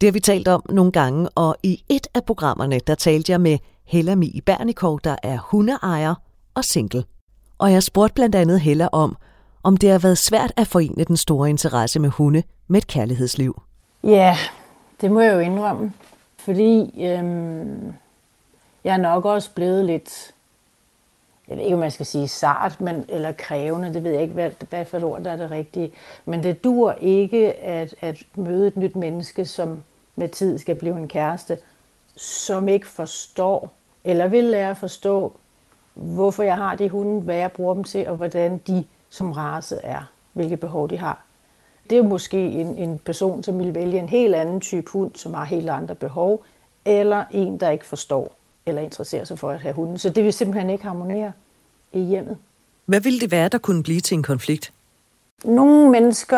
Det 0.00 0.06
har 0.06 0.12
vi 0.12 0.20
talt 0.20 0.48
om 0.48 0.62
nogle 0.68 0.92
gange, 0.92 1.28
og 1.28 1.56
i 1.62 1.84
et 1.88 2.06
af 2.14 2.24
programmerne, 2.24 2.80
der 2.86 2.94
talte 2.94 3.32
jeg 3.32 3.40
med 3.40 3.58
Hella 3.84 4.14
Mi 4.14 4.40
Bernikov, 4.46 5.00
der 5.04 5.16
er 5.22 5.38
hundeejer 5.38 6.14
og 6.54 6.64
single. 6.64 7.04
Og 7.58 7.72
jeg 7.72 7.82
spurgte 7.82 8.14
blandt 8.14 8.34
andet 8.34 8.60
Hella 8.60 8.88
om, 8.92 9.16
om 9.62 9.76
det 9.76 9.90
har 9.90 9.98
været 9.98 10.18
svært 10.18 10.52
at 10.56 10.66
forene 10.66 11.04
den 11.04 11.16
store 11.16 11.50
interesse 11.50 12.00
med 12.00 12.08
hunde 12.08 12.42
med 12.68 12.78
et 12.78 12.86
kærlighedsliv. 12.86 13.62
Ja, 14.04 14.36
det 15.00 15.10
må 15.10 15.20
jeg 15.20 15.34
jo 15.34 15.38
indrømme. 15.38 15.92
Fordi 16.38 17.04
øhm, 17.04 17.92
jeg 18.84 18.92
er 18.92 18.96
nok 18.96 19.24
også 19.24 19.50
blevet 19.54 19.84
lidt 19.84 20.34
jeg 21.48 21.56
ved 21.56 21.64
ikke, 21.64 21.74
om 21.74 21.80
man 21.80 21.90
skal 21.90 22.06
sige 22.06 22.28
sart, 22.28 22.80
men, 22.80 23.04
eller 23.08 23.32
krævende, 23.32 23.94
det 23.94 24.04
ved 24.04 24.12
jeg 24.12 24.22
ikke, 24.22 24.34
hvad, 24.34 24.50
hvad 24.70 24.84
for 24.84 24.96
et 24.96 25.04
ord, 25.04 25.22
der 25.22 25.30
er 25.30 25.36
det 25.36 25.50
rigtige. 25.50 25.92
Men 26.24 26.42
det 26.42 26.64
dur 26.64 26.92
ikke 27.00 27.54
at, 27.54 27.94
at 28.00 28.22
møde 28.34 28.68
et 28.68 28.76
nyt 28.76 28.96
menneske, 28.96 29.44
som 29.44 29.82
med 30.16 30.28
tid 30.28 30.58
skal 30.58 30.74
blive 30.74 30.96
en 30.96 31.08
kæreste, 31.08 31.58
som 32.16 32.68
ikke 32.68 32.86
forstår, 32.86 33.72
eller 34.04 34.28
vil 34.28 34.44
lære 34.44 34.70
at 34.70 34.76
forstå, 34.76 35.32
hvorfor 35.94 36.42
jeg 36.42 36.56
har 36.56 36.74
de 36.74 36.88
hunde, 36.88 37.20
hvad 37.20 37.36
jeg 37.36 37.52
bruger 37.52 37.74
dem 37.74 37.84
til, 37.84 38.08
og 38.08 38.16
hvordan 38.16 38.58
de 38.58 38.84
som 39.10 39.32
race 39.32 39.76
er, 39.82 40.10
hvilke 40.32 40.56
behov 40.56 40.90
de 40.90 40.98
har. 40.98 41.24
Det 41.90 41.98
er 41.98 42.02
måske 42.02 42.38
en, 42.38 42.78
en 42.78 42.98
person, 42.98 43.42
som 43.42 43.58
vil 43.58 43.74
vælge 43.74 43.98
en 43.98 44.08
helt 44.08 44.34
anden 44.34 44.60
type 44.60 44.90
hund, 44.90 45.14
som 45.14 45.34
har 45.34 45.44
helt 45.44 45.70
andre 45.70 45.94
behov, 45.94 46.44
eller 46.84 47.24
en, 47.30 47.60
der 47.60 47.70
ikke 47.70 47.86
forstår 47.86 48.37
eller 48.68 48.82
interesserer 48.82 49.24
sig 49.24 49.38
for 49.38 49.50
at 49.50 49.60
have 49.60 49.74
hunden. 49.74 49.98
Så 49.98 50.10
det 50.10 50.24
vil 50.24 50.32
simpelthen 50.32 50.70
ikke 50.70 50.84
harmonere 50.84 51.32
i 51.92 52.00
hjemmet. 52.00 52.36
Hvad 52.86 53.00
ville 53.00 53.20
det 53.20 53.30
være, 53.30 53.48
der 53.48 53.58
kunne 53.58 53.82
blive 53.82 54.00
til 54.00 54.14
en 54.14 54.22
konflikt? 54.22 54.72
Nogle 55.44 55.90
mennesker 55.90 56.36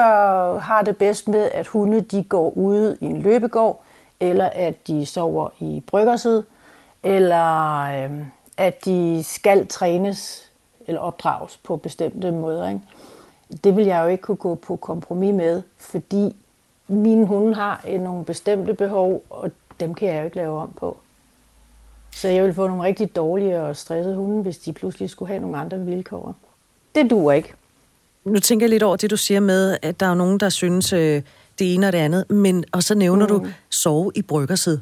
har 0.58 0.82
det 0.82 0.96
bedst 0.96 1.28
med, 1.28 1.50
at 1.54 1.66
hunde 1.66 2.00
de 2.00 2.24
går 2.24 2.50
ude 2.50 2.96
i 3.00 3.04
en 3.04 3.22
løbegård, 3.22 3.84
eller 4.20 4.44
at 4.44 4.86
de 4.86 5.06
sover 5.06 5.48
i 5.58 5.82
bryggersæde, 5.86 6.44
eller 7.02 7.80
øh, 7.82 8.24
at 8.56 8.84
de 8.84 9.22
skal 9.24 9.66
trænes 9.66 10.50
eller 10.86 11.00
opdrages 11.00 11.56
på 11.56 11.76
bestemte 11.76 12.32
måder. 12.32 12.68
Ikke? 12.68 12.80
Det 13.64 13.76
vil 13.76 13.86
jeg 13.86 14.02
jo 14.04 14.08
ikke 14.08 14.22
kunne 14.22 14.36
gå 14.36 14.54
på 14.54 14.76
kompromis 14.76 15.34
med, 15.34 15.62
fordi 15.78 16.36
mine 16.88 17.26
hunde 17.26 17.54
har 17.54 17.98
nogle 17.98 18.24
bestemte 18.24 18.74
behov, 18.74 19.22
og 19.30 19.50
dem 19.80 19.94
kan 19.94 20.08
jeg 20.08 20.20
jo 20.20 20.24
ikke 20.24 20.36
lave 20.36 20.60
om 20.60 20.72
på. 20.76 20.96
Så 22.12 22.28
jeg 22.28 22.44
vil 22.44 22.54
få 22.54 22.66
nogle 22.66 22.82
rigtig 22.82 23.16
dårlige 23.16 23.60
og 23.60 23.76
stressede 23.76 24.16
hunde, 24.16 24.42
hvis 24.42 24.58
de 24.58 24.72
pludselig 24.72 25.10
skulle 25.10 25.28
have 25.28 25.40
nogle 25.40 25.56
andre 25.56 25.78
vilkår. 25.78 26.34
Det 26.94 27.10
duer 27.10 27.32
ikke. 27.32 27.52
Nu 28.24 28.38
tænker 28.38 28.64
jeg 28.64 28.70
lidt 28.70 28.82
over 28.82 28.96
det, 28.96 29.10
du 29.10 29.16
siger 29.16 29.40
med, 29.40 29.78
at 29.82 30.00
der 30.00 30.06
er 30.06 30.14
nogen, 30.14 30.40
der 30.40 30.48
synes 30.48 30.92
øh, 30.92 31.22
det 31.58 31.74
ene 31.74 31.86
og 31.86 31.92
det 31.92 31.98
andet, 31.98 32.30
men, 32.30 32.64
og 32.72 32.82
så 32.82 32.94
nævner 32.94 33.26
mm. 33.26 33.32
du 33.32 33.46
sove 33.70 34.12
i 34.14 34.22
bryggersæd. 34.22 34.78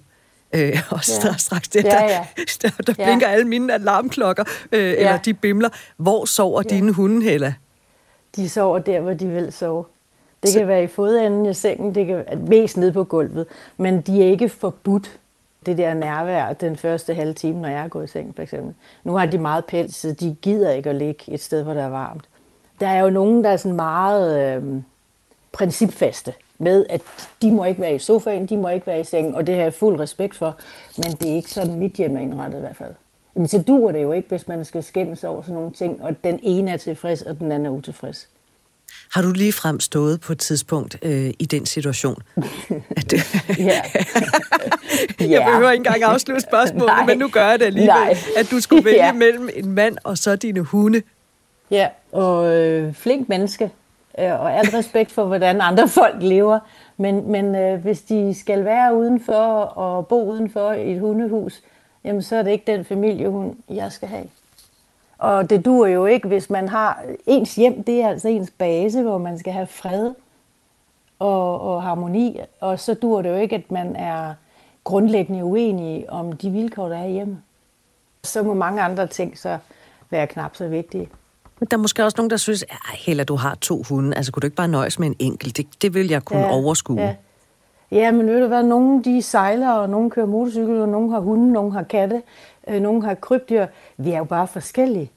Øh, 0.54 0.82
og 0.90 1.00
ja. 1.24 1.36
straks 1.38 1.68
det, 1.68 1.84
ja, 1.84 2.04
ja. 2.04 2.26
der, 2.62 2.68
der, 2.68 2.82
der 2.82 2.94
blinker 2.94 3.28
ja. 3.28 3.32
alle 3.32 3.48
mine 3.48 3.74
alarmklokker, 3.74 4.44
øh, 4.72 4.80
ja. 4.80 4.94
eller 4.94 5.18
de 5.18 5.34
bimler. 5.34 5.68
Hvor 5.96 6.24
sover 6.24 6.62
ja. 6.70 6.76
dine 6.76 6.92
hunde, 6.92 7.22
Hella? 7.22 7.54
De 8.36 8.48
sover 8.48 8.78
der, 8.78 9.00
hvor 9.00 9.12
de 9.12 9.26
vil 9.26 9.52
sove. 9.52 9.84
Det 10.42 10.50
så... 10.50 10.58
kan 10.58 10.68
være 10.68 10.82
i 10.82 10.86
fodenden 10.86 11.46
i 11.46 11.54
sengen, 11.54 11.94
det 11.94 12.06
kan 12.06 12.16
være 12.16 12.36
mest 12.36 12.76
nede 12.76 12.92
på 12.92 13.04
gulvet, 13.04 13.46
men 13.76 14.00
de 14.00 14.22
er 14.22 14.30
ikke 14.30 14.48
forbudt 14.48 15.18
det 15.66 15.78
der 15.78 15.94
nærvær 15.94 16.52
den 16.52 16.76
første 16.76 17.14
halve 17.14 17.32
time, 17.32 17.60
når 17.60 17.68
jeg 17.68 17.84
er 17.84 17.88
gået 17.88 18.04
i 18.04 18.06
seng 18.06 18.34
for 18.34 18.42
eksempel. 18.42 18.74
Nu 19.04 19.16
har 19.16 19.26
de 19.26 19.38
meget 19.38 19.64
pels, 19.64 19.96
så 19.96 20.12
de 20.12 20.36
gider 20.42 20.70
ikke 20.70 20.90
at 20.90 20.96
ligge 20.96 21.24
et 21.28 21.40
sted, 21.40 21.62
hvor 21.62 21.74
der 21.74 21.82
er 21.82 21.88
varmt. 21.88 22.28
Der 22.80 22.88
er 22.88 23.00
jo 23.00 23.10
nogen, 23.10 23.44
der 23.44 23.50
er 23.50 23.56
sådan 23.56 23.76
meget 23.76 24.56
øh, 24.56 24.82
principfaste. 25.52 26.34
med, 26.58 26.86
at 26.90 27.00
de 27.42 27.52
må 27.52 27.64
ikke 27.64 27.80
være 27.80 27.94
i 27.94 27.98
sofaen, 27.98 28.46
de 28.46 28.56
må 28.56 28.68
ikke 28.68 28.86
være 28.86 29.00
i 29.00 29.04
sengen, 29.04 29.34
og 29.34 29.46
det 29.46 29.54
har 29.54 29.62
jeg 29.62 29.74
fuld 29.74 30.00
respekt 30.00 30.34
for, 30.34 30.56
men 30.96 31.12
det 31.12 31.30
er 31.30 31.34
ikke 31.34 31.50
sådan, 31.50 31.78
mit 31.78 31.92
hjem 31.92 32.16
er 32.16 32.20
indrettet 32.20 32.58
i 32.58 32.60
hvert 32.60 32.76
fald. 32.76 32.94
Men 33.34 33.48
så 33.48 33.62
duer 33.62 33.92
det 33.92 34.02
jo 34.02 34.12
ikke, 34.12 34.28
hvis 34.28 34.48
man 34.48 34.64
skal 34.64 34.82
skændes 34.82 35.24
over 35.24 35.42
sådan 35.42 35.54
nogle 35.54 35.70
ting, 35.70 36.02
og 36.02 36.24
den 36.24 36.40
ene 36.42 36.70
er 36.70 36.76
tilfreds, 36.76 37.22
og 37.22 37.38
den 37.38 37.52
anden 37.52 37.66
er 37.66 37.70
utilfreds. 37.70 38.28
Har 39.12 39.22
du 39.22 39.32
lige 39.32 39.52
frem 39.52 39.80
stået 39.80 40.20
på 40.20 40.32
et 40.32 40.38
tidspunkt 40.38 40.98
øh, 41.02 41.30
i 41.38 41.46
den 41.46 41.66
situation? 41.66 42.22
At 42.96 43.12
ja. 43.58 43.80
jeg 45.34 45.44
behøver 45.46 45.70
ikke 45.70 45.80
engang 45.80 46.02
afslutte 46.02 46.40
spørgsmålet, 46.40 46.94
men 47.06 47.18
nu 47.18 47.28
gør 47.28 47.46
jeg 47.46 47.58
det 47.58 47.66
alligevel. 47.66 47.94
Nej. 47.94 48.16
At 48.36 48.50
du 48.50 48.60
skulle 48.60 48.84
vælge 48.84 49.06
ja. 49.06 49.12
mellem 49.12 49.48
en 49.54 49.72
mand 49.72 49.96
og 50.04 50.18
så 50.18 50.36
dine 50.36 50.60
hunde. 50.60 51.02
Ja, 51.70 51.88
og 52.12 52.56
øh, 52.56 52.94
flink 52.94 53.28
menneske, 53.28 53.70
øh, 54.18 54.40
og 54.40 54.58
alt 54.58 54.74
respekt 54.74 55.12
for, 55.12 55.24
hvordan 55.24 55.60
andre 55.60 55.88
folk 55.88 56.16
lever. 56.20 56.58
Men, 56.96 57.30
men 57.30 57.54
øh, 57.54 57.80
hvis 57.80 58.00
de 58.00 58.34
skal 58.40 58.64
være 58.64 58.96
udenfor 58.96 59.62
og 59.62 60.06
bo 60.06 60.30
udenfor 60.30 60.72
i 60.72 60.92
et 60.92 61.00
hundehus, 61.00 61.60
jamen 62.04 62.22
så 62.22 62.36
er 62.36 62.42
det 62.42 62.50
ikke 62.50 62.72
den 62.72 62.84
familiehund, 62.84 63.56
jeg 63.68 63.92
skal 63.92 64.08
have. 64.08 64.24
Og 65.18 65.50
det 65.50 65.64
dur 65.64 65.86
jo 65.86 66.06
ikke, 66.06 66.28
hvis 66.28 66.50
man 66.50 66.68
har 66.68 67.02
ens 67.26 67.54
hjem, 67.54 67.84
det 67.84 68.02
er 68.02 68.08
altså 68.08 68.28
ens 68.28 68.50
base, 68.58 69.02
hvor 69.02 69.18
man 69.18 69.38
skal 69.38 69.52
have 69.52 69.66
fred 69.66 70.14
og, 71.18 71.60
og 71.60 71.82
harmoni. 71.82 72.40
Og 72.60 72.80
så 72.80 72.94
dur 72.94 73.22
det 73.22 73.30
jo 73.30 73.36
ikke, 73.36 73.56
at 73.56 73.70
man 73.70 73.96
er 73.96 74.34
grundlæggende 74.84 75.44
uenig 75.44 76.10
om 76.10 76.32
de 76.32 76.50
vilkår, 76.50 76.88
der 76.88 76.96
er 76.96 77.08
hjemme. 77.08 77.38
Så 78.24 78.42
må 78.42 78.54
mange 78.54 78.82
andre 78.82 79.06
ting 79.06 79.38
så 79.38 79.58
være 80.10 80.26
knap 80.26 80.56
så 80.56 80.68
vigtige. 80.68 81.08
Men 81.60 81.66
der 81.70 81.76
er 81.76 81.80
måske 81.80 82.04
også 82.04 82.14
nogen, 82.18 82.30
der 82.30 82.36
synes, 82.36 82.62
at 82.62 82.98
heller 82.98 83.24
du 83.24 83.36
har 83.36 83.54
to 83.54 83.82
hunde. 83.82 84.16
Altså, 84.16 84.32
kunne 84.32 84.40
du 84.40 84.46
ikke 84.46 84.56
bare 84.56 84.68
nøjes 84.68 84.98
med 84.98 85.08
en 85.08 85.16
enkelt? 85.18 85.56
Det, 85.56 85.66
det 85.82 85.94
vil 85.94 86.08
jeg 86.08 86.24
kunne 86.24 86.40
ja, 86.40 86.52
overskue. 86.52 87.00
Ja. 87.00 87.14
ja, 87.90 88.10
men 88.12 88.26
ved 88.26 88.40
du 88.40 88.46
hvad, 88.46 88.62
nogen 88.62 89.04
de 89.04 89.22
sejler, 89.22 89.70
og 89.70 89.90
nogen 89.90 90.10
kører 90.10 90.26
motorcykel, 90.26 90.80
og 90.80 90.88
nogen 90.88 91.10
har 91.10 91.20
hunde, 91.20 91.52
nogen 91.52 91.72
har 91.72 91.82
katte, 91.82 92.22
øh, 92.68 92.80
nogen 92.80 93.02
har 93.02 93.14
krybdyr. 93.14 93.66
Vi 93.96 94.10
er 94.10 94.18
jo 94.18 94.24
bare 94.24 94.48
forskellige. 94.48 95.10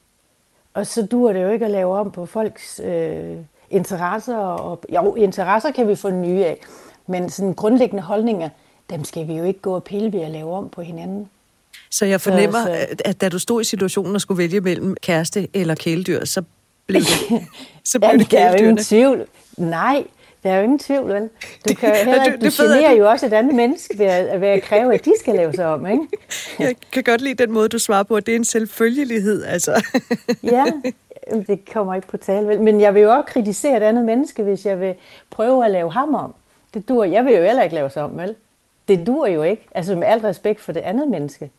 Og 0.74 0.86
så 0.86 1.06
dur 1.06 1.32
det 1.32 1.42
jo 1.42 1.50
ikke 1.50 1.64
at 1.64 1.70
lave 1.70 1.98
om 1.98 2.10
på 2.10 2.26
folks 2.26 2.80
øh, 2.84 3.36
interesser. 3.70 4.36
Og, 4.36 4.80
jo, 4.94 5.14
interesser 5.14 5.70
kan 5.70 5.88
vi 5.88 5.94
få 5.94 6.10
nye 6.10 6.44
af, 6.44 6.58
men 7.06 7.30
sådan 7.30 7.54
grundlæggende 7.54 8.02
holdninger, 8.02 8.48
dem 8.90 9.04
skal 9.04 9.28
vi 9.28 9.34
jo 9.34 9.44
ikke 9.44 9.60
gå 9.60 9.74
og 9.74 9.84
pille 9.84 10.12
ved 10.12 10.20
at 10.20 10.30
lave 10.30 10.54
om 10.54 10.68
på 10.68 10.82
hinanden. 10.82 11.28
Så 11.90 12.06
jeg 12.06 12.20
fornemmer, 12.20 12.66
så, 12.66 12.86
så... 12.88 12.96
at 13.04 13.20
da 13.20 13.28
du 13.28 13.38
stod 13.38 13.60
i 13.60 13.64
situationen 13.64 14.14
og 14.14 14.20
skulle 14.20 14.38
vælge 14.38 14.60
mellem 14.60 14.96
kæreste 15.02 15.48
eller 15.54 15.74
kæledyr, 15.74 16.24
så 16.24 16.42
blev 16.86 17.00
det, 17.00 17.08
så 17.84 17.98
blev 17.98 18.08
Jamen, 18.08 18.20
det 18.20 18.28
kæledyrene. 18.28 18.52
Der 18.52 18.58
er 18.58 18.62
jo 18.62 18.70
ingen 18.70 18.84
tvivl. 18.84 19.26
Nej, 19.56 20.04
der 20.42 20.50
er 20.50 20.56
jo 20.56 20.62
ingen 20.62 20.78
tvivl, 20.78 21.08
vel? 21.08 21.30
Du, 21.68 21.74
kan 21.74 21.88
jo 21.88 21.94
heller 22.10 22.36
du, 22.36 22.46
generer 22.62 22.92
jo 22.92 23.10
også 23.10 23.26
et 23.26 23.32
andet 23.32 23.54
menneske 23.54 23.98
ved 23.98 24.06
at, 24.06 24.40
ved 24.40 24.48
at 24.48 24.62
kræve, 24.62 24.94
at 24.94 25.04
de 25.04 25.12
skal 25.20 25.34
lave 25.34 25.52
sig 25.52 25.66
om, 25.66 25.86
ikke? 25.86 26.06
Jeg 26.58 26.76
kan 26.92 27.04
godt 27.04 27.20
lide 27.20 27.34
den 27.34 27.52
måde, 27.52 27.68
du 27.68 27.78
svarer 27.78 28.02
på, 28.02 28.16
at 28.16 28.26
det 28.26 28.32
er 28.32 28.36
en 28.36 28.44
selvfølgelighed, 28.44 29.44
altså. 29.44 29.84
ja, 30.42 30.64
det 31.46 31.72
kommer 31.72 31.94
ikke 31.94 32.08
på 32.08 32.16
tale, 32.16 32.48
vel? 32.48 32.60
Men 32.60 32.80
jeg 32.80 32.94
vil 32.94 33.02
jo 33.02 33.12
også 33.12 33.26
kritisere 33.26 33.76
et 33.76 33.82
andet 33.82 34.04
menneske, 34.04 34.42
hvis 34.42 34.66
jeg 34.66 34.80
vil 34.80 34.94
prøve 35.30 35.64
at 35.64 35.70
lave 35.70 35.92
ham 35.92 36.14
om. 36.14 36.34
Det 36.74 36.88
dur. 36.88 37.04
Jeg 37.04 37.24
vil 37.24 37.34
jo 37.34 37.42
heller 37.42 37.62
ikke 37.62 37.74
lave 37.74 37.90
sig 37.90 38.02
om, 38.02 38.18
vel? 38.18 38.34
Det 38.88 39.06
dur 39.06 39.26
jo 39.26 39.42
ikke. 39.42 39.66
Altså 39.74 39.94
med 39.94 40.06
al 40.06 40.20
respekt 40.20 40.60
for 40.60 40.72
det 40.72 40.80
andet 40.80 41.08
menneske. 41.08 41.50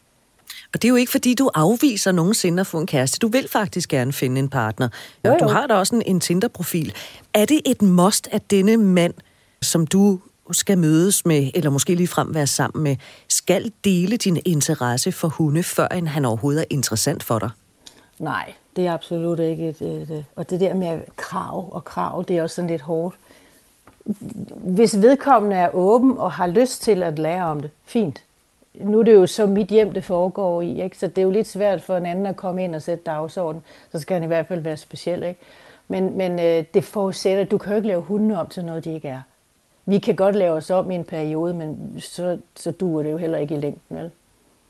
Og 0.74 0.82
det 0.82 0.88
er 0.88 0.90
jo 0.90 0.96
ikke, 0.96 1.12
fordi 1.12 1.34
du 1.34 1.50
afviser 1.54 2.12
nogensinde 2.12 2.62
at 2.62 2.68
få 2.68 2.80
en 2.80 2.86
kæreste. 2.86 3.20
Du 3.20 3.28
vil 3.28 3.48
faktisk 3.48 3.90
gerne 3.90 4.14
finde 4.14 4.40
en 4.40 4.50
partner. 4.50 4.90
Jo, 5.26 5.32
jo. 5.32 5.38
Du 5.40 5.48
har 5.48 5.68
da 5.68 5.74
også 5.74 5.96
en, 5.96 6.02
en 6.06 6.20
Tinder-profil. 6.20 6.94
Er 7.34 7.46
det 7.46 7.62
et 7.66 7.82
must, 7.82 8.28
at 8.32 8.52
denne 8.52 8.78
mand, 8.78 9.14
som 9.62 9.88
du 9.88 10.20
skal 10.52 10.78
mødes 10.78 11.26
med, 11.26 11.52
eller 11.56 11.70
måske 11.70 11.96
lige 11.96 12.08
frem 12.08 12.34
være 12.34 12.48
sammen 12.48 12.84
med, 12.84 12.96
skal 13.30 13.72
dele 13.84 14.18
din 14.18 14.42
interesse 14.46 15.12
for 15.12 15.28
hunde, 15.28 15.64
før 15.64 16.08
han 16.08 16.26
overhovedet 16.26 16.62
er 16.62 16.66
interessant 16.70 17.24
for 17.24 17.40
dig? 17.40 17.50
Nej, 18.20 18.54
det 18.76 18.88
er 18.88 18.94
absolut 18.94 19.40
ikke 19.40 19.70
et, 19.70 19.82
et, 19.82 20.02
et... 20.02 20.26
Og 20.36 20.50
det 20.50 20.60
der 20.60 20.74
med 20.74 21.00
krav 21.18 21.74
og 21.74 21.86
krav, 21.86 22.26
det 22.28 22.38
er 22.38 22.44
også 22.44 22.56
sådan 22.56 22.70
lidt 22.70 22.82
hårdt. 22.82 23.16
Hvis 24.56 25.02
vedkommende 25.02 25.56
er 25.56 25.70
åben 25.76 26.18
og 26.18 26.32
har 26.32 26.48
lyst 26.48 26.82
til 26.82 27.04
at 27.04 27.20
lære 27.20 27.46
om 27.46 27.60
det, 27.60 27.70
fint 27.86 28.24
nu 28.76 29.00
er 29.00 29.04
det 29.04 29.14
jo 29.14 29.28
så 29.28 29.46
mit 29.46 29.68
hjem, 29.68 29.92
det 29.92 30.04
foregår 30.04 30.62
i, 30.62 30.82
ikke? 30.84 30.98
så 30.98 31.08
det 31.08 31.18
er 31.18 31.22
jo 31.22 31.32
lidt 31.32 31.48
svært 31.48 31.82
for 31.82 31.98
en 31.98 32.06
anden 32.06 32.26
at 32.26 32.36
komme 32.36 32.64
ind 32.64 32.76
og 32.76 32.82
sætte 32.82 33.04
dagsorden. 33.04 33.62
Så 33.92 34.00
skal 34.00 34.14
han 34.14 34.24
i 34.24 34.28
hvert 34.28 34.48
fald 34.48 34.60
være 34.60 34.78
speciel. 34.78 35.24
Ikke? 35.24 35.40
Men, 35.88 36.18
men 36.18 36.40
øh, 36.40 36.64
det 36.74 36.84
forudsætter, 36.84 37.44
at 37.44 37.52
du 37.52 37.58
kan 37.58 37.72
jo 37.72 37.76
ikke 37.76 37.88
lave 37.88 38.02
hundene 38.02 38.40
om 38.40 38.48
til 38.48 38.66
noget, 38.66 38.86
de 38.86 38.94
ikke 38.94 39.08
er. 39.08 39.22
Vi 39.86 40.00
kan 40.00 40.16
godt 40.16 40.36
lave 40.36 40.56
os 40.56 40.70
om 40.70 40.92
i 40.92 40.96
en 40.96 41.04
periode, 41.04 41.54
men 41.54 41.96
så, 42.00 42.38
så 42.56 42.72
duer 42.72 43.04
det 43.04 43.12
jo 43.12 43.18
heller 43.18 43.38
ikke 43.38 43.56
i 43.56 43.60
længden. 43.60 43.98
Vel? 43.98 44.12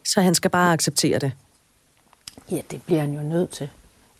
Så 0.05 0.21
han 0.21 0.35
skal 0.35 0.51
bare 0.51 0.73
acceptere 0.73 1.19
det? 1.19 1.31
Ja, 2.51 2.61
det 2.71 2.81
bliver 2.85 3.01
han 3.01 3.13
jo 3.13 3.21
nødt 3.21 3.49
til. 3.49 3.69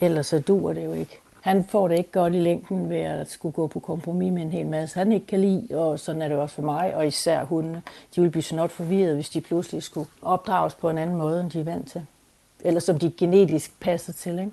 Ellers 0.02 0.28
så 0.28 0.40
duer 0.40 0.74
det 0.74 0.86
jo 0.86 0.94
ikke 0.94 1.23
han 1.44 1.64
får 1.64 1.88
det 1.88 1.98
ikke 1.98 2.12
godt 2.12 2.34
i 2.34 2.40
længden 2.40 2.90
ved 2.90 2.98
at 2.98 3.32
skulle 3.32 3.54
gå 3.54 3.68
på 3.68 3.80
kompromis 3.80 4.34
med 4.34 4.42
en 4.42 4.52
hel 4.52 4.66
masse, 4.66 5.00
han 5.00 5.12
ikke 5.12 5.26
kan 5.26 5.40
lide, 5.40 5.68
og 5.72 6.00
sådan 6.00 6.22
er 6.22 6.28
det 6.28 6.38
også 6.38 6.56
for 6.56 6.62
mig, 6.62 6.96
og 6.96 7.08
især 7.08 7.44
hundene. 7.44 7.82
De 8.16 8.22
vil 8.22 8.30
blive 8.30 8.44
snot 8.44 8.72
forvirret, 8.72 9.16
hvis 9.16 9.30
de 9.30 9.42
pludselig 9.42 9.84
skulle 9.84 10.10
opdrages 10.22 10.76
på 10.76 10.90
en 10.90 10.98
anden 10.98 11.16
måde, 11.16 11.42
end 11.42 11.52
de 11.52 11.60
er 11.60 11.64
vant 11.64 11.92
til. 11.92 12.06
Eller 12.60 12.80
som 12.80 13.00
de 13.00 13.12
genetisk 13.12 13.80
passer 13.80 14.14
til, 14.14 14.40
ikke? 14.40 14.52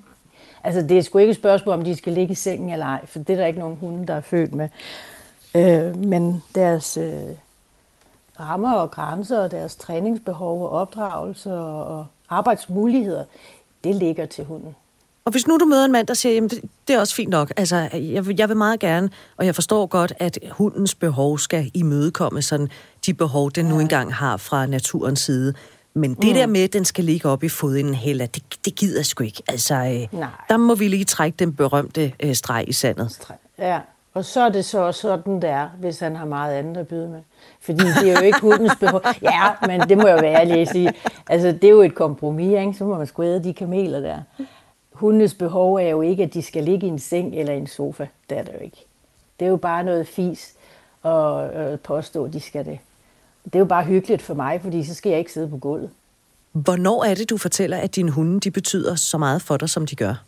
Altså, 0.65 0.83
det 0.83 0.99
er 0.99 1.03
sgu 1.03 1.19
ikke 1.19 1.31
et 1.31 1.37
spørgsmål, 1.37 1.75
om 1.75 1.85
de 1.85 1.97
skal 1.97 2.13
ligge 2.13 2.33
i 2.33 2.35
sengen 2.35 2.71
eller 2.71 2.87
ej, 2.87 3.07
for 3.07 3.19
det 3.19 3.31
er 3.31 3.37
der 3.37 3.47
ikke 3.47 3.61
nogen 3.61 3.77
hunde, 3.77 4.07
der 4.07 4.15
er 4.15 4.21
født 4.21 4.55
med. 4.55 4.69
Øh, 5.55 5.97
men 5.97 6.43
deres 6.55 6.97
øh, 6.97 7.31
rammer 8.41 8.73
og 8.73 8.91
grænser, 8.91 9.39
og 9.39 9.51
deres 9.51 9.77
træningsbehov 9.77 10.63
og 10.63 10.71
opdragelse 10.71 11.55
og 11.55 12.07
arbejdsmuligheder, 12.29 13.25
det 13.85 13.95
ligger 13.95 14.27
til 14.27 14.45
hunden. 14.45 14.75
Og 15.31 15.33
hvis 15.33 15.47
nu 15.47 15.59
du 15.59 15.65
møder 15.65 15.85
en 15.85 15.93
mand, 15.93 16.07
der 16.07 16.15
siger, 16.15 16.35
jamen 16.35 16.51
det, 16.51 16.63
det 16.89 16.97
er 16.97 17.01
også 17.01 17.15
fint 17.15 17.31
nok, 17.31 17.53
altså 17.57 17.89
jeg, 17.93 18.39
jeg 18.39 18.49
vil 18.49 18.57
meget 18.57 18.81
gerne, 18.81 19.11
og 19.37 19.47
jeg 19.47 19.55
forstår 19.55 19.87
godt, 19.87 20.13
at 20.19 20.39
hundens 20.51 20.95
behov 20.95 21.39
skal 21.39 21.71
imødekomme 21.75 22.43
sådan 22.43 22.69
de 23.07 23.15
behov, 23.15 23.51
den 23.51 23.65
nu 23.67 23.81
engang 23.81 24.15
har 24.15 24.37
fra 24.37 24.67
naturens 24.67 25.21
side. 25.21 25.55
Men 25.95 26.15
det 26.15 26.29
mm. 26.29 26.35
der 26.35 26.47
med, 26.47 26.61
at 26.61 26.73
den 26.73 26.85
skal 26.85 27.05
ligge 27.05 27.29
op 27.29 27.45
i 27.45 27.49
fodenden 27.49 27.95
heller, 27.95 28.27
det, 28.27 28.43
det 28.65 28.75
gider 28.75 29.03
sgu 29.03 29.25
ikke. 29.25 29.43
Altså, 29.49 29.75
øh, 29.75 30.19
der 30.49 30.57
må 30.57 30.75
vi 30.75 30.89
lige 30.89 31.05
trække 31.05 31.37
den 31.37 31.55
berømte 31.55 32.13
øh, 32.21 32.35
streg 32.35 32.65
i 32.69 32.73
sandet. 32.73 33.29
Ja, 33.59 33.81
og 34.15 34.25
så 34.25 34.41
er 34.41 34.49
det 34.49 34.65
så 34.65 34.93
sådan, 34.93 35.43
der, 35.43 35.69
hvis 35.81 35.99
han 35.99 36.17
har 36.17 36.27
meget 36.27 36.55
andet 36.55 36.77
at 36.77 36.89
byde 36.89 37.09
med. 37.09 37.21
Fordi 37.61 37.85
det 38.03 38.11
er 38.11 38.13
jo 38.13 38.25
ikke 38.25 38.41
hundens 38.41 38.77
behov. 38.81 39.03
Ja, 39.23 39.67
men 39.67 39.81
det 39.81 39.99
må 39.99 40.07
jeg 40.07 40.23
være 40.23 40.41
ærlig 40.41 40.61
at 40.61 40.69
sige. 40.69 40.93
Altså, 41.29 41.53
det 41.53 41.65
er 41.65 41.71
jo 41.71 41.83
et 41.83 41.95
kompromis, 41.95 42.59
ikke? 42.59 42.75
Så 42.75 42.85
må 42.85 42.99
man 42.99 43.07
sgu 43.07 43.23
de 43.23 43.55
kameler 43.55 44.01
der 44.01 44.19
hundenes 45.01 45.35
behov 45.35 45.75
er 45.75 45.89
jo 45.89 46.01
ikke, 46.01 46.23
at 46.23 46.35
de 46.35 46.43
skal 46.43 46.65
ligge 46.65 46.87
i 46.87 46.91
en 46.91 46.99
seng 46.99 47.35
eller 47.35 47.53
en 47.53 47.67
sofa. 47.67 48.07
Det 48.31 48.39
er 48.39 48.43
det 48.43 48.53
jo 48.53 48.65
ikke. 48.65 48.87
Det 49.41 49.47
er 49.47 49.51
jo 49.51 49.57
bare 49.57 49.85
noget 49.85 50.07
fis 50.07 50.55
at 51.05 51.81
påstå, 51.81 52.25
at 52.25 52.33
de 52.33 52.41
skal 52.41 52.65
det. 52.65 52.79
Det 53.45 53.55
er 53.55 53.59
jo 53.59 53.65
bare 53.65 53.85
hyggeligt 53.85 54.23
for 54.23 54.35
mig, 54.35 54.61
fordi 54.63 54.85
så 54.85 54.95
skal 54.95 55.11
jeg 55.11 55.19
ikke 55.19 55.33
sidde 55.33 55.49
på 55.49 55.57
gulvet. 55.57 55.91
Hvornår 56.53 57.05
er 57.05 57.15
det, 57.15 57.31
du 57.31 57.37
fortæller, 57.37 57.77
at 57.77 57.97
dine 57.97 58.11
hunde 58.11 58.41
de 58.41 58.51
betyder 58.51 58.95
så 58.95 59.19
meget 59.19 59.43
for 59.43 59.57
dig, 59.57 59.69
som 59.69 59.87
de 59.87 59.97
gør? 59.97 60.25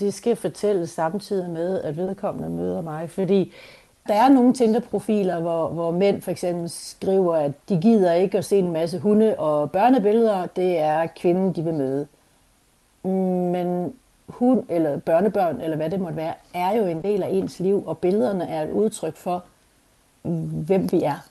Det 0.00 0.14
skal 0.14 0.36
fortælle 0.36 0.86
samtidig 0.86 1.50
med, 1.50 1.82
at 1.82 1.96
vedkommende 1.96 2.50
møder 2.50 2.80
mig, 2.82 3.10
fordi 3.10 3.52
der 4.08 4.14
er 4.14 4.28
nogle 4.28 4.54
Tinder-profiler, 4.54 5.40
hvor, 5.40 5.68
hvor 5.68 5.90
mænd 5.90 6.22
for 6.22 6.30
eksempel 6.30 6.70
skriver, 6.70 7.36
at 7.36 7.52
de 7.68 7.80
gider 7.82 8.12
ikke 8.12 8.38
at 8.38 8.44
se 8.44 8.58
en 8.58 8.72
masse 8.72 8.98
hunde 8.98 9.34
og 9.38 9.70
børnebilleder. 9.70 10.46
Det 10.46 10.78
er 10.78 11.06
kvinden, 11.20 11.52
de 11.52 11.62
vil 11.62 11.74
møde. 11.74 12.06
Men 13.04 13.94
hun 14.28 14.64
eller 14.68 14.98
børnebørn, 14.98 15.60
eller 15.60 15.76
hvad 15.76 15.90
det 15.90 16.00
måtte 16.00 16.16
være, 16.16 16.34
er 16.54 16.76
jo 16.76 16.86
en 16.86 17.02
del 17.02 17.22
af 17.22 17.28
ens 17.28 17.60
liv, 17.60 17.86
og 17.86 17.98
billederne 17.98 18.48
er 18.48 18.62
et 18.62 18.70
udtryk 18.70 19.16
for, 19.16 19.44
hvem 20.22 20.92
vi 20.92 21.02
er. 21.02 21.26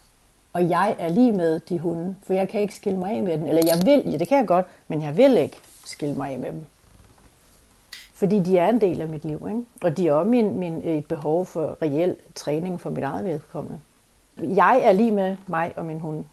Og 0.53 0.69
jeg 0.69 0.95
er 0.99 1.09
lige 1.09 1.31
med 1.31 1.59
de 1.59 1.79
hunde, 1.79 2.15
for 2.23 2.33
jeg 2.33 2.49
kan 2.49 2.61
ikke 2.61 2.75
skille 2.75 2.99
mig 2.99 3.11
af 3.11 3.23
med 3.23 3.37
dem. 3.37 3.45
Eller 3.45 3.61
jeg 3.65 3.85
vil, 3.85 4.11
ja 4.11 4.17
det 4.17 4.27
kan 4.27 4.37
jeg 4.37 4.47
godt, 4.47 4.65
men 4.87 5.01
jeg 5.01 5.17
vil 5.17 5.37
ikke 5.37 5.57
skille 5.85 6.15
mig 6.15 6.31
af 6.31 6.39
med 6.39 6.51
dem. 6.51 6.65
Fordi 8.13 8.39
de 8.39 8.57
er 8.57 8.69
en 8.69 8.81
del 8.81 9.01
af 9.01 9.07
mit 9.07 9.25
liv, 9.25 9.47
ikke? 9.49 9.63
og 9.81 9.97
de 9.97 10.07
er 10.07 10.13
også 10.13 10.29
min, 10.29 10.59
min, 10.59 10.81
et 10.83 11.05
behov 11.05 11.45
for 11.45 11.77
reel 11.81 12.15
træning 12.35 12.81
for 12.81 12.89
mit 12.89 13.03
eget 13.03 13.25
vedkommende. 13.25 13.79
Jeg 14.37 14.81
er 14.83 14.91
lige 14.91 15.11
med 15.11 15.37
mig 15.47 15.73
og 15.75 15.85
min 15.85 15.99
hund. 15.99 16.25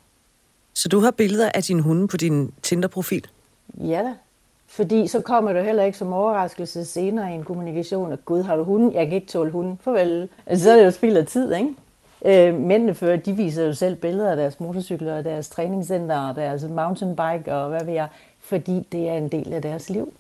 Så 0.74 0.89
du 0.89 1.01
har 1.01 1.11
billeder 1.11 1.51
af 1.55 1.62
din 1.62 1.80
hunde 1.80 2.09
på 2.09 2.16
din 2.16 2.55
Tinder-profil? 2.62 3.26
Ja 3.78 4.03
da. 4.03 4.14
Fordi 4.68 5.06
så 5.06 5.20
kommer 5.20 5.52
det 5.52 5.64
heller 5.64 5.82
ikke 5.82 5.98
som 5.98 6.12
overraskelse 6.12 6.84
senere 6.84 7.32
i 7.32 7.34
en 7.34 7.44
kommunikation, 7.44 8.12
at 8.12 8.24
gud, 8.24 8.42
har 8.42 8.56
du 8.56 8.64
hunden? 8.64 8.92
Jeg 8.92 9.06
kan 9.06 9.14
ikke 9.14 9.26
tåle 9.26 9.50
hunden. 9.50 9.78
Farvel. 9.84 10.28
Altså, 10.46 10.64
så 10.64 10.70
er 10.70 10.76
det 10.76 10.84
jo 10.84 10.90
spild 10.90 11.16
af 11.16 11.26
tid, 11.26 11.54
ikke? 11.54 11.74
Øh, 12.24 12.60
mændene 12.60 12.94
før, 12.94 13.16
de 13.16 13.32
viser 13.32 13.64
jo 13.64 13.74
selv 13.74 13.96
billeder 13.96 14.30
af 14.30 14.36
deres 14.36 14.60
motorcykler, 14.60 15.18
og 15.18 15.24
deres 15.24 15.48
træningscenter, 15.48 16.28
og 16.28 16.36
deres 16.36 16.62
mountainbike, 16.62 17.54
og 17.54 17.68
hvad 17.68 17.84
ved 17.84 17.94
jeg, 17.94 18.08
fordi 18.40 18.86
det 18.92 19.08
er 19.08 19.14
en 19.14 19.28
del 19.28 19.52
af 19.52 19.62
deres 19.62 19.90
liv. 19.90 20.12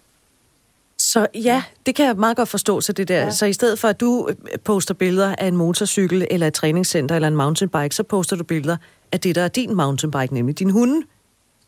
Så 0.98 1.26
ja, 1.34 1.62
det 1.86 1.94
kan 1.94 2.06
jeg 2.06 2.16
meget 2.16 2.36
godt 2.36 2.48
forstå 2.48 2.80
så 2.80 2.92
det 2.92 3.08
der. 3.08 3.22
Ja. 3.22 3.30
Så 3.30 3.46
i 3.46 3.52
stedet 3.52 3.78
for, 3.78 3.88
at 3.88 4.00
du 4.00 4.28
poster 4.64 4.94
billeder 4.94 5.34
af 5.38 5.46
en 5.46 5.56
motorcykel, 5.56 6.26
eller 6.30 6.46
et 6.46 6.54
træningscenter, 6.54 7.14
eller 7.14 7.28
en 7.28 7.36
mountainbike, 7.36 7.94
så 7.94 8.02
poster 8.02 8.36
du 8.36 8.44
billeder 8.44 8.76
af 9.12 9.20
det, 9.20 9.34
der 9.34 9.42
er 9.42 9.48
din 9.48 9.74
mountainbike, 9.74 10.34
nemlig 10.34 10.58
din 10.58 10.70
hunde. 10.70 11.06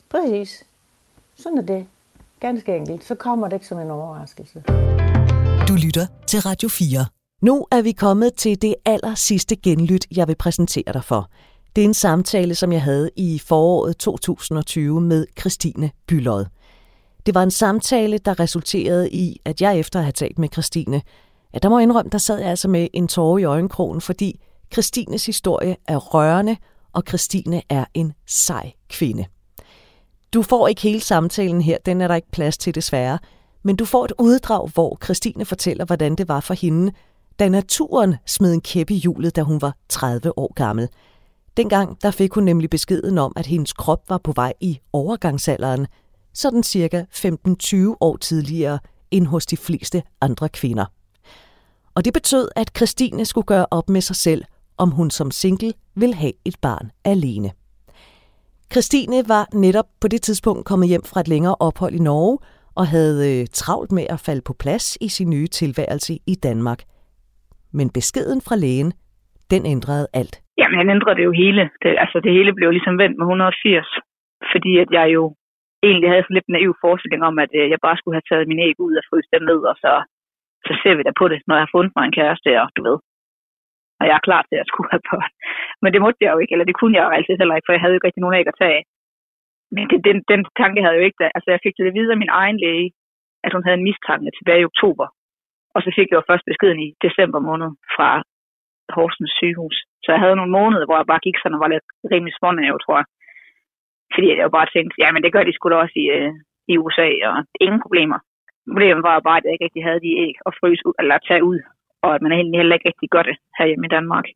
Præcis. 0.08 0.64
Sådan 1.36 1.58
er 1.58 1.62
det. 1.62 1.86
Ganske 2.40 2.76
enkelt. 2.76 3.04
Så 3.04 3.14
kommer 3.14 3.48
det 3.48 3.56
ikke 3.56 3.66
som 3.66 3.78
en 3.78 3.90
overraskelse. 3.90 4.62
Du 5.68 5.74
lytter 5.74 6.06
til 6.26 6.40
Radio 6.40 6.68
4. 6.68 7.06
Nu 7.42 7.66
er 7.70 7.82
vi 7.82 7.92
kommet 7.92 8.34
til 8.34 8.62
det 8.62 8.74
aller 8.84 9.14
sidste 9.14 9.56
genlyt, 9.56 10.06
jeg 10.16 10.28
vil 10.28 10.34
præsentere 10.34 10.92
dig 10.92 11.04
for. 11.04 11.30
Det 11.76 11.82
er 11.82 11.88
en 11.88 11.94
samtale, 11.94 12.54
som 12.54 12.72
jeg 12.72 12.82
havde 12.82 13.10
i 13.16 13.38
foråret 13.38 13.96
2020 13.96 15.00
med 15.00 15.26
Christine 15.40 15.90
Bylod. 16.06 16.44
Det 17.26 17.34
var 17.34 17.42
en 17.42 17.50
samtale, 17.50 18.18
der 18.18 18.40
resulterede 18.40 19.10
i, 19.10 19.40
at 19.44 19.60
jeg 19.60 19.78
efter 19.78 19.98
at 19.98 20.04
have 20.04 20.12
talt 20.12 20.38
med 20.38 20.48
Christine, 20.52 21.02
at 21.52 21.62
der 21.62 21.68
må 21.68 21.78
indrømme, 21.78 22.10
der 22.10 22.18
sad 22.18 22.38
jeg 22.38 22.50
altså 22.50 22.68
med 22.68 22.88
en 22.92 23.08
tårer 23.08 23.38
i 23.38 23.44
øjenkrogen, 23.44 24.00
fordi 24.00 24.40
Christines 24.72 25.26
historie 25.26 25.76
er 25.88 25.96
rørende, 25.96 26.56
og 26.92 27.02
Christine 27.08 27.62
er 27.68 27.84
en 27.94 28.12
sej 28.26 28.72
kvinde. 28.88 29.24
Du 30.32 30.42
får 30.42 30.68
ikke 30.68 30.80
hele 30.80 31.00
samtalen 31.00 31.60
her, 31.60 31.78
den 31.86 32.00
er 32.00 32.08
der 32.08 32.14
ikke 32.14 32.30
plads 32.30 32.58
til 32.58 32.74
desværre, 32.74 33.18
men 33.62 33.76
du 33.76 33.84
får 33.84 34.04
et 34.04 34.12
uddrag, 34.18 34.68
hvor 34.68 34.98
Christine 35.04 35.44
fortæller, 35.44 35.84
hvordan 35.84 36.14
det 36.14 36.28
var 36.28 36.40
for 36.40 36.54
hende, 36.54 36.92
da 37.38 37.48
naturen 37.48 38.16
smed 38.26 38.54
en 38.54 38.60
kæppe 38.60 38.94
i 38.94 38.96
hjulet, 38.96 39.36
da 39.36 39.42
hun 39.42 39.62
var 39.62 39.76
30 39.88 40.38
år 40.38 40.52
gammel. 40.54 40.88
Dengang 41.56 42.02
der 42.02 42.10
fik 42.10 42.32
hun 42.32 42.44
nemlig 42.44 42.70
beskeden 42.70 43.18
om, 43.18 43.32
at 43.36 43.46
hendes 43.46 43.72
krop 43.72 44.02
var 44.08 44.18
på 44.18 44.32
vej 44.32 44.52
i 44.60 44.80
overgangsalderen, 44.92 45.86
sådan 46.34 46.62
cirka 46.62 47.04
15-20 47.14 47.76
år 48.00 48.16
tidligere 48.16 48.78
end 49.10 49.26
hos 49.26 49.46
de 49.46 49.56
fleste 49.56 50.02
andre 50.20 50.48
kvinder. 50.48 50.84
Og 51.94 52.04
det 52.04 52.12
betød, 52.12 52.48
at 52.56 52.70
Christine 52.76 53.24
skulle 53.24 53.44
gøre 53.44 53.66
op 53.70 53.88
med 53.88 54.00
sig 54.00 54.16
selv, 54.16 54.44
om 54.76 54.90
hun 54.90 55.10
som 55.10 55.30
single 55.30 55.72
vil 55.94 56.14
have 56.14 56.32
et 56.44 56.56
barn 56.60 56.90
alene. 57.04 57.50
Christine 58.72 59.18
var 59.34 59.44
netop 59.64 59.88
på 60.02 60.06
det 60.12 60.20
tidspunkt 60.28 60.62
kommet 60.70 60.88
hjem 60.92 61.04
fra 61.10 61.20
et 61.24 61.28
længere 61.34 61.56
ophold 61.68 61.94
i 62.00 62.06
Norge 62.10 62.36
og 62.80 62.84
havde 62.94 63.18
øh, 63.30 63.42
travlt 63.60 63.90
med 63.98 64.06
at 64.14 64.22
falde 64.26 64.42
på 64.48 64.54
plads 64.62 64.86
i 65.06 65.08
sin 65.16 65.28
nye 65.34 65.48
tilværelse 65.60 66.12
i 66.32 66.34
Danmark. 66.46 66.80
Men 67.78 67.86
beskeden 67.98 68.40
fra 68.46 68.56
lægen, 68.64 68.90
den 69.52 69.62
ændrede 69.74 70.06
alt. 70.20 70.34
Jamen, 70.60 70.76
han 70.80 70.90
ændrede 70.96 71.16
det 71.18 71.24
jo 71.28 71.34
hele. 71.42 71.62
Det, 71.82 71.90
altså, 72.04 72.16
det 72.24 72.32
hele 72.36 72.52
blev 72.58 72.70
ligesom 72.76 72.96
vendt 73.02 73.16
med 73.18 73.26
180. 73.26 73.88
Fordi 74.52 74.72
at 74.82 74.90
jeg 74.98 75.06
jo 75.16 75.22
egentlig 75.88 76.08
havde 76.10 76.24
sådan 76.24 76.38
lidt 76.38 76.54
naiv 76.56 76.70
forestilling 76.84 77.22
om, 77.30 77.36
at 77.44 77.50
øh, 77.60 77.66
jeg 77.72 77.80
bare 77.86 77.98
skulle 77.98 78.16
have 78.16 78.28
taget 78.30 78.50
min 78.50 78.62
æg 78.66 78.76
ud 78.86 78.94
og 79.00 79.04
fryst 79.10 79.30
dem 79.34 79.44
ned, 79.50 79.60
og 79.70 79.76
så, 79.82 79.92
så 80.66 80.72
ser 80.82 80.94
vi 80.96 81.02
da 81.08 81.12
på 81.20 81.26
det, 81.32 81.38
når 81.46 81.54
jeg 81.56 81.64
har 81.66 81.74
fundet 81.76 81.92
mig 81.96 82.04
en 82.04 82.18
kæreste, 82.20 82.50
og 82.62 82.68
du 82.76 82.80
ved. 82.88 82.96
Og 84.00 84.04
jeg 84.08 84.14
er 84.16 84.26
klar 84.28 84.42
til 84.44 84.58
at 84.62 84.68
skulle 84.70 84.90
have 84.92 85.06
børn. 85.10 85.32
Men 85.82 85.90
det 85.92 86.00
måtte 86.04 86.20
jeg 86.24 86.32
jo 86.34 86.38
ikke, 86.42 86.52
eller 86.54 86.68
det 86.68 86.78
kunne 86.78 86.96
jeg 86.96 87.04
jo 87.06 87.14
altid 87.16 87.34
heller 87.40 87.56
ikke, 87.56 87.68
for 87.68 87.74
jeg 87.74 87.82
havde 87.82 87.92
jo 87.92 87.98
ikke 87.98 88.08
rigtig 88.08 88.24
nogen 88.24 88.38
æg 88.40 88.48
at 88.50 88.58
tage 88.60 88.76
af. 88.78 88.84
Men 89.74 89.84
det, 89.90 89.98
den, 90.08 90.16
den 90.32 90.40
tanke 90.60 90.78
havde 90.82 90.94
jeg 90.94 91.02
jo 91.02 91.08
ikke, 91.08 91.20
da. 91.22 91.26
altså 91.36 91.48
jeg 91.50 91.60
fik 91.62 91.74
det 91.76 91.96
videre 91.98 92.16
af 92.16 92.22
min 92.24 92.36
egen 92.42 92.58
læge, 92.64 92.88
at 93.46 93.52
hun 93.54 93.64
havde 93.64 93.78
en 93.78 93.88
mistanke 93.88 94.30
tilbage 94.38 94.62
i 94.62 94.70
oktober. 94.70 95.06
Og 95.74 95.80
så 95.84 95.90
fik 95.96 96.08
jeg 96.08 96.18
jo 96.20 96.28
først 96.30 96.44
beskeden 96.50 96.80
i 96.86 96.88
december 97.06 97.40
måned 97.48 97.70
fra 97.94 98.10
Horsens 98.96 99.32
sygehus. 99.40 99.76
Så 100.04 100.08
jeg 100.12 100.20
havde 100.22 100.36
nogle 100.40 100.56
måneder, 100.58 100.86
hvor 100.86 100.98
jeg 100.98 101.10
bare 101.12 101.24
gik 101.26 101.36
sådan 101.38 101.56
og 101.56 101.62
var 101.64 101.70
lidt 101.74 101.86
rimelig 102.12 102.34
jeg 102.70 102.82
tror 102.84 102.96
jeg. 103.00 103.06
Fordi 104.14 104.26
jeg 104.28 104.46
jo 104.48 104.52
bare 104.58 104.72
tænkte, 104.74 104.94
ja, 105.02 105.08
men 105.12 105.22
det 105.22 105.32
gør 105.32 105.44
de 105.44 105.56
skulle 105.58 105.76
også 105.82 105.96
i, 106.04 106.06
øh, 106.16 106.32
i 106.72 106.74
USA, 106.82 107.08
og 107.28 107.34
ingen 107.64 107.80
problemer. 107.84 108.18
Problemet 108.70 109.02
var 109.08 109.26
bare, 109.28 109.38
at 109.38 109.44
jeg 109.44 109.52
ikke 109.52 109.64
rigtig 109.64 109.84
havde 109.84 110.04
de 110.06 110.12
æg 110.24 110.34
at 110.48 110.56
fryse 110.60 110.82
ud, 110.88 110.94
eller 111.00 111.26
tage 111.28 111.44
ud, 111.50 111.58
og 112.02 112.10
at 112.14 112.22
man 112.22 112.32
heller 112.60 112.74
ikke 112.74 112.88
rigtig 112.88 113.08
gør 113.14 113.22
det 113.22 113.36
herhjemme 113.58 113.86
i 113.86 113.94
Danmark. 113.96 114.26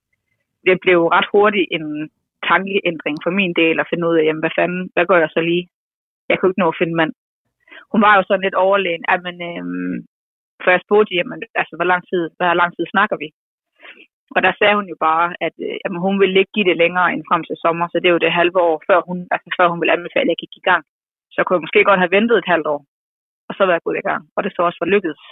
Det 0.66 0.76
blev 0.84 0.98
ret 1.16 1.28
hurtigt 1.32 1.68
en 1.76 2.10
tankeændring 2.50 3.16
for 3.24 3.32
min 3.38 3.52
del 3.62 3.76
at 3.80 3.88
finde 3.90 4.08
ud 4.08 4.16
af, 4.18 4.24
jamen, 4.24 4.42
hvad 4.44 4.54
fanden, 4.58 4.82
hvad 4.94 5.06
gør 5.06 5.18
jeg 5.24 5.30
så 5.32 5.40
lige? 5.40 5.64
Jeg 6.28 6.36
kunne 6.38 6.50
ikke 6.50 6.62
nå 6.62 6.68
at 6.68 6.80
finde 6.80 6.94
mand. 7.00 7.12
Hun 7.92 8.00
var 8.06 8.12
jo 8.16 8.22
sådan 8.26 8.44
lidt 8.46 8.62
overlegen, 8.64 9.04
at 9.12 9.20
man, 9.26 9.36
øhm, 9.50 9.96
for 10.62 10.70
jeg 10.70 10.80
spurgte, 10.84 11.14
jamen, 11.18 11.38
altså, 11.60 11.74
hvor 11.76 11.88
lang 11.92 12.02
tid, 12.10 12.22
hvor 12.36 12.54
lang 12.60 12.70
tid 12.76 12.84
snakker 12.94 13.16
vi? 13.22 13.28
Og 14.36 14.40
der 14.44 14.52
sagde 14.58 14.76
hun 14.78 14.88
jo 14.92 14.96
bare, 15.08 15.26
at 15.46 15.54
øh, 15.66 15.76
jamen, 15.82 16.00
hun 16.06 16.20
ville 16.22 16.38
ikke 16.40 16.54
give 16.56 16.68
det 16.70 16.80
længere 16.82 17.08
end 17.12 17.28
frem 17.28 17.42
til 17.44 17.56
sommer, 17.64 17.86
så 17.88 17.96
det 17.98 18.08
er 18.08 18.16
jo 18.16 18.24
det 18.24 18.38
halve 18.40 18.58
år, 18.68 18.76
før 18.88 18.98
hun, 19.08 19.18
altså, 19.34 19.48
før 19.58 19.66
hun 19.68 19.80
ville 19.80 19.96
anbefale, 19.96 20.28
at 20.28 20.32
jeg 20.32 20.42
gik 20.42 20.54
i 20.56 20.66
gang. 20.70 20.82
Så 21.34 21.38
kunne 21.40 21.56
jeg 21.56 21.64
måske 21.66 21.88
godt 21.88 22.02
have 22.02 22.16
ventet 22.16 22.36
et 22.38 22.52
halvt 22.52 22.68
år, 22.74 22.80
og 23.48 23.52
så 23.54 23.62
være 23.66 23.84
gået 23.84 23.98
i 24.00 24.08
gang. 24.10 24.22
Og 24.36 24.40
det 24.44 24.52
så 24.52 24.60
også 24.62 24.80
var 24.82 24.92
lykkedes. 24.94 25.22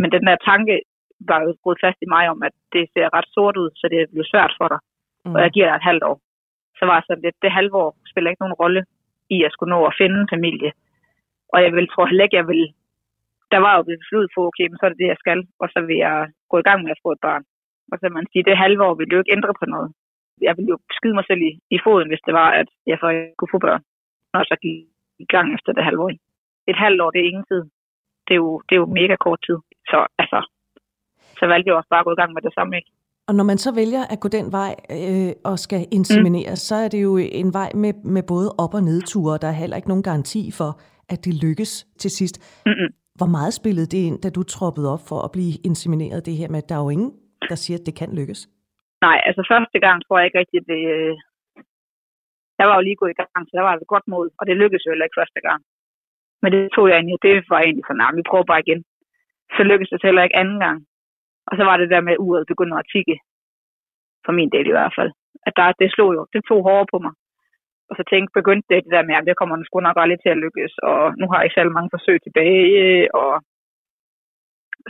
Men 0.00 0.08
den 0.14 0.24
der 0.28 0.36
tanke 0.50 0.74
var 1.28 1.38
jo 1.44 1.50
gået 1.64 1.82
fast 1.84 1.98
i 2.02 2.12
mig 2.14 2.24
om, 2.32 2.42
at 2.48 2.54
det 2.72 2.84
ser 2.92 3.14
ret 3.16 3.28
sort 3.36 3.56
ud, 3.62 3.70
så 3.80 3.84
det 3.92 4.10
bliver 4.12 4.28
svært 4.32 4.52
for 4.58 4.68
dig. 4.72 4.80
Mm. 5.24 5.34
Og 5.34 5.40
jeg 5.42 5.50
giver 5.50 5.66
dig 5.68 5.76
et 5.76 5.88
halvt 5.90 6.04
år. 6.10 6.16
Så 6.78 6.84
var 6.90 7.04
sådan 7.06 7.24
lidt, 7.24 7.42
det 7.42 7.56
halve 7.58 7.76
år 7.84 7.90
spiller 8.10 8.30
ikke 8.30 8.42
nogen 8.42 8.60
rolle 8.62 8.82
i 9.36 9.38
at 9.46 9.52
skulle 9.52 9.74
nå 9.74 9.80
at 9.86 9.96
finde 10.00 10.16
en 10.20 10.32
familie. 10.34 10.72
Og 11.52 11.58
jeg 11.64 11.72
vil 11.72 11.88
tror 11.88 12.06
heller 12.06 12.24
ikke, 12.24 12.40
jeg 12.40 12.48
vil... 12.48 12.62
Der 13.52 13.60
var 13.64 13.76
jo 13.76 13.82
blevet 13.82 14.02
besluttet 14.04 14.30
for, 14.34 14.42
okay, 14.46 14.66
men 14.68 14.78
så 14.78 14.84
er 14.86 14.92
det 14.92 15.02
det, 15.02 15.12
jeg 15.12 15.22
skal. 15.24 15.40
Og 15.62 15.68
så 15.72 15.80
vil 15.88 15.96
jeg 15.96 16.16
gå 16.50 16.56
i 16.58 16.66
gang 16.68 16.78
med 16.82 16.90
at 16.90 17.02
få 17.04 17.12
et 17.12 17.24
barn. 17.28 17.44
Og 17.92 17.98
så 17.98 18.08
man 18.08 18.26
sige, 18.32 18.46
det 18.48 18.62
halve 18.64 18.84
år 18.86 18.94
vil 18.94 19.12
jo 19.12 19.18
ikke 19.18 19.34
ændre 19.36 19.54
på 19.60 19.66
noget. 19.74 19.88
Jeg 20.46 20.56
ville 20.56 20.70
jo 20.74 20.78
skyde 20.96 21.14
mig 21.18 21.24
selv 21.26 21.42
i, 21.48 21.52
i 21.76 21.78
foden, 21.84 22.08
hvis 22.08 22.24
det 22.26 22.34
var, 22.34 22.48
at 22.60 22.68
jeg 22.86 22.98
så 23.00 23.08
kunne 23.38 23.54
få 23.54 23.58
børn, 23.58 23.82
når 24.30 24.40
jeg 24.40 24.50
så 24.52 24.56
gik 24.64 24.76
i 25.24 25.26
gang 25.34 25.54
efter 25.56 25.72
det 25.72 25.84
halve 25.84 26.02
år. 26.02 26.12
Et 26.70 26.78
halvt 26.84 27.00
år, 27.04 27.10
det 27.10 27.20
er 27.20 27.30
ingen 27.30 27.48
tid. 27.52 27.62
Det 28.26 28.34
er 28.34 28.42
jo, 28.44 28.62
det 28.66 28.74
er 28.74 28.80
jo 28.82 28.96
mega 29.00 29.16
kort 29.16 29.40
tid. 29.48 29.58
Så 29.90 29.98
altså, 30.22 30.38
så 31.40 31.46
valgte 31.52 31.68
jeg 31.68 31.76
også 31.76 31.90
bare 31.92 32.02
at 32.02 32.08
gå 32.08 32.12
i 32.14 32.20
gang 32.20 32.32
med 32.34 32.42
det 32.42 32.54
samme, 32.54 32.76
ikke? 32.76 32.90
Og 33.28 33.34
når 33.38 33.44
man 33.50 33.58
så 33.58 33.70
vælger 33.80 34.02
at 34.12 34.18
gå 34.24 34.28
den 34.38 34.46
vej 34.58 34.72
øh, 34.96 35.32
og 35.50 35.54
skal 35.66 35.82
insemineres, 35.98 36.60
mm. 36.60 36.66
så 36.68 36.74
er 36.84 36.88
det 36.94 37.00
jo 37.08 37.12
en 37.42 37.50
vej 37.60 37.70
med, 37.82 37.92
med 38.16 38.24
både 38.32 38.48
op- 38.62 38.78
og 38.78 38.82
nedture, 38.90 39.32
og 39.34 39.42
der 39.42 39.48
er 39.48 39.60
heller 39.62 39.76
ikke 39.76 39.92
nogen 39.92 40.08
garanti 40.10 40.42
for, 40.58 40.70
at 41.12 41.18
det 41.24 41.34
lykkes 41.44 41.72
til 42.02 42.10
sidst. 42.18 42.36
Mm-mm. 42.66 42.90
Hvor 43.18 43.30
meget 43.36 43.52
spillede 43.60 43.88
det 43.94 44.02
ind, 44.08 44.16
da 44.24 44.28
du 44.36 44.42
troppede 44.42 44.92
op 44.94 45.02
for 45.10 45.18
at 45.26 45.30
blive 45.36 45.54
insemineret, 45.68 46.26
det 46.28 46.36
her 46.40 46.48
med, 46.52 46.62
at 46.62 46.68
der 46.68 46.76
er 46.76 46.84
jo 46.86 46.90
ingen, 46.96 47.12
der 47.50 47.56
siger, 47.64 47.76
at 47.78 47.86
det 47.86 47.94
kan 48.00 48.10
lykkes? 48.20 48.40
Nej, 49.06 49.18
altså 49.28 49.42
første 49.52 49.78
gang 49.84 49.96
tror 50.02 50.18
jeg 50.18 50.26
ikke 50.26 50.40
rigtigt, 50.42 50.64
det... 50.72 50.80
Øh... 50.96 51.14
Jeg 52.58 52.66
var 52.68 52.76
jo 52.76 52.86
lige 52.86 53.00
gået 53.00 53.14
i 53.14 53.20
gang, 53.20 53.42
så 53.46 53.52
der 53.58 53.64
var 53.66 53.74
et 53.74 53.92
godt 53.94 54.06
mod, 54.12 54.26
og 54.38 54.44
det 54.48 54.60
lykkedes 54.62 54.84
jo 54.86 54.92
heller 54.92 55.06
ikke 55.08 55.20
første 55.22 55.40
gang. 55.48 55.60
Men 56.42 56.52
det 56.54 56.62
tog 56.74 56.84
jeg 56.88 56.96
egentlig, 56.96 57.18
det 57.26 57.34
var 57.52 57.60
egentlig 57.60 57.86
sådan, 57.86 58.00
nah, 58.02 58.16
vi 58.18 58.22
prøver 58.30 58.50
bare 58.50 58.64
igen. 58.64 58.80
Så 59.56 59.60
lykkedes 59.70 59.90
det 59.92 60.08
heller 60.08 60.26
ikke 60.26 60.40
anden 60.42 60.58
gang. 60.66 60.78
Og 61.50 61.54
så 61.58 61.62
var 61.68 61.76
det 61.76 61.90
der 61.90 62.00
med, 62.06 62.12
at 62.12 62.22
uret 62.26 62.50
begyndte 62.52 62.76
at 62.82 62.90
tikke. 62.94 63.16
For 64.24 64.32
min 64.38 64.50
del 64.54 64.66
i 64.68 64.76
hvert 64.76 64.94
fald. 64.98 65.10
At 65.46 65.52
der, 65.56 65.78
det 65.80 65.88
slog 65.94 66.10
jo, 66.16 66.22
det 66.32 66.40
tog 66.48 66.62
hårdere 66.66 66.92
på 66.92 66.98
mig. 67.04 67.14
Og 67.90 67.94
så 67.98 68.02
tænkte, 68.10 68.38
begyndte 68.40 68.66
det, 68.70 68.84
det 68.84 68.92
der 68.96 69.08
med, 69.08 69.14
at 69.16 69.26
det 69.28 69.38
kommer 69.38 69.56
sgu 69.64 69.76
nok 69.80 69.98
aldrig 70.02 70.18
til 70.20 70.34
at 70.34 70.42
lykkes, 70.44 70.74
og 70.90 71.00
nu 71.20 71.26
har 71.30 71.40
jeg 71.42 71.52
selv 71.54 71.70
mange 71.76 71.90
forsøg 71.94 72.16
tilbage, 72.22 73.14
og 73.20 73.32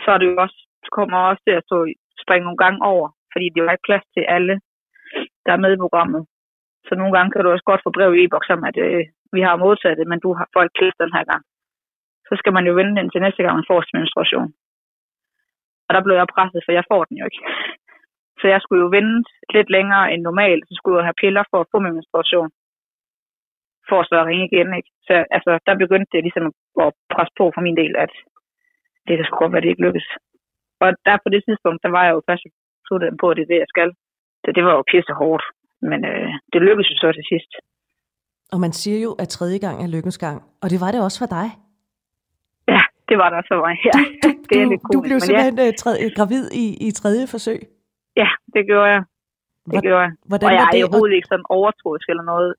så 0.02 0.08
er 0.14 0.18
det 0.18 0.26
jo 0.30 0.36
også, 0.44 0.58
kommer 0.96 1.18
også 1.30 1.42
til 1.46 1.54
at 1.58 1.64
stå, 1.68 1.76
springe 2.22 2.44
nogle 2.46 2.62
gange 2.64 2.78
over, 2.92 3.06
fordi 3.32 3.46
det 3.48 3.60
jo 3.60 3.70
ikke 3.70 3.88
plads 3.88 4.06
til 4.14 4.24
alle, 4.36 4.54
der 5.44 5.52
er 5.52 5.62
med 5.64 5.72
i 5.74 5.82
programmet. 5.84 6.22
Så 6.86 6.92
nogle 6.94 7.12
gange 7.16 7.30
kan 7.30 7.42
du 7.42 7.50
også 7.50 7.66
godt 7.70 7.84
få 7.84 7.90
brev 7.96 8.10
i 8.14 8.24
e-boks 8.24 8.50
om, 8.54 8.64
at 8.70 8.76
øh, 8.86 9.04
vi 9.36 9.40
har 9.46 9.62
modtaget 9.64 9.98
det, 10.00 10.06
men 10.08 10.20
du 10.24 10.30
har 10.38 10.46
folk 10.56 10.70
klædt 10.78 11.02
den 11.02 11.12
her 11.16 11.24
gang. 11.30 11.42
Så 12.28 12.34
skal 12.40 12.52
man 12.56 12.66
jo 12.68 12.72
vente 12.80 13.00
indtil 13.00 13.20
næste 13.22 13.42
gang, 13.42 13.54
man 13.56 13.70
får 13.70 13.80
sin 13.82 13.98
menstruation. 13.98 14.50
Og 15.90 15.94
der 15.96 16.02
blev 16.04 16.16
jeg 16.16 16.32
presset, 16.34 16.60
for 16.64 16.72
jeg 16.78 16.84
får 16.90 17.02
den 17.08 17.16
jo 17.20 17.24
ikke. 17.28 17.42
Så 18.40 18.44
jeg 18.54 18.60
skulle 18.62 18.82
jo 18.84 18.90
vente 18.98 19.30
lidt 19.56 19.70
længere 19.76 20.04
end 20.12 20.22
normalt. 20.28 20.64
Så 20.68 20.74
skulle 20.76 20.98
jeg 20.98 21.06
have 21.08 21.20
piller 21.22 21.44
for 21.50 21.58
at 21.60 21.70
få 21.72 21.78
min 21.84 21.96
menstruation. 21.98 22.50
For 23.88 23.96
at 24.00 24.06
så 24.08 24.16
at 24.20 24.28
ringe 24.30 24.46
igen, 24.50 24.68
ikke? 24.78 24.90
Så 25.06 25.14
altså, 25.36 25.50
der 25.66 25.82
begyndte 25.82 26.12
det 26.14 26.22
ligesom 26.26 26.46
at 26.84 26.90
presse 27.12 27.32
på 27.38 27.44
for 27.54 27.62
min 27.66 27.76
del, 27.82 27.92
at 28.04 28.12
det 29.06 29.14
kan 29.16 29.24
skulle 29.24 29.42
godt 29.42 29.52
være, 29.52 29.64
det 29.64 29.72
ikke 29.72 29.86
lykkes. 29.86 30.08
Og 30.82 30.88
der 31.06 31.24
på 31.24 31.28
det 31.34 31.42
tidspunkt, 31.46 31.82
der 31.84 31.90
var 31.96 32.04
jeg 32.06 32.14
jo 32.16 32.22
først 32.28 32.44
besluttet 32.82 33.20
på, 33.20 33.26
at 33.30 33.36
det 33.36 33.44
er 33.44 33.52
det, 33.52 33.62
jeg 33.64 33.72
skal. 33.74 33.90
Så 34.42 34.48
det 34.56 34.62
var 34.66 34.74
jo 34.76 34.82
pisse 34.92 35.12
hårdt. 35.20 35.44
Men 35.90 36.00
øh, 36.10 36.30
det 36.52 36.60
lykkedes 36.66 36.90
jo 36.92 36.96
så 37.02 37.08
til 37.18 37.26
sidst. 37.32 37.52
Og 38.52 38.58
man 38.64 38.72
siger 38.80 38.98
jo, 39.06 39.10
at 39.22 39.28
tredje 39.28 39.58
gang 39.64 39.76
er 39.84 39.88
lykkens 39.94 40.18
gang. 40.24 40.38
Og 40.62 40.66
det 40.72 40.78
var 40.84 40.90
det 40.92 41.00
også 41.06 41.18
for 41.22 41.30
dig 41.38 41.48
det 43.10 43.16
var 43.22 43.28
der 43.34 43.40
så 43.50 43.54
mig. 43.66 43.74
Ja, 43.88 43.98
du, 44.22 44.28
det 44.48 44.56
er 44.62 44.66
lidt 44.72 44.82
komisk, 44.86 44.96
du 44.96 45.00
blev 45.06 45.16
simpelthen 45.20 45.58
ja. 45.62 45.66
Øh, 45.66 45.72
tredje, 45.82 46.06
gravid 46.18 46.44
i, 46.62 46.64
i 46.86 46.88
tredje 47.00 47.24
forsøg? 47.34 47.60
Ja, 48.22 48.28
det 48.54 48.62
gjorde 48.70 48.90
jeg. 48.94 49.02
Det 49.70 49.72
Hvor, 49.72 49.82
gjorde 49.86 50.04
jeg. 50.06 50.12
Hvordan 50.28 50.46
og 50.48 50.52
jeg 50.58 50.64
er 50.66 50.72
overhovedet 50.78 51.16
ikke 51.16 51.30
sådan 51.32 51.52
overtroisk 51.56 52.06
eller 52.12 52.26
noget. 52.32 52.50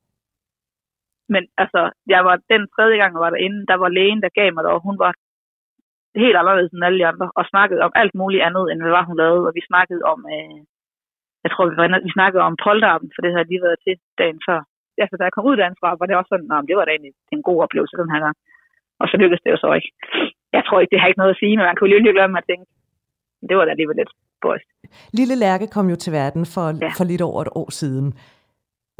Men 1.34 1.44
altså, 1.64 1.82
jeg 2.14 2.22
var 2.28 2.36
den 2.54 2.64
tredje 2.76 2.98
gang, 3.02 3.12
jeg 3.16 3.24
var 3.26 3.34
derinde, 3.34 3.60
der 3.72 3.78
var 3.84 3.90
lægen, 3.98 4.22
der 4.26 4.38
gav 4.40 4.50
mig 4.54 4.64
det, 4.64 4.72
og 4.76 4.82
hun 4.88 4.98
var 5.06 5.14
helt 6.24 6.38
anderledes 6.42 6.72
end 6.72 6.88
alle 6.88 7.00
de 7.02 7.10
andre, 7.12 7.28
og 7.40 7.44
snakkede 7.54 7.82
om 7.88 7.92
alt 8.02 8.16
muligt 8.22 8.46
andet, 8.48 8.66
end 8.72 8.80
hvad 8.82 9.06
hun 9.10 9.18
lavede, 9.24 9.48
og 9.50 9.54
vi 9.58 9.64
snakkede 9.72 10.04
om, 10.14 10.20
øh, 10.36 10.60
jeg 11.44 11.50
tror, 11.52 11.64
vi, 11.70 11.76
var, 11.82 11.88
vi 12.08 12.12
snakkede 12.18 12.44
om 12.50 12.56
polterappen, 12.66 13.10
for 13.14 13.22
det 13.22 13.34
havde 13.34 13.50
lige 13.52 13.66
været 13.68 13.84
til 13.86 13.96
dagen 14.22 14.40
før. 14.48 14.60
Altså, 15.04 15.16
da 15.18 15.24
jeg 15.24 15.36
kom 15.36 15.50
ud 15.50 15.58
derfra, 15.58 16.00
var 16.00 16.08
det 16.08 16.16
også 16.20 16.32
sådan, 16.34 16.52
at 16.58 16.68
det 16.70 16.76
var 16.78 16.86
da 16.86 16.92
egentlig 16.92 17.14
en 17.36 17.44
god 17.50 17.58
oplevelse 17.66 18.02
den 18.02 18.14
her 18.14 18.22
gang. 18.26 18.38
Og 19.02 19.06
så 19.08 19.16
lykkedes 19.18 19.44
det 19.44 19.52
jo 19.52 19.60
så 19.64 19.70
ikke. 19.80 19.92
Jeg 20.54 20.64
tror 20.66 20.80
ikke, 20.80 20.92
det 20.94 21.00
har 21.00 21.08
ikke 21.08 21.22
noget 21.24 21.36
at 21.36 21.42
sige, 21.44 21.58
men 21.58 21.66
man 21.70 21.76
kunne 21.76 21.90
lige 21.90 22.04
lige 22.04 22.18
glemme 22.18 22.38
at 22.38 22.48
tænke, 22.50 22.66
det 23.50 23.58
var 23.58 23.66
da 23.66 23.72
alligevel 23.72 23.96
lidt 24.02 24.14
spøjst. 24.38 24.70
Lille 25.20 25.36
Lærke 25.44 25.68
kom 25.76 25.86
jo 25.94 25.96
til 26.04 26.12
verden 26.20 26.44
for, 26.54 26.66
ja. 26.86 26.90
for 26.98 27.06
lidt 27.12 27.24
over 27.30 27.42
et 27.46 27.52
år 27.62 27.70
siden. 27.82 28.08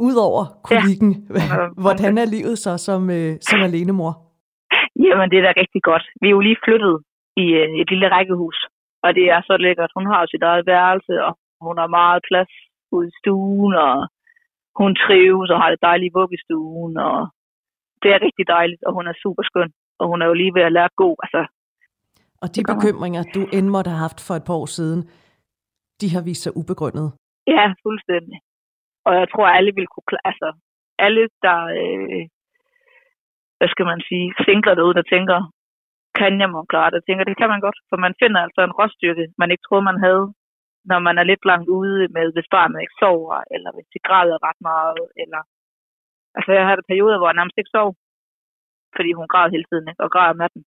Udover 0.08 0.44
kolikken, 0.68 1.10
ja. 1.30 1.56
hvordan 1.84 2.12
er 2.22 2.26
livet 2.36 2.56
så 2.64 2.72
som, 2.86 3.00
øh, 3.18 3.32
som 3.48 3.58
alenemor? 3.68 4.12
Jamen, 5.06 5.30
det 5.30 5.38
er 5.38 5.44
da 5.46 5.52
rigtig 5.62 5.82
godt. 5.90 6.04
Vi 6.20 6.26
er 6.26 6.36
jo 6.36 6.40
lige 6.40 6.62
flyttet 6.64 6.94
i 7.44 7.46
øh, 7.60 7.68
et 7.82 7.88
lille 7.92 8.08
rækkehus, 8.14 8.58
og 9.04 9.10
det 9.18 9.24
er 9.34 9.40
så 9.48 9.54
lækkert. 9.66 9.96
Hun 9.96 10.06
har 10.12 10.26
sit 10.26 10.42
eget 10.42 10.66
værelse, 10.66 11.14
og 11.26 11.32
hun 11.66 11.76
har 11.78 11.96
meget 12.00 12.20
plads 12.28 12.52
ude 12.96 13.08
i 13.08 13.16
stuen, 13.20 13.74
og 13.88 13.96
hun 14.80 14.92
trives 15.04 15.50
og 15.50 15.58
har 15.62 15.70
det 15.70 15.80
dejligt 15.88 16.10
i 16.10 16.16
vuggestuen, 16.18 16.96
og 16.96 17.18
det 18.02 18.08
er 18.10 18.24
rigtig 18.26 18.44
dejligt, 18.56 18.82
og 18.86 18.92
hun 18.96 19.06
er 19.10 19.20
super 19.22 19.42
skøn, 19.50 19.70
og 20.00 20.04
hun 20.10 20.22
er 20.22 20.26
jo 20.26 20.34
lige 20.40 20.54
ved 20.54 20.62
at 20.62 20.72
lære 20.72 20.90
at 20.92 20.96
gå. 20.96 21.10
Altså, 21.24 21.40
og 22.42 22.48
de 22.54 22.60
bekymringer, 22.72 23.22
du 23.34 23.40
end 23.56 23.68
måtte 23.74 23.90
have 23.90 24.04
haft 24.06 24.20
for 24.26 24.34
et 24.34 24.44
par 24.48 24.56
år 24.62 24.68
siden, 24.78 25.00
de 26.00 26.06
har 26.14 26.22
vist 26.28 26.42
sig 26.42 26.56
ubegrundet? 26.60 27.08
Ja, 27.54 27.64
fuldstændig. 27.84 28.38
Og 29.06 29.12
jeg 29.20 29.26
tror, 29.32 29.46
alle 29.58 29.72
vil 29.76 29.86
kunne 29.92 30.08
klare, 30.10 30.26
altså 30.30 30.48
alle, 31.06 31.22
der, 31.46 31.58
øh, 31.80 32.22
hvad 33.58 33.68
skal 33.74 33.86
man 33.92 34.00
sige, 34.08 34.26
singler 34.44 34.74
derude, 34.74 34.98
der 34.98 35.06
tænker, 35.14 35.38
kan 36.20 36.40
jeg 36.42 36.50
må 36.54 36.60
klare 36.72 36.90
det, 36.90 37.00
tænker, 37.06 37.24
det 37.24 37.38
kan 37.40 37.52
man 37.52 37.60
godt, 37.66 37.78
for 37.90 37.96
man 38.04 38.14
finder 38.22 38.40
altså 38.46 38.60
en 38.64 38.76
råstyrke, 38.78 39.24
man 39.40 39.50
ikke 39.50 39.66
troede, 39.66 39.88
man 39.90 40.00
havde, 40.06 40.24
når 40.90 40.98
man 41.06 41.18
er 41.18 41.26
lidt 41.30 41.44
langt 41.50 41.68
ude 41.78 42.08
med, 42.16 42.26
hvis 42.34 42.52
barnet 42.56 42.80
ikke 42.80 42.98
sover, 43.02 43.38
eller 43.54 43.70
hvis 43.74 43.88
det 43.94 44.02
græder 44.08 44.38
ret 44.48 44.60
meget, 44.70 45.04
eller... 45.22 45.42
Altså, 46.36 46.50
jeg 46.58 46.64
havde 46.66 46.90
perioder, 46.90 47.18
hvor 47.18 47.28
jeg 47.28 47.38
nærmest 47.38 47.58
ikke 47.58 47.76
sov, 47.76 47.88
fordi 48.96 49.10
hun 49.18 49.32
græd 49.32 49.48
hele 49.54 49.66
tiden, 49.70 49.86
ikke? 49.90 50.02
og 50.04 50.10
græd 50.14 50.30
om 50.34 50.40
natten. 50.42 50.62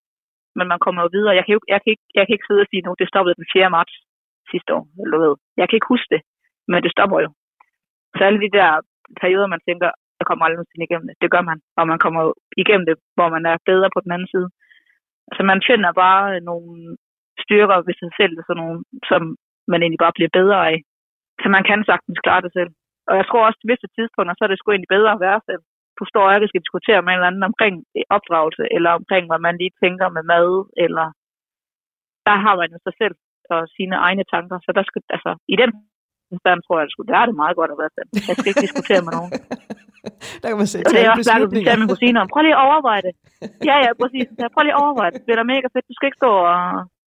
Men 0.58 0.66
man 0.72 0.80
kommer 0.84 1.02
jo 1.02 1.10
videre. 1.16 1.38
Jeg 1.40 1.44
kan, 1.46 1.54
jo, 1.56 1.60
jeg 1.74 1.80
kan, 1.82 1.90
ikke, 1.94 2.06
jeg 2.18 2.24
kan 2.24 2.34
ikke 2.36 2.48
sidde 2.48 2.64
og 2.66 2.70
sige 2.70 2.86
nu, 2.86 2.92
det 3.00 3.12
stoppede 3.12 3.38
den 3.40 3.48
4. 3.54 3.70
marts 3.76 3.96
sidste 4.52 4.70
år, 4.78 4.84
eller 5.04 5.18
hvad. 5.20 5.34
Jeg 5.60 5.66
kan 5.66 5.78
ikke 5.78 5.94
huske 5.94 6.10
det, 6.16 6.22
men 6.72 6.80
det 6.84 6.92
stopper 6.96 7.20
jo. 7.26 7.30
Så 8.16 8.22
alle 8.28 8.42
de 8.46 8.56
der 8.58 8.70
perioder, 9.22 9.48
man 9.54 9.66
tænker, 9.68 9.90
jeg 10.20 10.26
kommer 10.28 10.44
aldrig 10.44 10.60
nogensinde 10.60 10.88
igennem 10.88 11.08
det. 11.10 11.16
Det 11.24 11.30
gør 11.34 11.44
man. 11.50 11.60
Og 11.80 11.84
man 11.92 12.00
kommer 12.04 12.24
igennem 12.64 12.86
det, 12.90 12.96
hvor 13.16 13.30
man 13.36 13.44
er 13.52 13.66
bedre 13.70 13.90
på 13.96 14.00
den 14.04 14.12
anden 14.16 14.30
side. 14.34 14.48
Så 15.36 15.42
man 15.52 15.60
finder 15.70 15.92
bare 16.04 16.26
nogle 16.50 16.98
styrker 17.44 17.78
ved 17.88 17.96
sig 18.02 18.12
selv, 18.20 18.36
sådan 18.48 18.60
nogle, 18.62 18.80
som 19.10 19.22
man 19.72 19.80
egentlig 19.82 20.04
bare 20.06 20.18
bliver 20.18 20.32
bedre 20.40 20.60
af. 20.72 20.78
Så 21.42 21.48
man 21.56 21.64
kan 21.70 21.80
sagtens 21.90 22.20
klare 22.26 22.42
det 22.46 22.54
selv. 22.58 22.72
Og 23.10 23.16
jeg 23.20 23.26
tror 23.28 23.46
også, 23.46 23.60
til 23.60 23.72
visse 23.72 23.88
tidspunkter, 23.98 24.36
så 24.36 24.44
er 24.44 24.50
det 24.50 24.60
sgu 24.60 24.68
egentlig 24.72 24.96
bedre 24.96 25.12
at 25.16 25.24
være 25.28 25.40
selv. 25.50 25.64
Du 26.00 26.04
står 26.12 26.24
og 26.26 26.32
jeg 26.34 26.50
skal 26.50 26.66
diskutere 26.66 27.02
med 27.02 27.12
en 27.12 27.20
eller 27.20 27.32
anden 27.32 27.50
omkring 27.52 27.76
opdragelse, 28.18 28.64
eller 28.76 28.92
omkring, 29.00 29.24
hvad 29.30 29.42
man 29.48 29.56
lige 29.62 29.78
tænker 29.84 30.08
med 30.16 30.24
mad, 30.34 30.50
eller 30.86 31.06
der 32.28 32.36
har 32.44 32.56
man 32.62 32.70
jo 32.76 32.80
sig 32.86 32.96
selv 33.02 33.16
og 33.54 33.62
sine 33.76 33.96
egne 34.08 34.26
tanker. 34.34 34.58
Så 34.66 34.72
der 34.78 34.84
skal, 34.90 35.02
altså, 35.16 35.32
i 35.54 35.56
den 35.62 35.72
stand 36.44 36.60
tror 36.62 36.78
jeg, 36.80 36.86
at 36.88 37.10
der 37.12 37.18
er 37.22 37.28
det 37.30 37.38
meget 37.44 37.56
godt 37.60 37.72
at 37.74 37.80
være 37.82 37.94
selv. 37.98 38.10
Jeg 38.30 38.36
skal 38.36 38.50
ikke 38.52 38.66
diskutere 38.68 39.02
med 39.06 39.14
nogen. 39.18 39.32
der 40.42 40.48
kan 40.50 40.58
man 40.62 40.70
sætte 40.72 40.86
og 40.88 40.92
det 40.94 41.02
er 41.06 41.12
også 41.14 41.28
snakket 41.28 41.50
med 41.52 41.80
min 41.82 41.92
kusine 41.94 42.18
om. 42.22 42.28
Prøv 42.34 42.42
lige 42.44 42.58
at 42.58 42.66
overveje 42.70 43.02
det. 43.08 43.14
Ja, 43.70 43.76
ja, 43.86 43.92
præcis. 44.02 44.28
Prøv 44.54 44.62
lige 44.64 44.76
at 44.78 44.82
overveje 44.86 45.10
det. 45.12 45.18
Det 45.18 45.26
bliver 45.26 45.40
da 45.42 45.46
mega 45.54 45.68
fedt. 45.74 45.90
Du 45.90 45.96
skal 45.96 46.08
ikke 46.10 46.22
stå 46.24 46.32
og... 46.54 46.60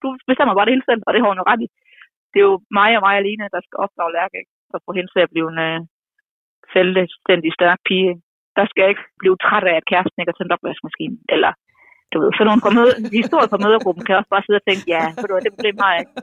Du 0.03 0.09
bestemmer 0.31 0.55
bare 0.55 0.67
det 0.67 0.75
hele 0.75 0.89
selv, 0.91 1.03
og 1.07 1.11
det 1.13 1.21
har 1.21 1.31
hun 1.31 1.41
jo 1.43 1.49
ret 1.51 1.63
i 1.67 1.69
det 2.33 2.39
er 2.41 2.47
jo 2.51 2.57
mig 2.79 2.91
og 2.99 3.03
mig 3.07 3.15
alene, 3.17 3.53
der 3.55 3.61
skal 3.67 3.79
opdrage 3.85 4.15
Lærke, 4.17 4.37
ikke? 4.43 4.53
og 4.75 4.81
få 4.87 4.91
hende 4.97 5.11
til 5.13 5.23
at 5.25 5.33
blive 5.33 5.49
en 5.53 5.61
uh, 5.69 5.79
selvstændig 6.75 7.51
stærk 7.59 7.79
pige. 7.89 8.13
Der 8.59 8.65
skal 8.69 8.81
jeg 8.83 8.91
ikke 8.93 9.07
blive 9.23 9.37
træt 9.45 9.67
af, 9.71 9.77
at 9.81 9.89
kæresten 9.91 10.19
ikke 10.21 10.33
har 10.33 10.39
tændt 10.39 10.57
opvaskemaskinen. 10.57 11.19
Eller, 11.35 11.53
du 12.13 12.17
ved, 12.23 12.31
så 12.33 12.43
nogle 12.45 12.63
fra 12.65 12.77
møde, 12.79 12.95
historier 13.21 13.51
på 13.53 13.59
mødergruppen 13.65 14.05
kan 14.07 14.19
også 14.21 14.31
bare 14.35 14.45
sidde 14.45 14.61
og 14.61 14.67
tænke, 14.67 14.85
ja, 14.95 15.05
for 15.19 15.27
du 15.27 15.33
det 15.47 15.55
problem 15.57 15.77
har 15.83 15.91
jeg 15.95 16.01
ikke. 16.03 16.17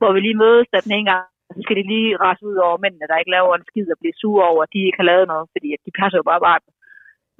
Hvor 0.00 0.10
vi 0.14 0.20
lige 0.20 0.42
mødes, 0.44 0.68
at 0.78 0.84
den 0.86 0.94
ene 0.96 1.08
gang, 1.12 1.24
så 1.54 1.60
skal 1.64 1.76
de 1.78 1.84
lige 1.92 2.18
rase 2.24 2.42
ud 2.50 2.56
over 2.66 2.76
mændene, 2.84 3.08
der 3.10 3.20
ikke 3.22 3.34
laver 3.36 3.52
en 3.54 3.68
skid 3.70 3.86
og 3.94 3.98
bliver 4.00 4.16
sure 4.22 4.44
over, 4.52 4.62
at 4.64 4.72
de 4.74 4.86
ikke 4.86 5.00
har 5.02 5.10
lavet 5.12 5.26
noget, 5.32 5.46
fordi 5.54 5.68
at 5.76 5.82
de 5.86 5.96
passer 6.00 6.18
jo 6.20 6.26
bare 6.30 6.42
bare. 6.46 6.60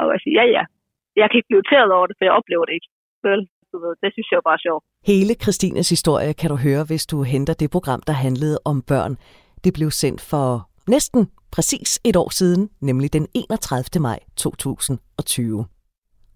Og 0.01 0.05
jeg 0.15 0.21
siger, 0.25 0.37
ja, 0.41 0.47
ja, 0.57 0.63
jeg 1.21 1.27
kan 1.27 1.39
ikke 1.39 1.51
blive 1.51 1.61
irriteret 1.61 1.91
over 1.97 2.07
det, 2.07 2.17
for 2.17 2.25
jeg 2.27 2.39
oplever 2.41 2.65
det 2.69 2.75
ikke. 2.79 2.91
Vel? 3.29 3.43
du 3.77 3.77
ved. 3.85 3.95
Det 4.03 4.11
synes 4.15 4.29
jeg 4.31 4.39
er 4.43 4.49
bare 4.51 4.61
sjovt. 4.67 4.85
Hele 5.13 5.35
Kristines 5.45 5.89
historie 5.95 6.33
kan 6.41 6.51
du 6.53 6.57
høre, 6.67 6.83
hvis 6.91 7.05
du 7.13 7.17
henter 7.33 7.55
det 7.63 7.69
program, 7.77 8.01
der 8.09 8.17
handlede 8.27 8.59
om 8.71 8.77
børn. 8.93 9.13
Det 9.65 9.73
blev 9.79 9.91
sendt 10.03 10.21
for 10.31 10.47
næsten 10.89 11.29
præcis 11.51 11.99
et 12.05 12.17
år 12.17 12.31
siden, 12.31 12.69
nemlig 12.81 13.13
den 13.13 13.27
31. 13.35 14.03
maj 14.03 14.19
2020. 14.37 15.65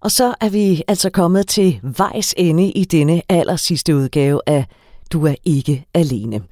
Og 0.00 0.10
så 0.10 0.34
er 0.40 0.48
vi 0.48 0.82
altså 0.88 1.10
kommet 1.10 1.48
til 1.48 1.80
vejs 1.82 2.34
ende 2.36 2.70
i 2.70 2.84
denne 2.84 3.22
aller 3.28 3.56
sidste 3.56 3.96
udgave 3.96 4.40
af 4.46 4.66
Du 5.12 5.26
er 5.26 5.34
ikke 5.44 5.86
alene. 5.94 6.42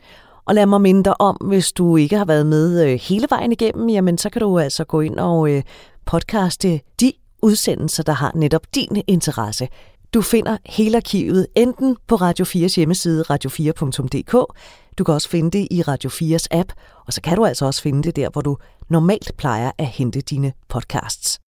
Og 0.44 0.54
lad 0.54 0.66
mig 0.66 0.80
minde 0.80 1.04
dig 1.04 1.20
om, 1.20 1.36
hvis 1.36 1.72
du 1.72 1.96
ikke 1.96 2.18
har 2.18 2.24
været 2.24 2.46
med 2.46 2.86
øh, 2.86 3.00
hele 3.02 3.26
vejen 3.30 3.52
igennem, 3.52 3.88
jamen 3.88 4.18
så 4.18 4.30
kan 4.30 4.40
du 4.40 4.58
altså 4.58 4.84
gå 4.84 5.00
ind 5.00 5.18
og 5.18 5.50
øh, 5.50 5.62
podcaste 6.04 6.80
de 7.00 7.12
udsendelser, 7.42 8.02
der 8.02 8.12
har 8.12 8.32
netop 8.34 8.62
din 8.74 9.02
interesse. 9.06 9.68
Du 10.14 10.22
finder 10.22 10.56
hele 10.66 10.96
arkivet 10.96 11.46
enten 11.54 11.96
på 12.06 12.14
Radio 12.14 12.44
4's 12.44 12.76
hjemmeside 12.76 13.24
radio4.dk, 13.30 14.56
du 14.98 15.04
kan 15.04 15.14
også 15.14 15.28
finde 15.28 15.50
det 15.50 15.68
i 15.70 15.82
Radio 15.82 16.10
4's 16.10 16.46
app, 16.50 16.72
og 17.06 17.12
så 17.12 17.20
kan 17.20 17.36
du 17.36 17.44
altså 17.44 17.66
også 17.66 17.82
finde 17.82 18.02
det 18.02 18.16
der, 18.16 18.30
hvor 18.30 18.40
du 18.40 18.56
normalt 18.88 19.36
plejer 19.36 19.70
at 19.78 19.86
hente 19.86 20.20
dine 20.20 20.52
podcasts. 20.68 21.38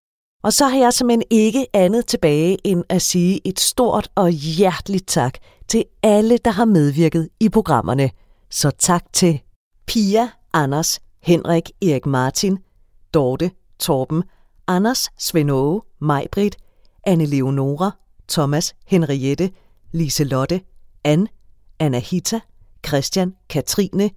Og 0.43 0.53
så 0.53 0.67
har 0.67 0.79
jeg 0.79 0.93
simpelthen 0.93 1.23
ikke 1.31 1.67
andet 1.73 2.07
tilbage 2.07 2.59
end 2.65 2.85
at 2.89 3.03
sige 3.03 3.41
et 3.45 3.61
stort 3.61 4.09
og 4.15 4.31
hjerteligt 4.31 5.09
tak 5.09 5.39
til 5.69 5.85
alle, 6.03 6.39
der 6.39 6.51
har 6.51 6.65
medvirket 6.65 7.29
i 7.41 7.49
programmerne. 7.49 8.11
Så 8.51 8.71
tak 8.71 9.13
til 9.13 9.41
Pia, 9.87 10.29
Anders, 10.53 11.01
Henrik, 11.23 11.71
Erik 11.83 12.07
Martin, 12.07 12.59
Dorte, 13.15 13.51
Torben, 13.79 14.23
Anders, 14.67 15.09
Svend 15.19 15.81
Majbrit, 16.01 16.57
Anne 17.07 17.27
Leonora, 17.27 17.91
Thomas, 18.29 18.75
Henriette, 18.87 19.51
Liselotte, 19.93 20.61
Anne, 21.05 21.27
Anahita, 21.79 22.41
Christian, 22.83 23.37
Katrine, 23.49 24.11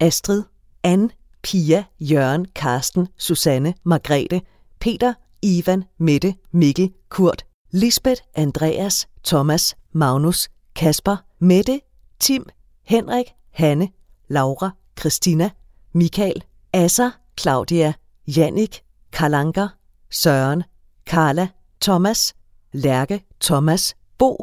Astrid, 0.00 0.44
Ann, 0.84 1.12
Pia, 1.42 1.84
Jørgen, 2.00 2.46
Karsten, 2.54 3.08
Susanne, 3.16 3.74
Margrethe, 3.84 4.40
Peter, 4.80 5.14
Ivan, 5.42 5.84
Mette, 5.98 6.34
Mikkel, 6.52 6.92
Kurt, 7.08 7.44
Lisbeth, 7.72 8.22
Andreas, 8.36 9.06
Thomas, 9.24 9.74
Magnus, 9.92 10.48
Kasper, 10.74 11.16
Mette, 11.40 11.80
Tim, 12.18 12.46
Henrik, 12.84 13.34
Hanne, 13.50 13.88
Laura, 14.28 14.72
Christina, 14.96 15.50
Michael, 15.92 16.42
Asser, 16.72 17.10
Claudia, 17.36 17.94
Jannik, 18.26 18.82
Karlanker, 19.12 19.68
Søren, 20.10 20.64
Karla, 21.06 21.48
Thomas, 21.80 22.34
Lærke, 22.72 23.20
Thomas, 23.40 23.94
Bo, 24.18 24.36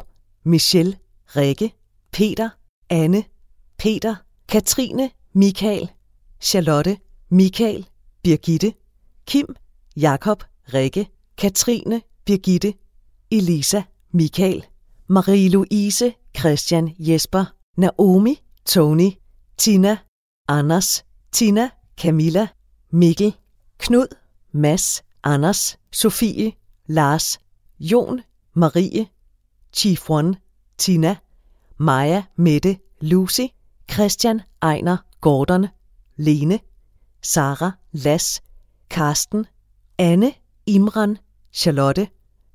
Michelle, 0.44 0.96
Rikke, 1.36 1.72
Peter, 2.12 2.50
Anne, 2.90 3.24
Peter, 3.78 4.24
Katrine, 4.48 5.10
Michael, 5.34 5.90
Charlotte, 6.40 6.98
Michael, 7.30 7.86
Birgitte, 8.22 8.74
Kim, 9.26 9.46
Jakob, 9.94 10.44
Rikke, 10.72 11.08
Katrine, 11.36 12.02
Birgitte, 12.24 12.74
Elisa, 13.30 13.84
Michael, 14.12 14.62
Marie-Louise, 15.08 16.14
Christian, 16.34 16.94
Jesper, 16.98 17.52
Naomi, 17.76 18.40
Tony, 18.64 19.18
Tina, 19.56 20.02
Anders, 20.48 21.04
Tina, 21.30 21.72
Camilla, 21.96 22.50
Mikkel, 22.92 23.34
Knud, 23.78 24.08
Mads, 24.52 25.02
Anders, 25.22 25.76
Sofie, 25.92 26.56
Lars, 26.88 27.38
Jon, 27.80 28.22
Marie, 28.54 29.10
Chifron, 29.72 30.36
Tina, 30.78 31.20
Maja, 31.78 32.28
Mette, 32.36 32.80
Lucy, 33.02 33.52
Christian, 33.88 34.42
Ejner, 34.60 35.04
Gordon, 35.20 35.70
Lene, 36.16 36.60
Sara, 37.22 37.78
Las, 37.92 38.40
Karsten, 38.88 39.46
Anne, 39.98 40.34
Imran, 40.66 41.18
Charlotte, 41.50 42.10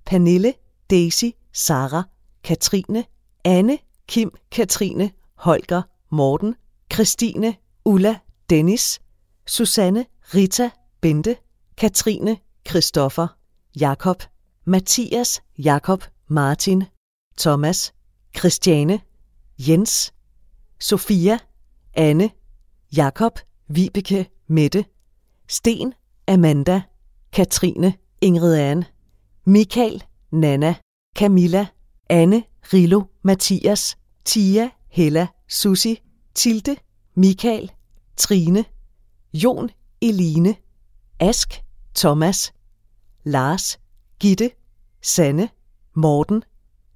Pernille, 0.05 0.55
Daisy, 0.88 1.36
Sara, 1.51 2.05
Katrine, 2.43 3.05
Anne, 3.43 3.79
Kim, 4.07 4.32
Katrine, 4.49 5.11
Holger, 5.38 5.84
Morten, 6.09 6.55
Christine, 6.89 7.57
Ulla, 7.86 8.21
Dennis, 8.47 8.99
Susanne, 9.45 10.05
Rita, 10.34 10.71
Bente, 11.01 11.38
Katrine, 11.75 12.39
Christoffer, 12.65 13.29
Jakob, 13.73 14.23
Mathias, 14.65 15.41
Jakob, 15.57 16.03
Martin, 16.27 16.88
Thomas, 17.36 17.91
Christiane, 18.34 19.01
Jens, 19.57 20.11
Sofia, 20.82 21.39
Anne, 21.93 22.32
Jakob, 22.89 23.38
Vibeke, 23.69 24.25
Mette, 24.47 24.86
Sten, 25.47 25.93
Amanda, 26.27 26.88
Katrine, 27.32 27.97
Ingrid 28.19 28.57
Anne, 28.57 28.88
Michael, 29.45 30.01
Nana, 30.32 30.79
Camilla, 31.13 31.71
Anne, 32.09 32.45
Rilo, 32.63 33.09
Mathias, 33.23 33.95
Tia, 34.23 34.71
Hella, 34.89 35.29
Susi, 35.47 36.01
Tilde, 36.34 36.77
Michael, 37.15 37.69
Trine, 38.17 38.65
Jon, 39.36 39.69
Eline, 40.01 40.57
Ask, 41.19 41.61
Thomas, 41.93 42.51
Lars, 43.23 43.77
Gitte, 44.19 44.55
Sanne, 44.99 45.51
Morten, 45.93 46.43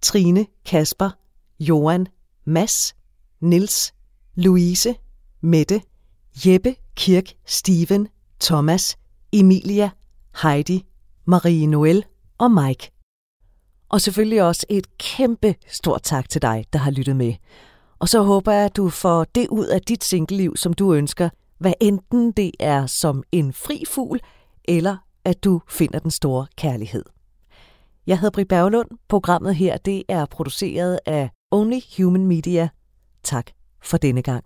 Trine, 0.02 0.48
Kasper, 0.64 1.14
Johan, 1.60 2.10
Mads, 2.46 2.96
Nils, 3.46 3.94
Louise, 4.36 4.96
Mette, 5.42 5.82
Jeppe, 6.46 6.76
Kirk, 6.96 7.34
Steven, 7.46 8.08
Thomas, 8.40 8.98
Emilia, 9.34 9.90
Heidi, 10.42 10.86
Marie 11.26 11.68
Noel 11.68 12.06
og 12.38 12.52
Mike. 12.52 12.92
Og 13.90 14.02
selvfølgelig 14.02 14.44
også 14.44 14.66
et 14.70 14.98
kæmpe 14.98 15.56
stort 15.68 16.04
tak 16.04 16.30
til 16.30 16.42
dig, 16.42 16.66
der 16.74 16.80
har 16.80 16.92
lyttet 16.92 17.16
med. 17.16 17.34
Og 18.00 18.10
så 18.10 18.22
håber 18.22 18.52
jeg, 18.52 18.66
at 18.66 18.76
du 18.76 18.90
får 18.90 19.24
det 19.24 19.48
ud 19.48 19.66
af 19.66 19.82
dit 19.82 20.04
singleliv, 20.04 20.58
som 20.58 20.74
du 20.74 20.94
ønsker, 20.94 21.30
hvad 21.58 21.74
enten 21.82 22.32
det 22.32 22.52
er 22.60 22.86
som 22.86 23.24
en 23.32 23.54
fri 23.54 23.84
fugl, 23.88 24.20
eller 24.64 24.98
at 25.26 25.44
du 25.44 25.62
finder 25.70 26.00
den 26.00 26.12
store 26.12 26.48
kærlighed. 26.58 27.04
Jeg 28.08 28.20
hedder 28.20 28.32
Britt 28.32 28.50
Berglund. 28.50 28.90
Programmet 29.08 29.56
her 29.56 29.78
det 29.78 30.04
er 30.10 30.26
produceret 30.26 31.00
af 31.06 31.30
Only 31.52 31.80
Human 31.98 32.26
Media. 32.26 32.70
Tak 33.26 33.52
for 33.82 33.98
denne 33.98 34.22
gang. 34.22 34.44